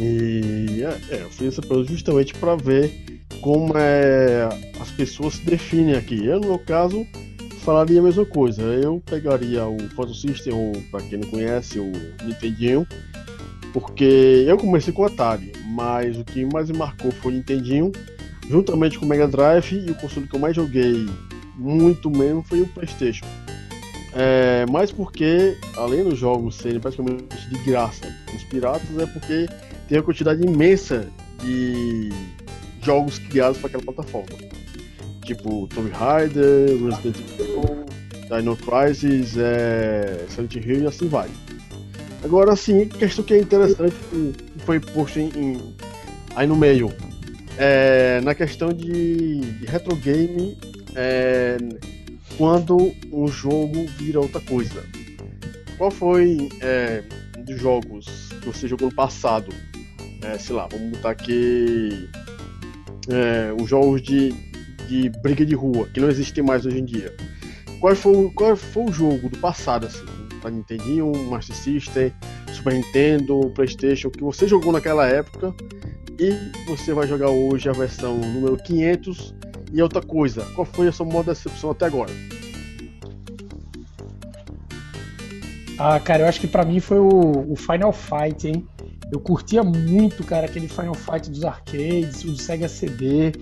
[0.00, 4.48] E é, é, eu fiz essa pergunta justamente para ver como é,
[4.80, 6.24] as pessoas se definem aqui.
[6.24, 7.06] Eu, no meu caso,
[7.68, 8.62] falaria a mesma coisa.
[8.62, 11.92] Eu pegaria o Photo System, ou para quem não conhece, o
[12.24, 12.86] Nintendinho,
[13.72, 17.92] porque eu comecei com o Atari, mas o que mais me marcou foi o Nintendinho,
[18.48, 21.06] juntamente com o Mega Drive, e o console que eu mais joguei
[21.56, 23.26] muito mesmo foi o PlayStation.
[24.14, 29.46] É, mas porque, além dos jogos serem praticamente de graça os piratas, é porque
[29.88, 31.06] tem uma quantidade imensa
[31.42, 32.10] de
[32.82, 34.36] jogos criados para aquela plataforma.
[35.24, 37.84] Tipo Tomb Raider, Resident Evil,
[38.28, 41.28] Dino Crisis, é, Silent Hill e assim vai.
[42.22, 44.34] Agora sim, questão que é interessante que
[44.64, 45.76] foi posto em, em-
[46.34, 46.92] aí no meio.
[47.56, 50.56] É, na questão de, de retro game,
[50.94, 51.56] é,
[52.36, 54.84] quando um jogo vira outra coisa.
[55.76, 57.02] Qual foi é,
[57.36, 58.06] um dos jogos
[58.40, 59.52] que você jogou no passado?
[60.22, 62.08] É, sei lá, vamos botar aqui
[63.08, 64.32] é, os jogos de,
[64.88, 67.14] de briga de rua, que não existem mais hoje em dia.
[67.80, 70.04] Qual foi, qual foi o jogo do passado, assim,
[70.38, 72.12] para Nintendinho, Master System,
[72.52, 75.54] Super Nintendo, Playstation, que você jogou naquela época
[76.18, 76.32] e
[76.66, 79.34] você vai jogar hoje a versão número 500
[79.72, 82.12] e outra coisa, qual foi a sua maior decepção até agora?
[85.78, 88.66] Ah, cara, eu acho que pra mim foi o, o Final Fight, hein?
[89.12, 93.32] Eu curtia muito, cara, aquele Final Fight dos arcades, o do Sega CD.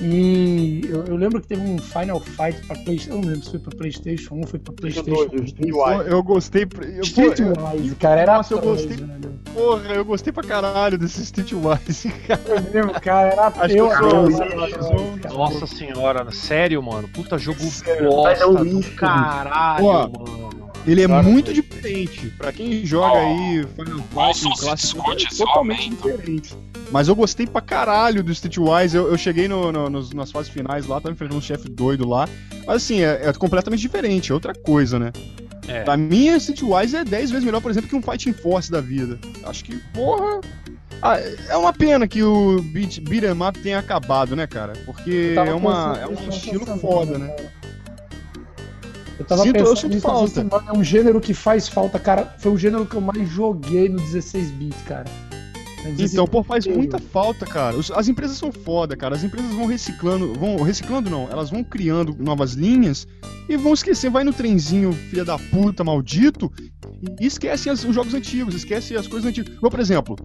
[0.00, 3.10] E eu, eu lembro que teve um Final Fight pra PlayStation.
[3.10, 5.44] Eu não lembro se foi pra PlayStation 1, foi pra PlayStation dois, 2.
[5.44, 6.62] Street Pô, eu gostei.
[6.62, 9.06] Eu, pô, Streetwise, cara, era Nossa, eu atroz, gostei.
[9.06, 9.34] velho.
[9.54, 12.40] porra, eu gostei pra caralho desse Streetwise, cara.
[12.46, 15.34] Eu lembro, cara, era Acho que eu, eu eu cara.
[15.34, 17.08] Nossa senhora, sério, mano.
[17.08, 20.51] Puta jogo Sério, bosta mas é um caralho, Ó, mano.
[20.86, 21.28] Ele é Claro.
[21.28, 22.32] muito diferente.
[22.36, 23.98] Pra quem joga Ó, aí Final
[24.32, 26.54] Fight, se clássico, é totalmente diferente.
[26.90, 28.96] Mas eu gostei pra caralho do Streetwise.
[28.96, 32.06] Eu, eu cheguei no, no- nos- nas fases finais lá, tava enfrentando um chefe doido
[32.08, 32.28] lá.
[32.66, 35.12] Mas assim, é, é completamente diferente, é outra coisa, né?
[35.68, 35.82] É.
[35.84, 39.18] Pra mim, Streetwise é 10 vezes melhor, por exemplo, que um Fighting Force da vida.
[39.44, 40.40] Acho que, porra.
[41.00, 41.18] Ah,
[41.48, 44.72] é uma pena que o beat, beat 'em up tenha acabado, né, cara?
[44.84, 47.34] Porque é, uma, é um estilo foda, né?
[49.22, 49.24] Cara.
[49.24, 50.34] Eu tava Sinto- eu pensando sinto nisso essa falta.
[50.34, 52.34] semana, é um gênero que faz falta, cara.
[52.38, 55.04] Foi o gênero que eu mais joguei no 16-bit, cara.
[55.78, 57.76] No 16 Então, pô, faz muita falta, cara.
[57.96, 59.16] As empresas são foda, cara.
[59.16, 63.06] As empresas vão reciclando, vão reciclando não, elas vão criando novas linhas
[63.48, 66.52] e vão esquecer, vai no trenzinho, filha da puta, maldito,
[67.20, 69.54] e esquece as- os jogos antigos, esquece as coisas antigas.
[69.56, 70.16] Igual, por exemplo,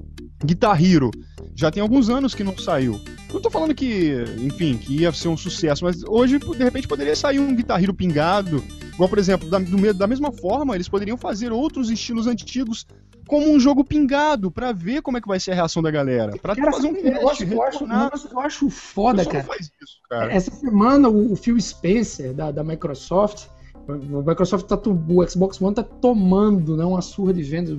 [0.45, 1.09] Guitar Hero.
[1.57, 3.01] Já tem alguns anos que não saiu.
[3.33, 7.15] Não tô falando que, enfim, que ia ser um sucesso, mas hoje, de repente, poderia
[7.15, 8.63] sair um Guitar Hero pingado.
[8.93, 12.85] Igual, por exemplo, da, do da mesma forma, eles poderiam fazer outros estilos antigos
[13.27, 16.37] como um jogo pingado, pra ver como é que vai ser a reação da galera.
[16.39, 18.03] Pra Cara, fazer um negócio que eu acho, retornar.
[18.03, 19.45] negócio que eu acho foda, cara.
[19.59, 19.71] isso,
[20.07, 20.31] cara.
[20.31, 23.47] Essa semana o, Phil Spencer da, da Microsoft,
[23.87, 27.75] o Microsoft tá, o Xbox One tá tomando né, uma surra de vendas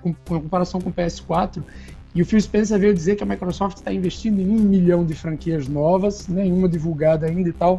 [0.00, 1.62] com, com comparação com o PS4.
[2.16, 5.14] E o Phil Spencer veio dizer que a Microsoft está investindo em um milhão de
[5.14, 7.78] franquias novas, nenhuma divulgada ainda e tal.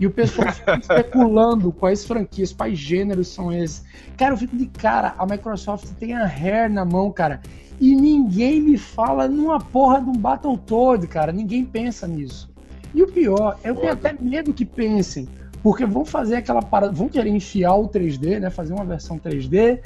[0.00, 3.84] E o pessoal fica especulando quais franquias, quais gêneros são esses.
[4.16, 7.40] Cara, eu fico de cara, a Microsoft tem a Rare na mão, cara.
[7.80, 11.30] E ninguém me fala numa porra de um Battletoad, cara.
[11.30, 12.50] Ninguém pensa nisso.
[12.92, 15.28] E o pior, eu tenho até medo que pensem,
[15.62, 18.50] porque vão fazer aquela parada, vão querer enfiar o 3D, né?
[18.50, 19.78] Fazer uma versão 3D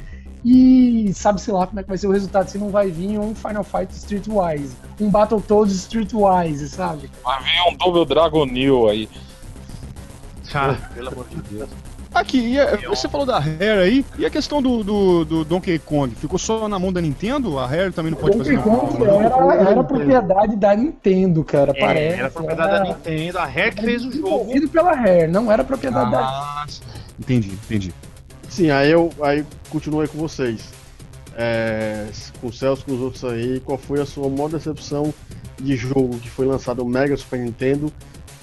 [0.44, 3.34] e sabe-se lá como é que vai ser o resultado, se não vai vir um
[3.34, 7.10] Final Fight Streetwise, um Battletoads Streetwise, sabe?
[7.24, 9.08] Vai vir um Double Dragon New aí.
[10.54, 11.68] Ah, Pelo amor de Deus.
[12.14, 15.80] Aqui, e a- você falou da Rare aí, e a questão do, do, do Donkey
[15.80, 16.14] Kong?
[16.14, 17.58] Ficou só na mão da Nintendo?
[17.58, 18.80] A Rare também não pode fazer Donkey nada?
[18.86, 22.18] Kong era, era propriedade da Nintendo, cara, é, parece.
[22.20, 24.22] era propriedade da Nintendo, a Rare que fez o jogo.
[24.22, 26.66] Desenvolvido pela Rare, não era propriedade da Ah,
[27.18, 27.92] entendi, entendi.
[28.54, 30.72] Sim, aí eu aí continuei com vocês.
[31.36, 32.06] É,
[32.40, 35.12] com o Celso, com os outros aí, qual foi a sua maior decepção
[35.60, 37.92] de jogo que foi lançado no Mega Super Nintendo?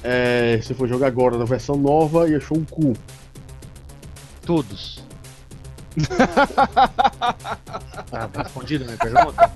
[0.03, 2.91] É, você foi jogar agora na versão nova e achou um cu.
[4.45, 5.01] Todos.
[8.13, 9.51] Ah, tá respondido a minha pergunta?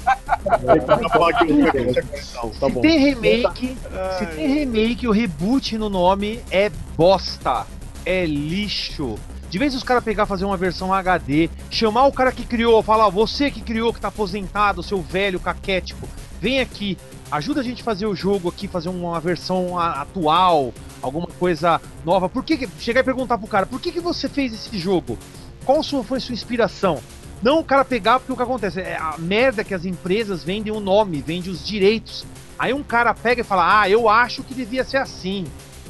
[2.59, 3.77] Tá Se tem remake,
[4.17, 7.67] se tem remake, o reboot no nome é bosta.
[8.05, 9.17] É lixo.
[9.55, 13.07] De vez os caras pegar fazer uma versão HD, chamar o cara que criou, falar,
[13.07, 16.09] você que criou, que tá aposentado, seu velho caquético,
[16.41, 16.97] vem aqui,
[17.31, 22.27] ajuda a gente a fazer o jogo aqui, fazer uma versão atual, alguma coisa nova.
[22.27, 25.17] Por que, que chegar e perguntar pro cara, por que, que você fez esse jogo?
[25.63, 27.01] Qual foi sua inspiração?
[27.41, 28.81] Não o cara pegar, porque o que acontece?
[28.81, 32.25] É a merda que as empresas vendem o nome, vendem os direitos.
[32.59, 35.45] Aí um cara pega e fala, ah, eu acho que devia ser assim.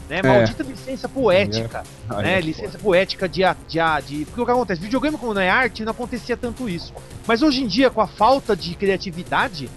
[0.10, 0.22] Né?
[0.22, 1.84] Maldita licença poética.
[2.10, 2.38] Aí né?
[2.38, 4.26] é Licença poética de, a- de, a- de.
[4.26, 4.82] Porque o que acontece?
[4.82, 6.94] Videogame, como não é arte, não acontecia tanto isso.
[7.26, 9.70] Mas hoje em dia, com a falta de criatividade,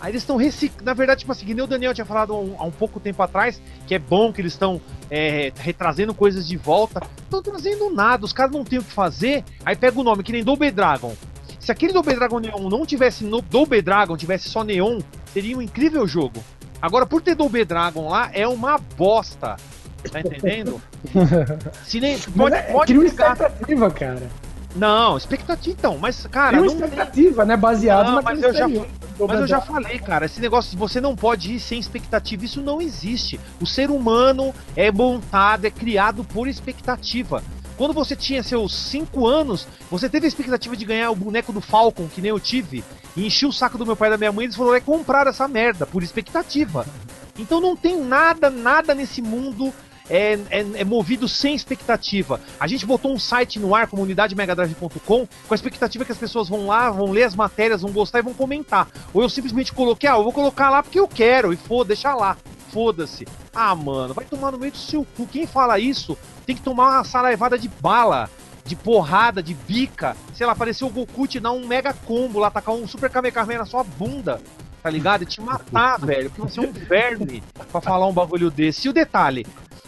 [0.00, 0.84] aí eles estão reciclando.
[0.84, 3.60] Na verdade, tipo assim, o Daniel tinha falado há um, há um pouco tempo atrás,
[3.86, 4.80] que é bom que eles estão
[5.10, 7.02] é, retrazendo coisas de volta.
[7.30, 10.30] Não trazendo nada, os caras não têm o que fazer, aí pega o nome, que
[10.30, 11.14] nem Double Dragon.
[11.58, 15.00] Se aquele Double Dragon Neon não tivesse no Double Dragon, tivesse só Neon,
[15.32, 16.44] seria um incrível jogo.
[16.84, 19.56] Agora, por ter Double Dragon lá, é uma bosta.
[20.12, 20.82] Tá entendendo?
[21.82, 24.22] Se nem, pode, é, pode cria uma expectativa, cara.
[24.76, 26.84] Não, expectativa então, mas cara, Cria uma não tem.
[26.90, 27.56] expectativa, né?
[27.56, 28.68] Baseado Não, naquele mas eu já-
[29.26, 32.82] Mas eu já falei, cara, esse negócio, você não pode ir sem expectativa, isso não
[32.82, 33.40] existe.
[33.62, 37.42] O ser humano é montado, é criado por expectativa.
[37.78, 41.62] Quando você tinha seus 5 anos, você teve a expectativa de ganhar o boneco do
[41.62, 42.84] Falcon, que nem eu tive,
[43.16, 44.80] e enchi o saco do meu pai e da minha mãe, eles foram lá e
[44.80, 46.86] compraram essa merda, por expectativa.
[47.38, 49.72] Então não tem nada, nada nesse mundo
[50.08, 52.40] é, é- é movido sem expectativa.
[52.60, 56.66] A gente botou um site no ar, comunidademegadrive.com, com a expectativa que as pessoas vão
[56.66, 58.88] lá, vão ler as matérias, vão gostar e vão comentar.
[59.12, 62.14] Ou eu simplesmente coloquei, ah, eu vou colocar lá porque eu quero, e foda, deixa
[62.14, 62.36] lá.
[62.70, 63.26] Foda-se.
[63.54, 65.26] Ah, mano, vai tomar no meio do seu cu.
[65.26, 68.28] Quem fala isso tem que tomar uma saraivada de bala,
[68.64, 70.16] de porrada, de bica.
[70.34, 73.60] Sei lá, apareceu o Goku te dar um mega combo lá, tacar um super Kamehameha
[73.60, 74.40] na sua bunda.
[74.82, 75.22] Tá ligado?
[75.22, 76.30] E te matar, velho.
[76.30, 78.86] Porque você é um verme pra falar um bagulho desse.
[78.86, 79.46] E o detalhe,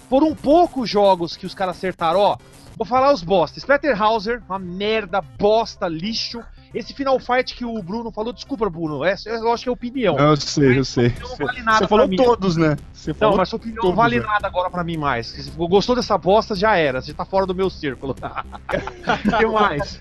[0.08, 2.36] foram poucos jogos que os caras acertaram, ó.
[2.76, 3.58] Vou falar os bosta.
[3.58, 6.42] Splatterhauser, uma merda, bosta, lixo.
[6.74, 10.18] Esse Final Fight que o Bruno falou, desculpa, Bruno, essa eu acho que é opinião.
[10.18, 11.14] Eu sei, eu sei.
[11.20, 12.76] Não vale nada Você falou todos, né?
[12.92, 14.26] Você Não, falou mas sua opinião não todos, vale né?
[14.26, 15.26] nada agora pra mim mais.
[15.28, 17.00] Se gostou dessa bosta, já era.
[17.00, 18.14] Você tá fora do meu círculo.
[18.14, 18.16] O
[19.38, 20.00] que mais?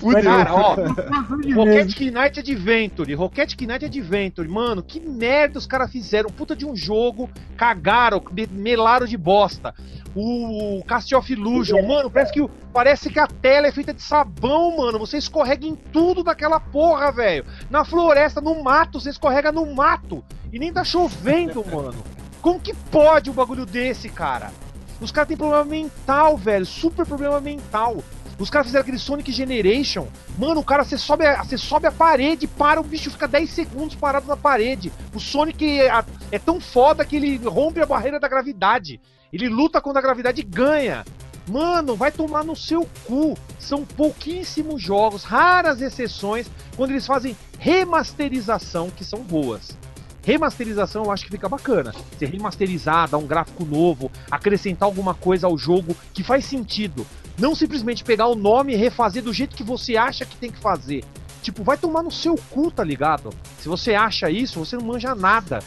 [0.00, 0.22] Fudeu.
[0.22, 0.74] Cara, ó,
[1.54, 6.74] Rocket Knight Adventure, Rocket Knight Adventure, mano, que merda os caras fizeram, puta de um
[6.76, 9.72] jogo, cagaram, me- melaram de bosta.
[10.16, 14.76] O Cast of Illusion, mano, parece que, parece que a tela é feita de sabão,
[14.76, 17.44] mano, você escorrega em tudo daquela porra, velho.
[17.68, 22.02] Na floresta, no mato, você escorrega no mato, e nem tá chovendo, mano.
[22.40, 24.52] Como que pode um bagulho desse, cara?
[25.00, 27.96] Os caras têm problema mental, velho, super problema mental.
[28.38, 30.06] Os caras fizeram aquele Sonic Generation.
[30.38, 33.48] Mano, o cara, você sobe, a- você sobe a parede, para, o bicho fica 10
[33.50, 34.92] segundos parado na parede.
[35.14, 39.00] O Sonic é, é tão foda que ele rompe a barreira da gravidade.
[39.34, 41.04] Ele luta contra a gravidade ganha.
[41.48, 43.36] Mano, vai tomar no seu cu.
[43.58, 49.76] São pouquíssimos jogos, raras exceções, quando eles fazem remasterização, que são boas.
[50.22, 51.92] Remasterização eu acho que fica bacana.
[52.16, 57.04] Você remasterizar, dar um gráfico novo, acrescentar alguma coisa ao jogo que faz sentido.
[57.36, 60.60] Não simplesmente pegar o nome e refazer do jeito que você acha que tem que
[60.60, 61.04] fazer.
[61.42, 63.30] Tipo, vai tomar no seu cu, tá ligado?
[63.58, 65.58] Se você acha isso, você não manja nada.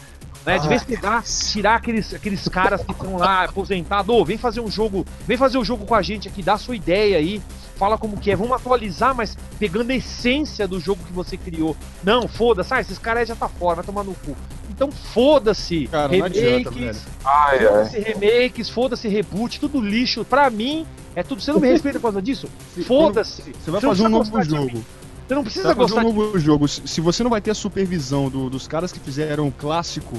[0.48, 0.58] Né?
[0.58, 4.60] De vez em pegar, tirar aqueles, aqueles caras que estão lá aposentados, ô, vem fazer
[4.60, 7.42] um jogo, vem fazer um jogo com a gente aqui, dá a sua ideia aí,
[7.76, 11.76] fala como que é, vamos atualizar, mas pegando a essência do jogo que você criou.
[12.02, 14.34] Não, foda-se, ah, esses caras aí já tá fora, vai tomar no cu.
[14.70, 20.24] Então foda-se, remakes, foda-se remakes, foda-se reboot, tudo lixo.
[20.24, 21.42] Pra mim, é tudo.
[21.42, 22.48] Você não me respeita por causa disso?
[22.86, 23.42] Foda-se.
[23.42, 24.84] Você vai Você não fazer um precisa novo de jogo.
[25.28, 26.68] Você não Você precisa vai fazer gostar um de novo jogo.
[26.68, 30.16] Se se você não vai ter a supervisão do- dos caras que fizeram o clássico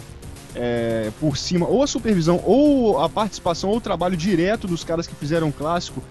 [0.60, 5.08] é, por cima, ou a supervisão, ou a participação, ou o trabalho direto dos caras
[5.08, 6.04] que fizeram o clássico,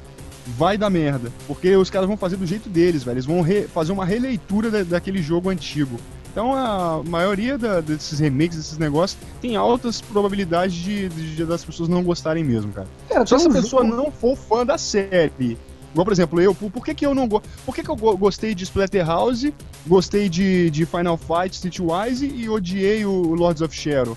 [0.57, 1.31] vai dar merda.
[1.47, 3.15] Porque os caras vão fazer do jeito deles, velho.
[3.17, 5.99] Eles vão re- fazer uma releitura da- daquele jogo antigo.
[6.33, 11.89] Então a maioria da- desses remakes, desses negócios, tem altas probabilidades de, de- das pessoas
[11.89, 12.87] não gostarem mesmo, cara.
[13.09, 15.59] Cara, Se tem essa pessoa jogo- não for fã da série,
[15.93, 17.49] igual por exemplo, eu, por, por que, que eu não gosto?
[17.67, 19.53] Por que, que eu go- gostei de Splatterhouse,
[19.87, 24.17] gostei de, de Final Fight, Streetwise e odiei o Lords of Shadow?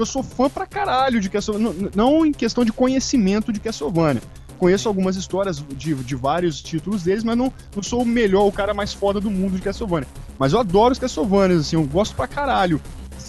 [0.00, 4.22] Eu sou fã pra caralho de Castlevania, não, não em questão de conhecimento de Castlevania.
[4.58, 8.52] Conheço algumas histórias de, de vários títulos deles, mas não, não sou o melhor, o
[8.52, 10.08] cara mais foda do mundo de Castlevania.
[10.38, 12.80] Mas eu adoro os Castlevanias, assim, eu gosto pra caralho.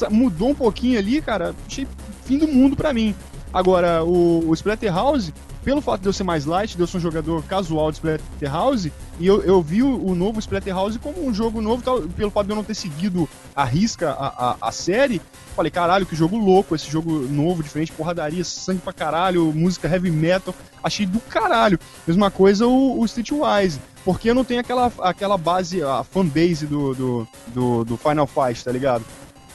[0.10, 1.88] Mudou um pouquinho ali, cara, achei
[2.26, 3.14] fim do mundo pra mim.
[3.53, 5.34] Agora, o, o Splatterhouse,
[5.64, 8.92] pelo fato de eu ser mais light, de eu ser um jogador casual de Splatterhouse,
[9.20, 12.48] e eu, eu vi o, o novo Splatterhouse como um jogo novo, tal, pelo fato
[12.48, 15.22] de eu não ter seguido a risca a, a, a série,
[15.56, 20.12] falei, caralho, que jogo louco, esse jogo novo, diferente, porradaria, sangue pra caralho, música heavy
[20.12, 21.80] metal, achei do caralho.
[22.08, 27.28] Mesma coisa o, o Streetwise, porque não tenho aquela, aquela base, a fanbase do, do,
[27.48, 29.06] do, do Final Fight, tá ligado?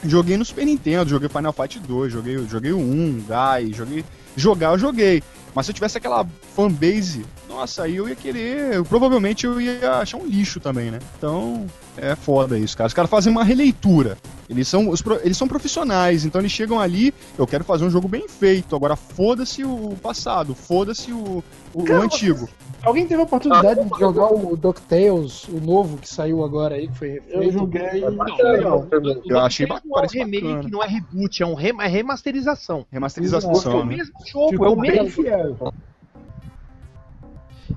[0.03, 4.05] Joguei no Super Nintendo, joguei Final Fight 2, joguei, joguei o 1, Guy, joguei.
[4.35, 5.23] Jogar eu joguei.
[5.57, 6.23] Mas se eu tivesse aquela
[6.55, 8.75] fanbase, nossa, aí eu ia querer.
[8.75, 10.99] eu- provavelmente eu ia achar um lixo também, né?
[11.17, 11.65] Então,
[11.97, 12.87] é foda isso, cara.
[12.87, 14.19] Os caras fazem uma releitura.
[14.47, 18.07] Eles são, os eles são profissionais, então eles chegam ali, eu quero fazer um jogo
[18.07, 18.75] bem feito.
[18.75, 21.43] Agora foda-se o passado, foda-se o,
[21.73, 22.47] o, o antigo.
[22.87, 26.97] Alguém teve a oportunidade de jogar o DuckTales, o novo que saiu agora aí, que
[26.97, 27.43] foi refeito?
[27.43, 28.03] Eu joguei.
[28.03, 29.21] É bacana, Não, bacana.
[29.25, 30.69] Eu achei não ba- é um parece remake, bacana.
[30.71, 32.79] não é reboot, é um re- é remasterização.
[32.91, 33.51] É Remasterização.
[33.51, 33.95] o né?
[33.97, 35.09] mesmo jogo, é Ficou o bem mesmo.
[35.23, 35.73] fiel.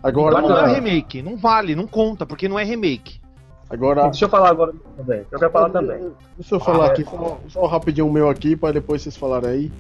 [0.03, 3.21] Agora, Não é remake, não vale, não conta, porque não é remake.
[3.69, 5.25] agora Deixa eu falar agora também.
[5.31, 6.13] Eu quero falar também.
[6.39, 9.73] Deixa eu falar aqui, só, só rapidinho o meu aqui, para depois vocês falarem aí.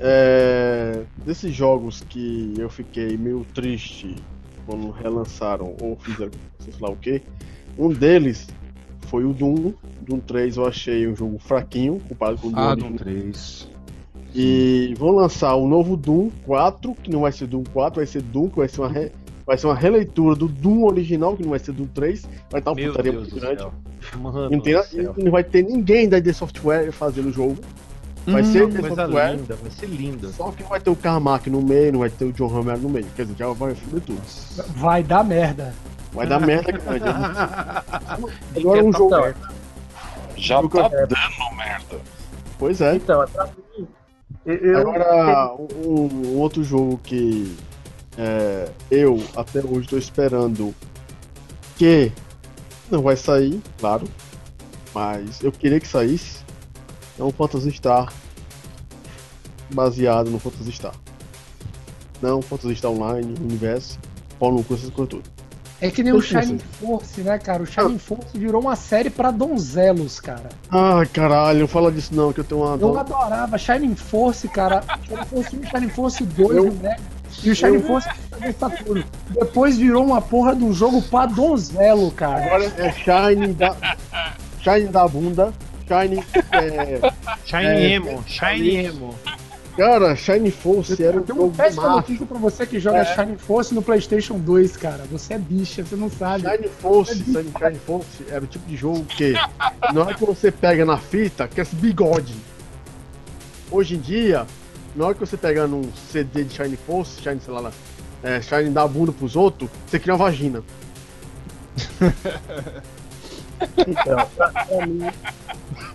[0.00, 4.16] É, desses jogos que eu fiquei meio triste
[4.66, 7.22] quando relançaram ou fizeram sei lá o que,
[7.78, 8.48] um deles
[9.08, 9.72] foi o Doom.
[10.02, 12.60] Doom 3 eu achei um jogo fraquinho comparado com o Doom.
[12.60, 12.74] Ah.
[12.74, 13.68] Doom 3.
[14.34, 18.20] E vão lançar o novo Doom 4, que não vai ser Doom 4, vai ser
[18.22, 19.12] Doom, que vai ser uma, re-
[19.46, 22.22] vai ser uma releitura do Doom original, que não vai ser Doom 3.
[22.50, 23.64] Vai estar uma Meu putaria Deus muito grande.
[24.20, 24.74] Mano Não, tem,
[25.16, 27.56] não vai ter ninguém da ID Software fazendo o jogo.
[28.26, 30.28] Vai Hum, ser coisa Software, linda, vai ser linda.
[30.32, 32.78] só que não vai ter o Carmack no meio, não vai ter o John Romero
[32.80, 33.06] no meio.
[33.14, 34.20] Quer dizer, já vai foder tudo.
[34.76, 35.74] Vai dar merda.
[36.12, 37.04] Vai dar merda grande.
[38.56, 39.34] Agora um jogo-
[40.36, 42.00] Já Eu- tá dando merda.
[42.58, 42.94] Pois é.
[42.96, 43.46] então, é pra
[43.76, 43.86] mim.
[44.46, 47.54] eu- Agora, um, um outro jogo que
[48.16, 50.74] é, eu até hoje estou esperando
[51.76, 52.10] que
[52.90, 54.06] não vai sair, claro,
[54.94, 56.43] mas eu queria que saísse.
[57.18, 58.12] É um Phantasy Star
[59.72, 60.94] baseado no Phantasy Star.
[62.20, 63.98] Não Phantasy Star Online, Universo,
[64.38, 65.34] Paulo no curso essas coisas tudo.
[65.80, 67.62] É que nem o Shining Force, né, cara?
[67.62, 70.48] O Shining Force virou uma série pra donzelos, cara.
[70.70, 72.76] Ah, caralho, não fala disso não, que eu tenho uma.
[72.76, 74.82] Eu adorava Shining Force, cara.
[75.06, 76.72] Shining Force 1 Shining Force 2, eu...
[76.72, 76.96] né?
[77.42, 78.08] E o Shining Force
[78.58, 79.04] Saturno.
[79.30, 82.46] Depois virou uma porra de um jogo pra donzelo, cara.
[82.46, 83.76] Agora é Shine da.
[84.62, 85.52] Shine da bunda.
[85.86, 86.24] Shine.
[86.52, 87.12] É...
[87.44, 87.90] Shine é...
[87.92, 88.24] Emo.
[88.26, 89.14] Shine Emo.
[89.76, 93.04] Cara, Shine Force era um jogo péssima notícia pra você que joga é.
[93.04, 95.04] Shine Force no PlayStation 2, cara.
[95.10, 96.48] Você é bicha, você não sabe.
[96.48, 99.34] Shine Force, é Shine, Shine Force era o tipo de jogo que
[99.92, 102.34] não é que você pega na fita, que é esse bigode.
[103.68, 104.46] Hoje em dia,
[104.94, 105.82] na hora que você pega num
[106.12, 107.72] CD de Shine Force, Shine, sei lá,
[108.22, 110.62] é, Shine dá bunda pros outros, você cria uma vagina.
[113.76, 115.10] então, pra, pra, mim,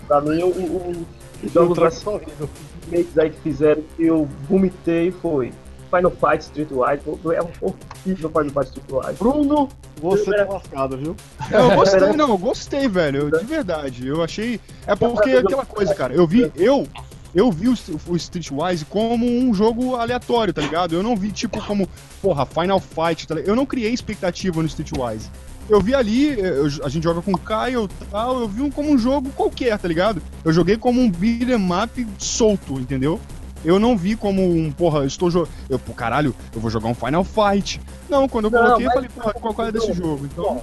[0.10, 1.06] pra mim, o, o,
[1.44, 5.53] o jogo mais remakes aí que fizeram que eu vomitei foi
[5.90, 7.02] Final Fight Streetwise.
[7.36, 9.14] É um horrível Final Fight Streetwise.
[9.19, 9.69] Bruno,
[10.02, 11.15] você tá lascado, viu?
[11.52, 13.30] Eu gostei, não, eu gostei, velho.
[13.30, 14.07] De verdade.
[14.07, 14.60] Eu achei.
[14.88, 16.14] É porque aquela coisa, cara.
[16.14, 16.88] Eu vi, eu
[17.34, 17.76] eu vi o,
[18.07, 20.95] o Streetwise como um jogo aleatório, tá ligado?
[20.95, 21.88] Eu não vi, tipo, como,
[22.23, 23.49] porra, Final Fight, tá ligado?
[23.49, 25.30] Eu não criei expectativa no Streetwise.
[25.70, 28.72] Eu vi ali, eu, a gente joga com o Caio e tal, eu vi um,
[28.72, 30.22] como um jogo qualquer, tá ligado?
[30.44, 33.20] Eu joguei como um beat'em up solto, entendeu?
[33.64, 35.52] Eu não vi como um, porra, eu estou jogando.
[35.70, 37.80] Eu, pô, caralho, eu vou jogar um Final Fight.
[38.10, 40.26] Não, quando eu coloquei, não, eu falei, porra, qual, qual é desse jogo?
[40.26, 40.62] Então.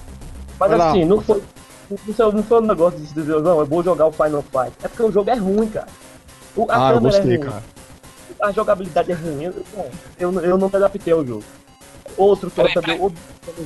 [0.59, 1.43] Mas assim, não foi,
[2.33, 4.73] não foi um negócio de dizer, não, eu vou jogar o Final Fight.
[4.83, 5.89] É porque o jogo é ruim, cara.
[6.57, 7.63] O, a ah, eu é gostei, é cara.
[8.43, 9.45] A jogabilidade é ruim.
[9.45, 9.55] Eu,
[10.19, 11.45] eu, eu não me adaptei ao jogo.
[12.17, 12.99] Outro que eu também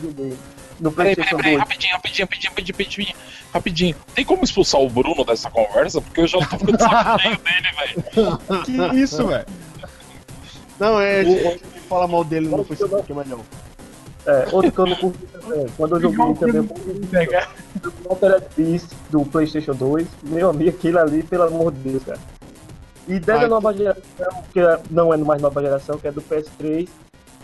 [0.02, 0.36] joguei.
[0.80, 3.16] No PlayStation peraí, peraí, rapidinho, rapidinho, rapidinho, rapidinho, rapidinho,
[3.52, 3.96] rapidinho.
[4.14, 6.00] Tem como expulsar o Bruno dessa conversa?
[6.00, 8.64] Porque eu já tô ficando saco dele, velho.
[8.64, 9.46] Que isso, velho?
[10.78, 11.22] Não, é.
[11.22, 13.40] O, fala mal dele no Facebook, mas não.
[14.26, 15.66] É, outro que eu não curti também.
[15.76, 21.44] Quando eu joguei também o Altered Beast do PlayStation 2, meu amigo, aquilo ali, pelo
[21.44, 22.18] amor de Deus, cara.
[23.08, 26.88] E dessa nova geração, que não é mais nova geração, que é do PS3,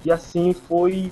[0.05, 1.11] e assim foi.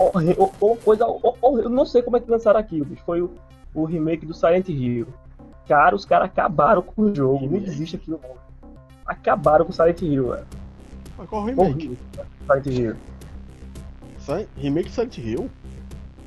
[0.00, 1.04] Uma coisa.
[1.42, 3.02] Eu não sei como é que lançaram aquilo, bicho.
[3.04, 3.30] Foi o,
[3.74, 5.06] o remake do Silent Hill.
[5.68, 7.46] Cara, os caras acabaram com o jogo.
[7.46, 8.30] Não existe aquilo, não.
[9.04, 10.46] Acabaram com o Silent Hill, velho.
[11.28, 11.98] Qual remake?
[12.46, 12.96] Silent Hill.
[14.56, 15.50] Remake Silent Hill?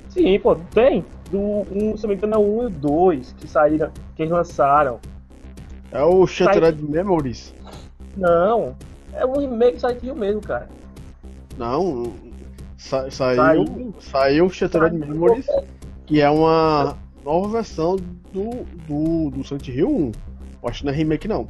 [0.09, 1.03] Sim, pô, tem.
[1.31, 4.21] Do um, se não me engano, é o 1 e o 2 que saíram, que
[4.21, 4.99] eles lançaram.
[5.91, 6.89] É o Shattered Sai...
[6.89, 7.53] Memories?
[8.15, 8.75] Não,
[9.13, 10.69] é um remake Silent Hill mesmo, cara.
[11.57, 12.13] Não,
[12.83, 15.47] sa saiu, saiu Shattered Memories,
[16.05, 17.95] que é uma nova versão
[18.33, 20.11] do, do, do Silent Hill 1.
[20.61, 21.47] Eu acho que não é remake, não.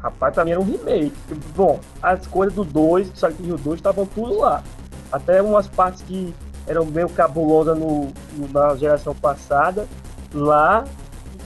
[0.00, 1.14] Rapaz, pra mim era um remake.
[1.56, 4.62] Bom, as coisas do 2, do Silent Hill 2, estavam tudo lá.
[5.10, 6.34] Até umas partes que
[6.66, 9.88] eram meio cabulosas no, no, na geração passada,
[10.34, 10.84] lá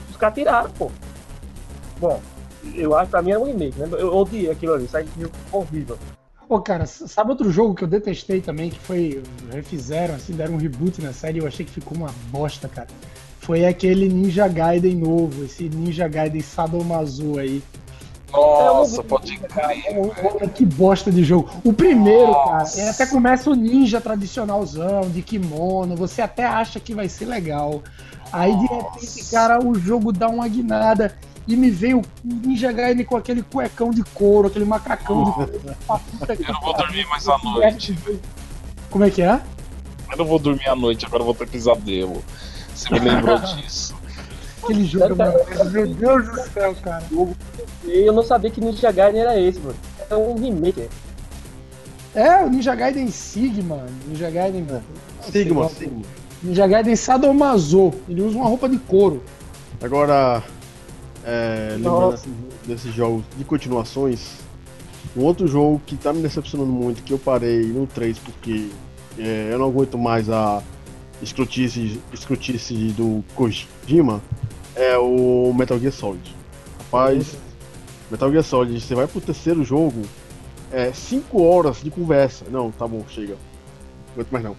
[0.09, 0.91] os caras tiraram, pô.
[1.99, 2.21] Bom,
[2.75, 3.87] eu acho que pra mim é um remake, né?
[3.91, 5.05] Eu odiei aquilo ali, sai
[5.51, 5.97] horrível.
[6.47, 9.23] Pô, cara, sabe outro jogo que eu detestei também, que foi.
[9.51, 12.87] Refizeram, assim, deram um reboot na série e eu achei que ficou uma bosta, cara.
[13.39, 17.63] Foi aquele Ninja Gaiden novo, esse Ninja Gaiden Sadomaso aí.
[18.31, 20.49] Nossa, pode crer.
[20.53, 21.49] Que bosta de jogo.
[21.63, 22.75] O primeiro, Nossa.
[22.75, 27.25] cara, ele até começa o ninja tradicionalzão, de kimono, você até acha que vai ser
[27.25, 27.81] legal.
[28.31, 31.15] Aí de repente, cara, o jogo dá uma guinada
[31.47, 35.51] e me veio o Ninja Gaiden com aquele cuecão de couro, aquele macacão de couro.
[36.39, 37.97] Eu não vou dormir mais à noite.
[38.89, 39.41] Como é que é?
[40.11, 42.23] Eu não vou dormir à noite, agora eu vou ter pesadelo.
[42.73, 43.95] Você me lembrou disso.
[44.63, 45.39] Aquele jogo, mano.
[45.71, 47.03] Meu Deus do céu, cara.
[47.83, 49.75] Eu não sabia que Ninja Gaiden era esse, mano.
[50.09, 50.89] É um remake.
[52.15, 53.85] É, o Ninja Gaiden Sigma.
[54.07, 54.63] Ninja Gaiden.
[54.63, 54.83] Mano.
[55.21, 56.01] Sigma, Sigma.
[56.41, 57.93] Ninja Gaiden Sadomaso.
[58.09, 59.21] Ele usa uma roupa de couro.
[59.83, 60.41] Agora,
[61.25, 62.33] é, lembrando assim,
[62.65, 64.37] desses jogos de continuações,
[65.17, 68.69] um outro jogo que tá me decepcionando muito, que eu parei no 3 porque
[69.17, 70.61] é, eu não aguento mais a
[71.21, 74.21] escrutice, escrutice do Kojima,
[74.75, 76.35] é o Metal Gear Solid.
[76.77, 77.35] Rapaz,
[78.11, 80.01] Metal Gear Solid, você vai pro terceiro jogo,
[80.71, 82.45] é 5 horas de conversa.
[82.51, 83.35] Não, tá bom, chega.
[84.07, 84.55] Não aguento mais não.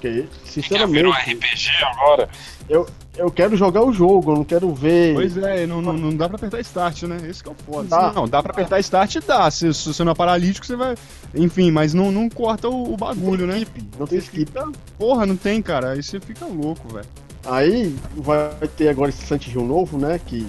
[0.00, 1.04] Porque, sinceramente.
[1.04, 2.28] um RPG agora?
[2.66, 5.12] Eu, eu quero jogar o jogo, eu não quero ver.
[5.12, 7.18] Pois é, não, não, não dá pra apertar start, né?
[7.28, 7.88] Esse que é o foda.
[7.88, 8.12] Dá.
[8.12, 9.50] Não, dá pra apertar start dá.
[9.50, 10.94] Se, se você não é paralítico, você vai.
[11.34, 13.60] Enfim, mas não, não corta o, o bagulho, não né?
[13.60, 14.52] Skip, não tem skip.
[14.98, 15.90] Porra, não tem, cara.
[15.90, 17.06] Aí você fica louco, velho.
[17.44, 20.18] Aí vai ter agora esse Silent Hill novo, né?
[20.24, 20.46] Que,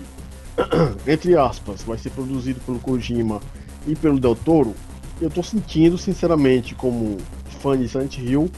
[1.06, 3.42] entre aspas, vai ser produzido pelo Kojima
[3.86, 4.74] e pelo Del Toro.
[5.20, 7.18] Eu tô sentindo, sinceramente, como
[7.62, 8.50] fã de Hill,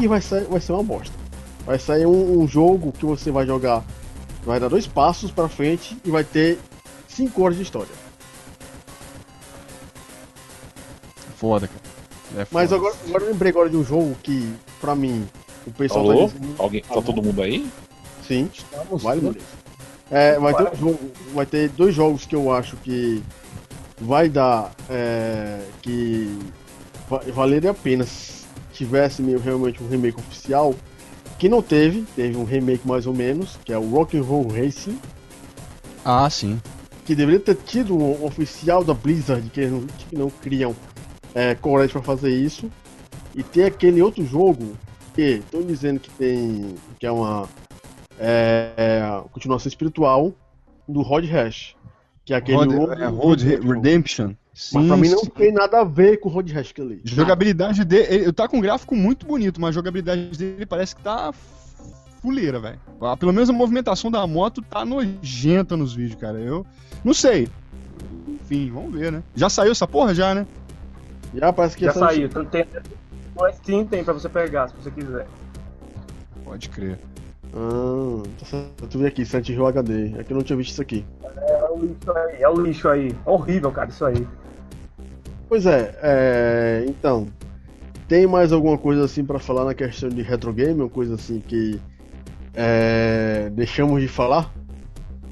[0.00, 1.14] que vai ser, vai ser uma bosta.
[1.64, 3.82] Vai sair um, um jogo que você vai jogar,
[4.44, 6.58] vai dar dois passos pra frente e vai ter
[7.08, 7.88] cinco horas de história.
[11.36, 11.80] Foda, cara.
[12.42, 12.76] É Mas foda.
[12.80, 15.26] agora, agora eu lembrei agora de um jogo que, pra mim,
[15.66, 16.28] o pessoal Alô?
[16.28, 16.54] tá dizendo.
[16.58, 17.68] Alguém, tá todo mundo aí?
[18.26, 19.46] Sim, Estamos vale beleza.
[20.10, 20.98] É, vai, ter um jogo,
[21.34, 23.22] vai ter dois jogos que eu acho que
[24.00, 24.72] vai dar.
[24.90, 26.38] É, que
[27.08, 28.04] va- valeria a pena
[28.74, 30.74] tivesse meio, realmente um remake oficial.
[31.38, 34.98] Que não teve, teve um remake mais ou menos, que é o Rock'n'Roll Racing.
[36.04, 36.60] Ah, sim.
[37.04, 40.74] que deveria ter tido um oficial da Blizzard que eles não, que não criam
[41.34, 42.70] é, coragem pra fazer isso.
[43.34, 44.74] E tem aquele outro jogo
[45.14, 46.76] que estão dizendo que tem.
[47.00, 47.48] que é uma
[48.18, 50.32] é, é, continuação espiritual
[50.88, 51.74] do Rod Hash.
[52.24, 52.58] Que é aquele.
[52.76, 54.34] Road- é, Road Redemption.
[54.54, 55.30] Sim, Mas pra mim não sim.
[55.30, 57.00] tem nada a ver com o Rod Hash que ali.
[57.04, 58.06] Jogabilidade dele.
[58.08, 61.32] Ele tá com um gráfico muito bonito, mas a jogabilidade dele parece que tá
[62.22, 62.78] fuleira, velho.
[63.00, 66.38] Ah, Pelo menos a movimentação da moto tá nojenta nos vídeos, cara.
[66.38, 66.64] Eu
[67.04, 67.48] não sei.
[68.28, 69.22] Enfim, vamos ver, né?
[69.34, 70.46] Já saiu essa porra já, né?
[71.34, 72.26] Já parece que Já essa- saiu.
[72.26, 72.64] Então tem.
[73.36, 75.26] No Steam tem pra você pegar, se você quiser.
[76.44, 76.98] Pode crer.
[77.52, 78.22] Ah,
[78.88, 80.14] tu vê aqui, Silent Hill HD.
[80.18, 81.04] É que eu não tinha visto isso aqui.
[81.48, 83.16] É o lixo aí, é o lixo aí.
[83.24, 84.26] Horrível, cara, isso aí.
[85.54, 87.28] Pois é, é, então.
[88.08, 90.80] Tem mais alguma coisa assim pra falar na questão de retro game?
[90.80, 91.80] Uma coisa assim que
[92.52, 94.52] é, deixamos de falar?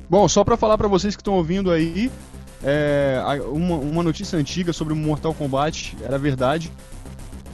[0.09, 2.09] Bom, só pra falar pra vocês que estão ouvindo aí,
[2.63, 6.71] é, uma, uma notícia antiga sobre Mortal Kombat era verdade.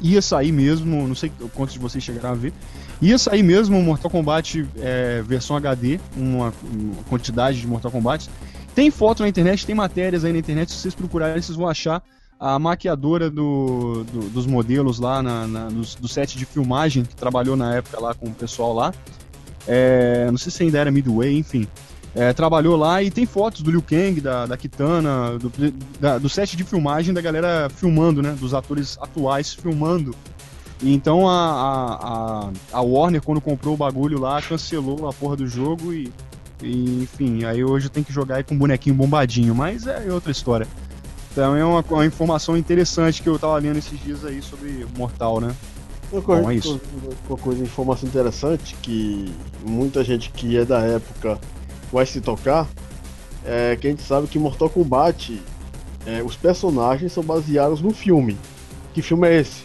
[0.02, 2.52] Ia sair mesmo, não sei quantos de vocês chegaram a ver.
[3.00, 8.28] Ia sair mesmo Mortal Kombat é, versão HD, uma, uma quantidade de Mortal Kombat.
[8.74, 12.02] Tem foto na internet, tem matérias aí na internet, se vocês procurarem, vocês vão achar
[12.40, 17.16] a maquiadora do, do- dos modelos lá na, na- dos- do set de filmagem, que
[17.16, 18.92] trabalhou na época lá com o pessoal lá.
[19.66, 21.66] É, não sei se ainda era Midway, enfim.
[22.14, 25.52] É, trabalhou lá e tem fotos do Liu Kang, da, da Kitana, do,
[26.00, 28.34] da- do set de filmagem da galera filmando, né?
[28.38, 30.14] Dos atores atuais filmando.
[30.80, 35.46] E então a, a, a, Warner, quando comprou o bagulho lá, cancelou a porra do
[35.46, 36.10] jogo e,
[36.62, 40.30] e, enfim, aí hoje tenho que jogar aí com um bonequinho bombadinho, mas é outra
[40.30, 40.66] história.
[41.32, 45.40] Então é uma, uma informação interessante que eu tava lendo esses dias aí sobre Mortal,
[45.40, 45.54] né?
[46.10, 46.80] Uma coisa, Bom, é isso.
[47.28, 49.32] uma coisa, informação interessante que
[49.66, 51.38] muita gente que é da época
[51.92, 52.66] vai se tocar
[53.44, 55.40] é que a gente sabe que Mortal Kombat,
[56.06, 58.36] é, os personagens são baseados no filme.
[58.94, 59.62] Que filme é esse?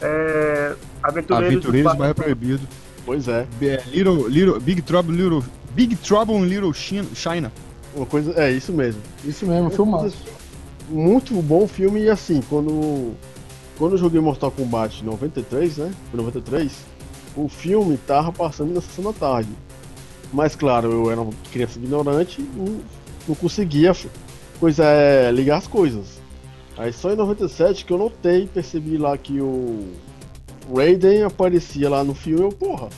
[0.00, 0.74] É.
[1.02, 2.68] Aventureiros, Aventureiros do do Bairro Proibido.
[3.04, 5.44] Pois é, É, Little, Little, Big Trouble, Little,
[5.74, 7.52] Big Trouble in Little China.
[7.96, 9.00] Uma coisa, é isso mesmo.
[9.24, 10.16] Isso mesmo, filmaço.
[10.88, 13.14] Muito bom filme e assim, quando
[13.78, 15.92] quando eu joguei Mortal Kombat 93, né?
[16.10, 16.72] Foi 93,
[17.36, 19.50] o filme tava passando na sessão da tarde.
[20.32, 22.80] Mas claro, eu era uma criança ignorante, não,
[23.26, 23.92] não conseguia
[24.60, 26.20] coisa é, ligar as coisas.
[26.76, 29.92] Aí só em 97 que eu notei, percebi lá que o
[30.74, 32.88] Raiden aparecia lá no filme, eu, porra.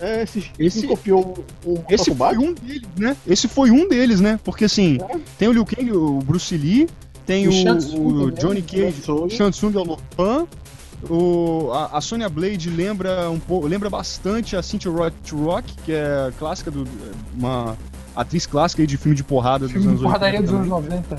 [0.00, 2.36] É, esse, Esse- copiou Mortal Esse Kombat?
[2.36, 3.16] foi um deles, né?
[3.26, 4.38] Esse foi um deles, né?
[4.44, 4.98] Porque assim,
[5.38, 6.88] tem o Liu Kang, o Bruce Lee,
[7.26, 7.50] tem O
[7.96, 9.24] o, o Johnny Cage, Tsung.
[9.24, 10.46] o Shang Tsung é o Lopan.
[11.10, 15.92] O, a, a Sonya Blade lembra um pouco, lembra bastante a Cynthia Roth Rock, que
[15.92, 16.86] é clássica do
[17.36, 17.76] uma
[18.16, 20.68] atriz clássica aí de filme de porrada dos Filme anos de porradaria 80 dos anos
[20.88, 21.18] 90.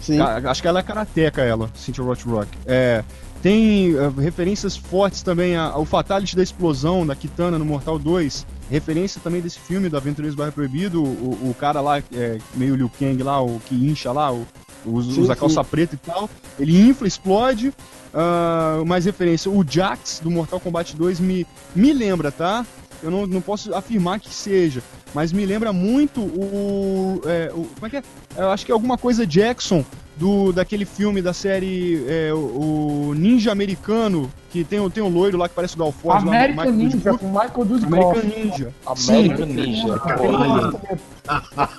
[0.00, 0.18] Sim.
[0.20, 2.48] Acho que ela é karateca, ela, Cynthia Roth Rock.
[2.66, 3.02] É,
[3.42, 8.46] tem eh, referências fortes também a- ao Fatality da explosão da Kitana no Mortal 2.
[8.70, 11.02] Referência também desse filme do Aventureiros do Bairro Proibido.
[11.02, 14.46] O, o cara lá, é, meio Liu Kang lá, o que incha lá, o,
[14.86, 15.40] usa sim.
[15.40, 16.30] calça preta e tal.
[16.58, 17.72] Ele infla, explode.
[18.14, 22.64] Ah, mais referência, o Jax do Mortal Kombat 2 me, me lembra, tá?
[23.02, 24.82] Eu não, não posso afirmar que seja,
[25.14, 28.02] mas me lembra muito o, é, o- Como é que é?
[28.36, 29.82] Eu acho que é alguma coisa Jackson
[30.16, 35.08] do daquele filme da série é, o, o Ninja Americano, que tem, o- tem o
[35.08, 36.24] loiro lá que parece o Dalford.
[36.26, 38.18] lá, American Michael Ninja, com Michael Dudikoff.
[38.20, 38.74] American Ninja.
[38.86, 40.00] American Ninja.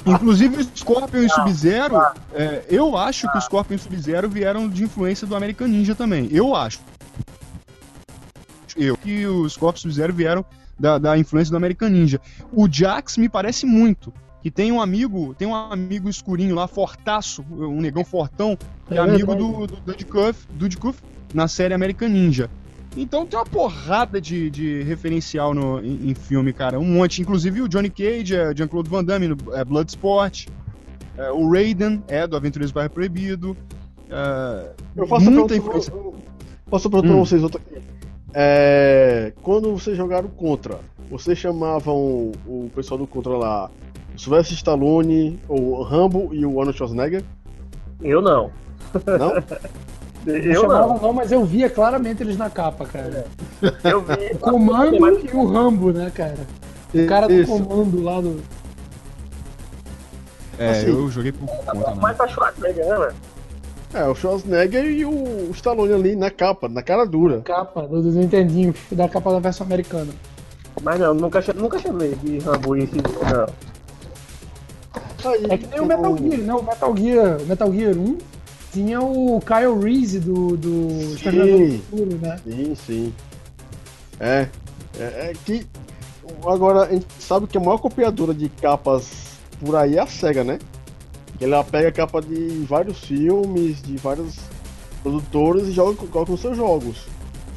[0.05, 1.95] Inclusive o Scorpion e o Sub-Zero,
[2.34, 5.93] é, eu acho que o Scorpion e o Sub-Zero vieram de influência do American Ninja
[5.95, 6.27] também.
[6.31, 6.80] Eu acho.
[8.76, 10.43] Eu que o Scorpion e o Sub-Zero vieram
[10.80, 12.19] da, da influência do American Ninja.
[12.51, 14.11] O Jax me parece muito.
[14.44, 18.57] Que tem um amigo, tem um amigo escurinho lá, fortaço, um negão fortão,
[18.88, 19.78] que é, É amigo do, do
[20.52, 21.02] Dudikoff
[21.34, 22.49] na série American Ninja.
[22.95, 26.78] Então tem uma porrada de, de referencial no, em, em filme, cara.
[26.80, 27.22] Um monte.
[27.22, 30.48] Inclusive o Johnny Cage, é, Jean-Claude Van Damme no é, Bloodsport.
[31.18, 33.56] É, o Raiden é do Aventureiros do Bairro Proibido.
[34.10, 35.90] É, Eu faço muita influência.
[35.91, 37.15] eu- eu faço a pergunta Hum.
[37.15, 37.82] pra vocês outra aqui.
[38.34, 40.80] É, quando vocês jogaram contra,
[41.10, 43.72] vocês chamavam o pessoal do contra lá
[44.18, 47.23] Sylvester Stallone, o Rambo e o Arnold Schwarzenegger?
[48.02, 48.52] Eu não.
[48.94, 49.44] Não?
[50.26, 51.02] Eu chamava não.
[51.02, 53.26] não, mas eu via claramente eles na capa, cara.
[53.84, 54.34] Eu vi.
[54.34, 56.48] O comando e o Rambo, né, cara?
[56.94, 57.52] O cara do Isso.
[57.52, 58.41] comando lá do.
[60.57, 60.88] É, Assim.
[60.88, 61.98] eu joguei por conta, né?
[61.99, 63.15] Mas tá Schwarzenegger, né, velho?
[63.94, 67.41] É, o Schwarzenegger e o Stallone ali na capa, na cara dura.
[67.41, 70.14] Capa do, Nintendinho, da capa da versão americana.
[70.81, 73.73] Mas não, nunca, nunca chamei de Rambo e não.
[75.50, 76.54] É que nem o Metal Gear, né?
[76.54, 78.18] O Metal Gear, o Metal Gear 1
[78.74, 81.16] tinha o Kyle Reese do, do
[81.78, 82.40] do Futuro, né?
[82.44, 83.14] Sim, sim.
[84.20, 84.48] É,
[85.00, 85.66] é, é que.
[86.45, 90.44] Agora, a gente sabe que a maior copiadora de capas por aí é a SEGA,
[90.44, 90.60] né?
[91.38, 94.36] Que ela pega a capa de vários filmes, de vários
[95.02, 97.06] produtores e joga, coloca nos seus jogos.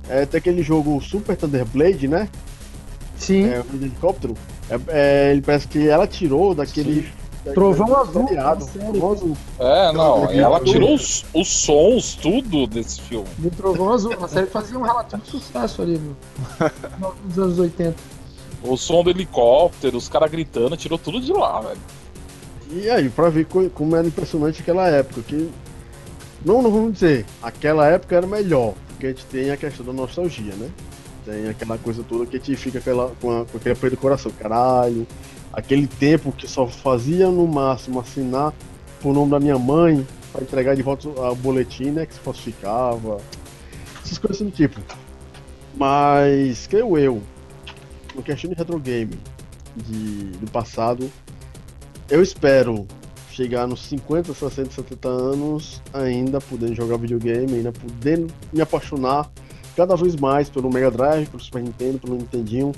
[0.08, 2.28] É, tem aquele jogo Super Thunder Blade, né?
[3.16, 3.48] Sim.
[3.48, 4.34] É, o helicóptero.
[4.68, 7.08] É, é, ele parece que ela tirou daquele.
[7.54, 8.68] Trovão daquele Azul.
[8.68, 9.36] Trovão Azul.
[9.58, 13.26] É, não, Não, ela tirou os, os sons, tudo desse filme.
[13.38, 16.16] Do Trovão Azul, uma série que fazia um relativo sucesso ali no,
[17.24, 17.94] nos anos 80.
[18.62, 21.80] O som do helicóptero, os caras gritando, tirou tudo de lá, velho.
[22.72, 25.50] E aí, pra ver co- como era impressionante aquela época, que.
[26.44, 29.92] Não, não vamos dizer, aquela época era melhor, porque a gente tem a questão da
[29.92, 30.68] nostalgia, né?
[31.24, 33.96] Tem aquela coisa toda que a gente fica aquela, com, a, com aquele apoio do
[33.98, 35.06] coração, caralho.
[35.56, 38.52] Aquele tempo que só fazia no máximo assinar
[39.00, 42.04] por nome da minha mãe pra entregar de volta o boletim, né?
[42.04, 43.16] Que se falsificava.
[44.04, 44.78] Essas coisas assim do tipo.
[45.74, 47.22] Mas, creio eu,
[48.14, 49.18] no questão de retro game
[49.74, 51.10] de, do passado,
[52.10, 52.86] eu espero
[53.30, 59.30] chegar nos 50, 60, 70 anos ainda podendo jogar videogame, ainda podendo me apaixonar
[59.74, 62.72] cada vez mais pelo Mega Drive, pelo Super Nintendo, pelo Nintendinho,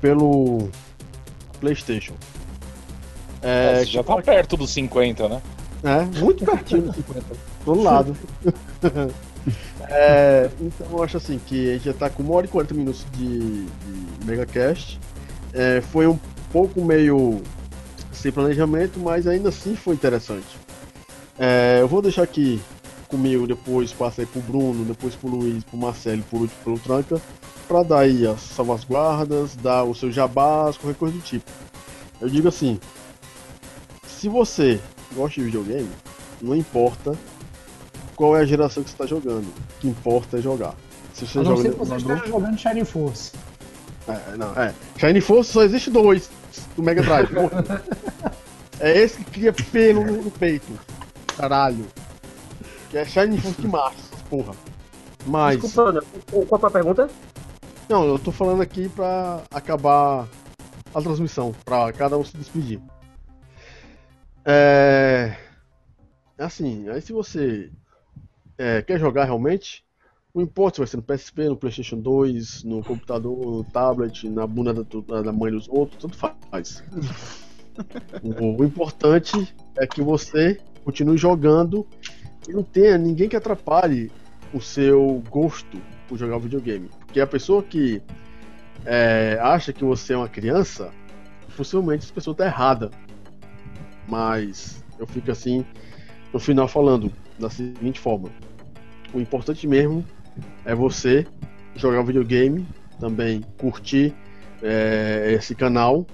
[0.00, 0.68] pelo
[1.64, 2.14] PlayStation.
[3.42, 5.42] É, É, você já tá perto dos 50, né?
[5.82, 7.24] é, muito pertinho dos 50.
[7.64, 8.16] Do lado.
[9.90, 12.72] É, então eu acho assim que a gente já tá com 1 hora e 40
[12.72, 14.98] minutos de, de MegaCast.
[15.52, 16.18] É, foi um
[16.50, 17.42] pouco meio
[18.10, 20.46] sem planejamento, mas ainda assim foi interessante.
[21.38, 22.58] É, eu vou deixar aqui
[23.06, 27.20] comigo, depois passei pro Bruno, depois pro Luiz, pro Marcelo e por último pelo Tranca,
[27.66, 31.50] pra dar aí as salvaguardas, dar o seu jabás, qualquer coisa do tipo.
[32.20, 32.78] Eu digo assim,
[34.06, 34.80] se você
[35.14, 35.90] gosta de videogame,
[36.40, 37.16] não importa
[38.16, 39.44] qual é a geração que você está jogando.
[39.44, 40.74] O que importa é jogar.
[41.12, 43.32] Se você A não joga ser que você esteja jogando Shining Force.
[44.08, 44.74] é, não, é.
[44.98, 46.30] Shine Force só existe dois
[46.76, 47.28] do Mega Drive.
[48.80, 50.72] é esse que cria pelo no, peito.
[51.36, 51.86] Caralho.
[52.90, 53.96] Que é Shine Force que mata,
[54.30, 54.54] porra.
[55.26, 55.60] Mas.
[55.60, 56.02] Desculpa, Ana,
[56.48, 57.10] qual a pergunta?
[57.88, 60.26] Não, eu tô falando aqui pra acabar
[60.94, 62.80] a transmissão, pra cada um se despedir.
[64.44, 65.36] É.
[66.38, 67.70] Assim, aí se você
[68.56, 69.84] é, quer jogar realmente,
[70.34, 74.46] não importa se vai ser no PSP, no PlayStation 2, no computador, no tablet, na
[74.46, 76.82] bunda da, da mãe dos outros, tanto faz.
[78.22, 81.86] o, o importante é que você continue jogando
[82.48, 84.10] e não tenha ninguém que atrapalhe
[84.54, 85.78] o seu gosto
[86.08, 86.88] por jogar videogame.
[87.06, 88.02] Porque a pessoa que
[88.84, 90.90] é, acha que você é uma criança,
[91.56, 92.90] possivelmente essa pessoa está errada.
[94.08, 95.64] Mas eu fico assim,
[96.32, 98.28] no final falando da seguinte forma:
[99.12, 100.04] o importante mesmo
[100.64, 101.26] é você
[101.74, 102.66] jogar videogame,
[103.00, 104.14] também curtir
[104.62, 106.06] é, esse canal,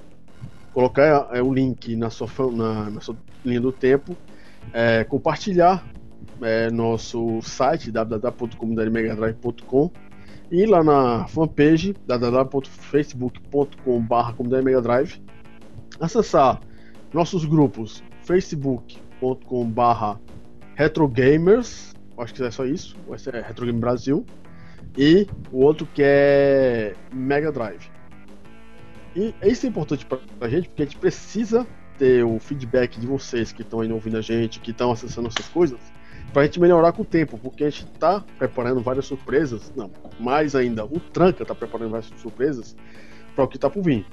[0.72, 4.16] colocar é, o link na sua, na, na sua linha do tempo,
[4.72, 5.84] é, compartilhar
[6.42, 9.90] é, nosso site www.comunidademegadrive.com
[10.51, 15.22] e lá na fanpage www.facebook.com.br comunidademegadrive
[16.01, 16.60] acessar
[17.12, 20.18] nossos grupos facebook.com.br
[20.74, 24.26] retrogamers acho que é só isso vai ser retrogame Brasil
[24.97, 27.88] e o outro que é Mega Drive
[29.14, 31.66] e isso é importante pra, pra gente porque a gente precisa
[31.98, 35.48] ter o feedback de vocês que estão aí ouvindo a gente que estão acessando essas
[35.48, 35.78] coisas
[36.32, 40.55] pra gente melhorar com o tempo, porque a gente tá preparando várias surpresas, não, mais
[40.55, 42.77] ainda, o Tranca tá preparando várias surpresas
[43.35, 44.07] para o que tá por vir.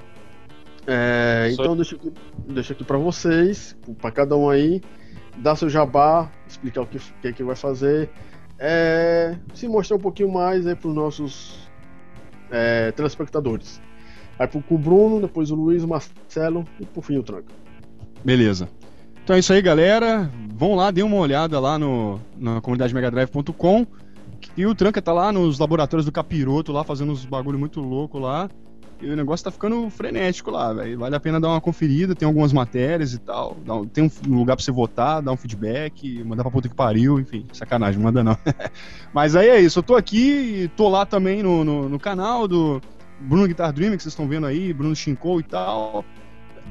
[0.86, 2.12] É, então deixa aqui,
[2.48, 4.80] deixa aqui para vocês, para cada um aí,
[5.36, 8.10] dar seu jabá, explicar o que, que, que vai fazer,
[8.58, 11.70] é, se mostrar um pouquinho mais aí pros nossos
[12.50, 13.80] é, telespectadores.
[14.38, 17.52] Aí pro, com o Bruno, depois o Luiz, o Marcelo e por fim o Tranca.
[18.24, 18.68] Beleza.
[19.28, 20.30] Então é isso aí, galera.
[20.54, 23.86] Vão lá, dê uma olhada lá no, na comunidademegadrive.com
[24.40, 28.18] que o Tranca tá lá nos laboratórios do Capiroto, lá fazendo uns bagulho muito louco
[28.18, 28.48] lá.
[29.02, 30.98] E o negócio tá ficando frenético lá, velho.
[30.98, 33.54] Vale a pena dar uma conferida, tem algumas matérias e tal.
[33.68, 37.20] Um, tem um lugar pra você votar, dar um feedback, mandar pra puta que pariu,
[37.20, 38.38] enfim, sacanagem, não manda não.
[39.12, 42.80] Mas aí é isso, eu tô aqui, tô lá também no, no, no canal do
[43.20, 46.02] Bruno Guitar Dream, que vocês estão vendo aí, Bruno Shinko e tal.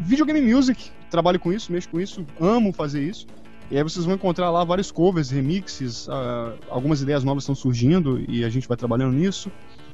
[0.01, 3.25] Videogame Music, trabalho com isso, mexo com isso, amo fazer isso.
[3.69, 8.23] E aí vocês vão encontrar lá vários covers, remixes, uh, algumas ideias novas estão surgindo
[8.29, 9.51] e a gente vai trabalhando nisso.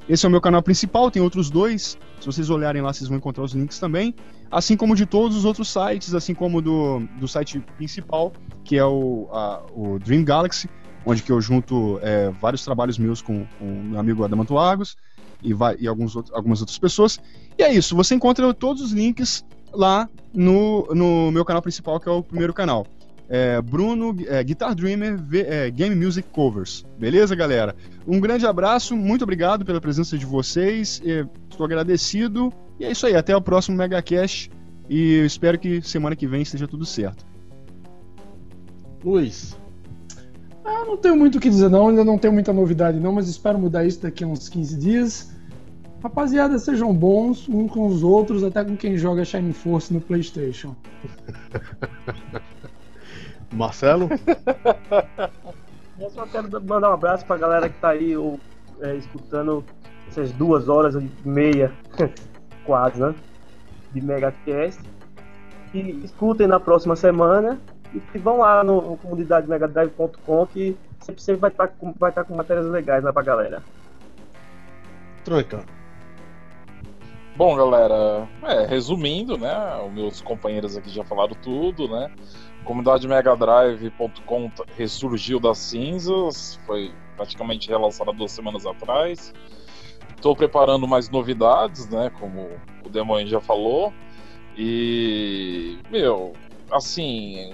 [0.08, 1.98] Esse é o meu canal principal, tem outros dois.
[2.20, 4.14] Se vocês olharem lá, vocês vão encontrar os links também.
[4.52, 8.34] Assim como de todos os outros sites, assim como do, do site principal,
[8.64, 10.70] que é o, a, o Dream Galaxy,
[11.06, 14.96] onde que eu junto é, vários trabalhos meus com, o meu amigo Adamanto Lagos
[15.42, 17.20] e, vai, e alguns outros, algumas outras pessoas.
[17.58, 19.44] E é isso, você encontra todos os links
[19.74, 22.86] lá no, no meu canal principal, que é o primeiro canal
[23.30, 26.86] é, Bruno é, Guitar Dreamer é, Game Music Covers.
[27.00, 27.76] Beleza, galera?
[28.08, 31.02] Um grande abraço, muito obrigado pela presença de vocês.
[31.50, 32.54] Estou agradecido.
[32.80, 34.52] E é isso aí, até o próximo MegaCast.
[34.90, 37.26] E eu espero que semana que vem esteja tudo certo.
[39.04, 39.58] Luiz.
[40.64, 43.28] Ah, não tenho muito o que dizer não, ainda não tenho muita novidade não, mas
[43.28, 45.33] espero mudar isso daqui a uns 15 dias.
[46.04, 50.76] Rapaziada, sejam bons uns com os outros, até com quem joga Shining Force no PlayStation.
[53.54, 54.10] Marcelo?
[55.98, 58.38] Eu só quero mandar um abraço pra galera que tá aí ou,
[58.82, 59.64] é, escutando
[60.10, 61.72] essas duas horas e meia,
[62.66, 63.16] quase, né?
[63.94, 64.82] De MegaCast.
[65.74, 67.58] E escutem na próxima semana
[68.14, 72.26] e vão lá no, no megadrive.com que sempre, sempre vai estar tá com, vai tá
[72.26, 73.64] com matérias legais lá pra galera.
[75.24, 75.64] Tranca.
[77.36, 79.82] Bom, galera, é, resumindo, né?
[79.86, 82.12] Os meus companheiros aqui já falaram tudo, né?
[82.64, 89.34] comunidade megadrive.com ressurgiu das cinzas, foi praticamente relançada duas semanas atrás.
[90.16, 92.10] Estou preparando mais novidades, né?
[92.20, 92.50] Como
[92.86, 93.94] o Demônio já falou.
[94.58, 96.34] E, meu,
[96.72, 97.54] assim,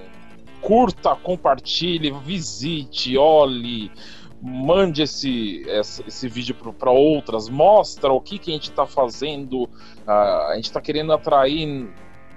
[0.61, 3.91] curta, compartilhe, visite, olhe,
[4.41, 9.63] mande esse, esse, esse vídeo para outras, mostra o que, que a gente está fazendo.
[9.63, 11.89] Uh, a gente está querendo atrair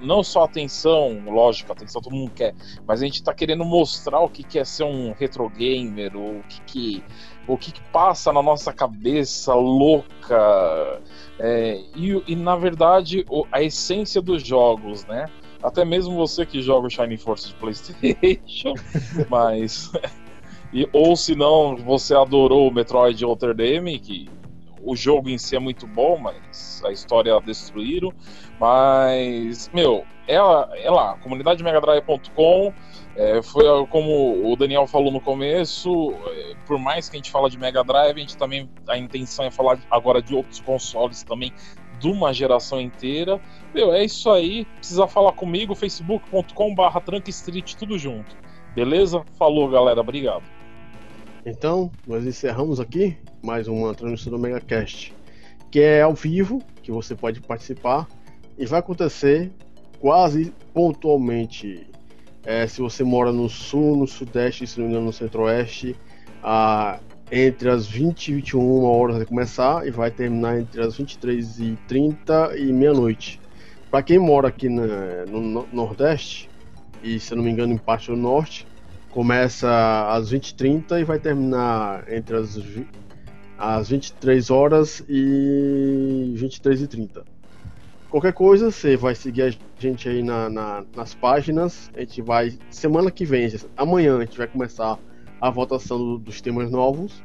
[0.02, 2.54] não só atenção, lógico, atenção todo mundo quer,
[2.86, 6.42] mas a gente está querendo mostrar o que, que é ser um retro gamer, o
[6.48, 7.04] que, que,
[7.46, 11.00] o que, que passa na nossa cabeça louca,
[11.38, 15.26] é, e, e, na verdade a essência dos jogos, né?
[15.62, 18.74] Até mesmo você que joga o Shining Force de PlayStation,
[19.30, 19.92] mas.
[20.72, 24.28] E, ou se não, você adorou o Metroid Outer Dame, que
[24.82, 28.12] o jogo em si é muito bom, mas a história destruíram.
[28.58, 32.72] Mas, meu, ela, é lá, comunidademegadrive.com.
[33.14, 37.50] É, foi como o Daniel falou no começo, é, por mais que a gente fala
[37.50, 41.52] de Mega Drive, a gente também a intenção é falar agora de outros consoles também
[41.98, 43.38] de uma geração inteira.
[43.74, 44.64] Meu, é isso aí.
[44.76, 47.02] Precisa falar comigo, facebook.com/barra
[47.76, 48.34] tudo junto.
[48.74, 49.22] Beleza?
[49.38, 50.00] Falou, galera.
[50.00, 50.61] Obrigado.
[51.44, 55.12] Então, nós encerramos aqui mais uma transmissão do MegaCast,
[55.72, 58.06] que é ao vivo, que você pode participar
[58.56, 59.50] e vai acontecer
[59.98, 61.88] quase pontualmente.
[62.44, 65.96] É, se você mora no sul, no sudeste, se não me engano, no centro-oeste,
[67.30, 71.78] entre as 20 e 21 horas vai começar e vai terminar entre as 23 e
[71.88, 73.40] 30 e meia-noite.
[73.90, 76.48] Para quem mora aqui na, no Nordeste,
[77.02, 78.66] e se não me engano em parte do Norte,
[79.12, 82.58] começa às 20h30 e vai terminar entre as,
[83.58, 87.22] as 23 horas e 23h30.
[88.10, 91.90] Qualquer coisa, você vai seguir a gente aí na, na, nas páginas.
[91.94, 94.98] A gente vai, semana que vem, amanhã, a gente vai começar
[95.40, 97.22] a votação do, dos temas novos.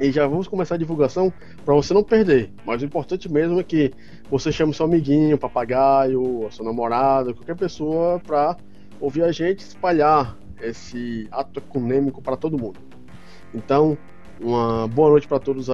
[0.00, 1.32] E já vamos começar a divulgação
[1.64, 2.50] para você não perder.
[2.64, 3.92] Mas o importante mesmo é que
[4.30, 8.56] você chame seu amiguinho, papagaio, a sua namorada, qualquer pessoa para
[8.98, 12.78] ouvir a gente espalhar esse ato econômico para todo mundo.
[13.54, 13.96] Então,
[14.40, 15.70] uma boa noite para todos.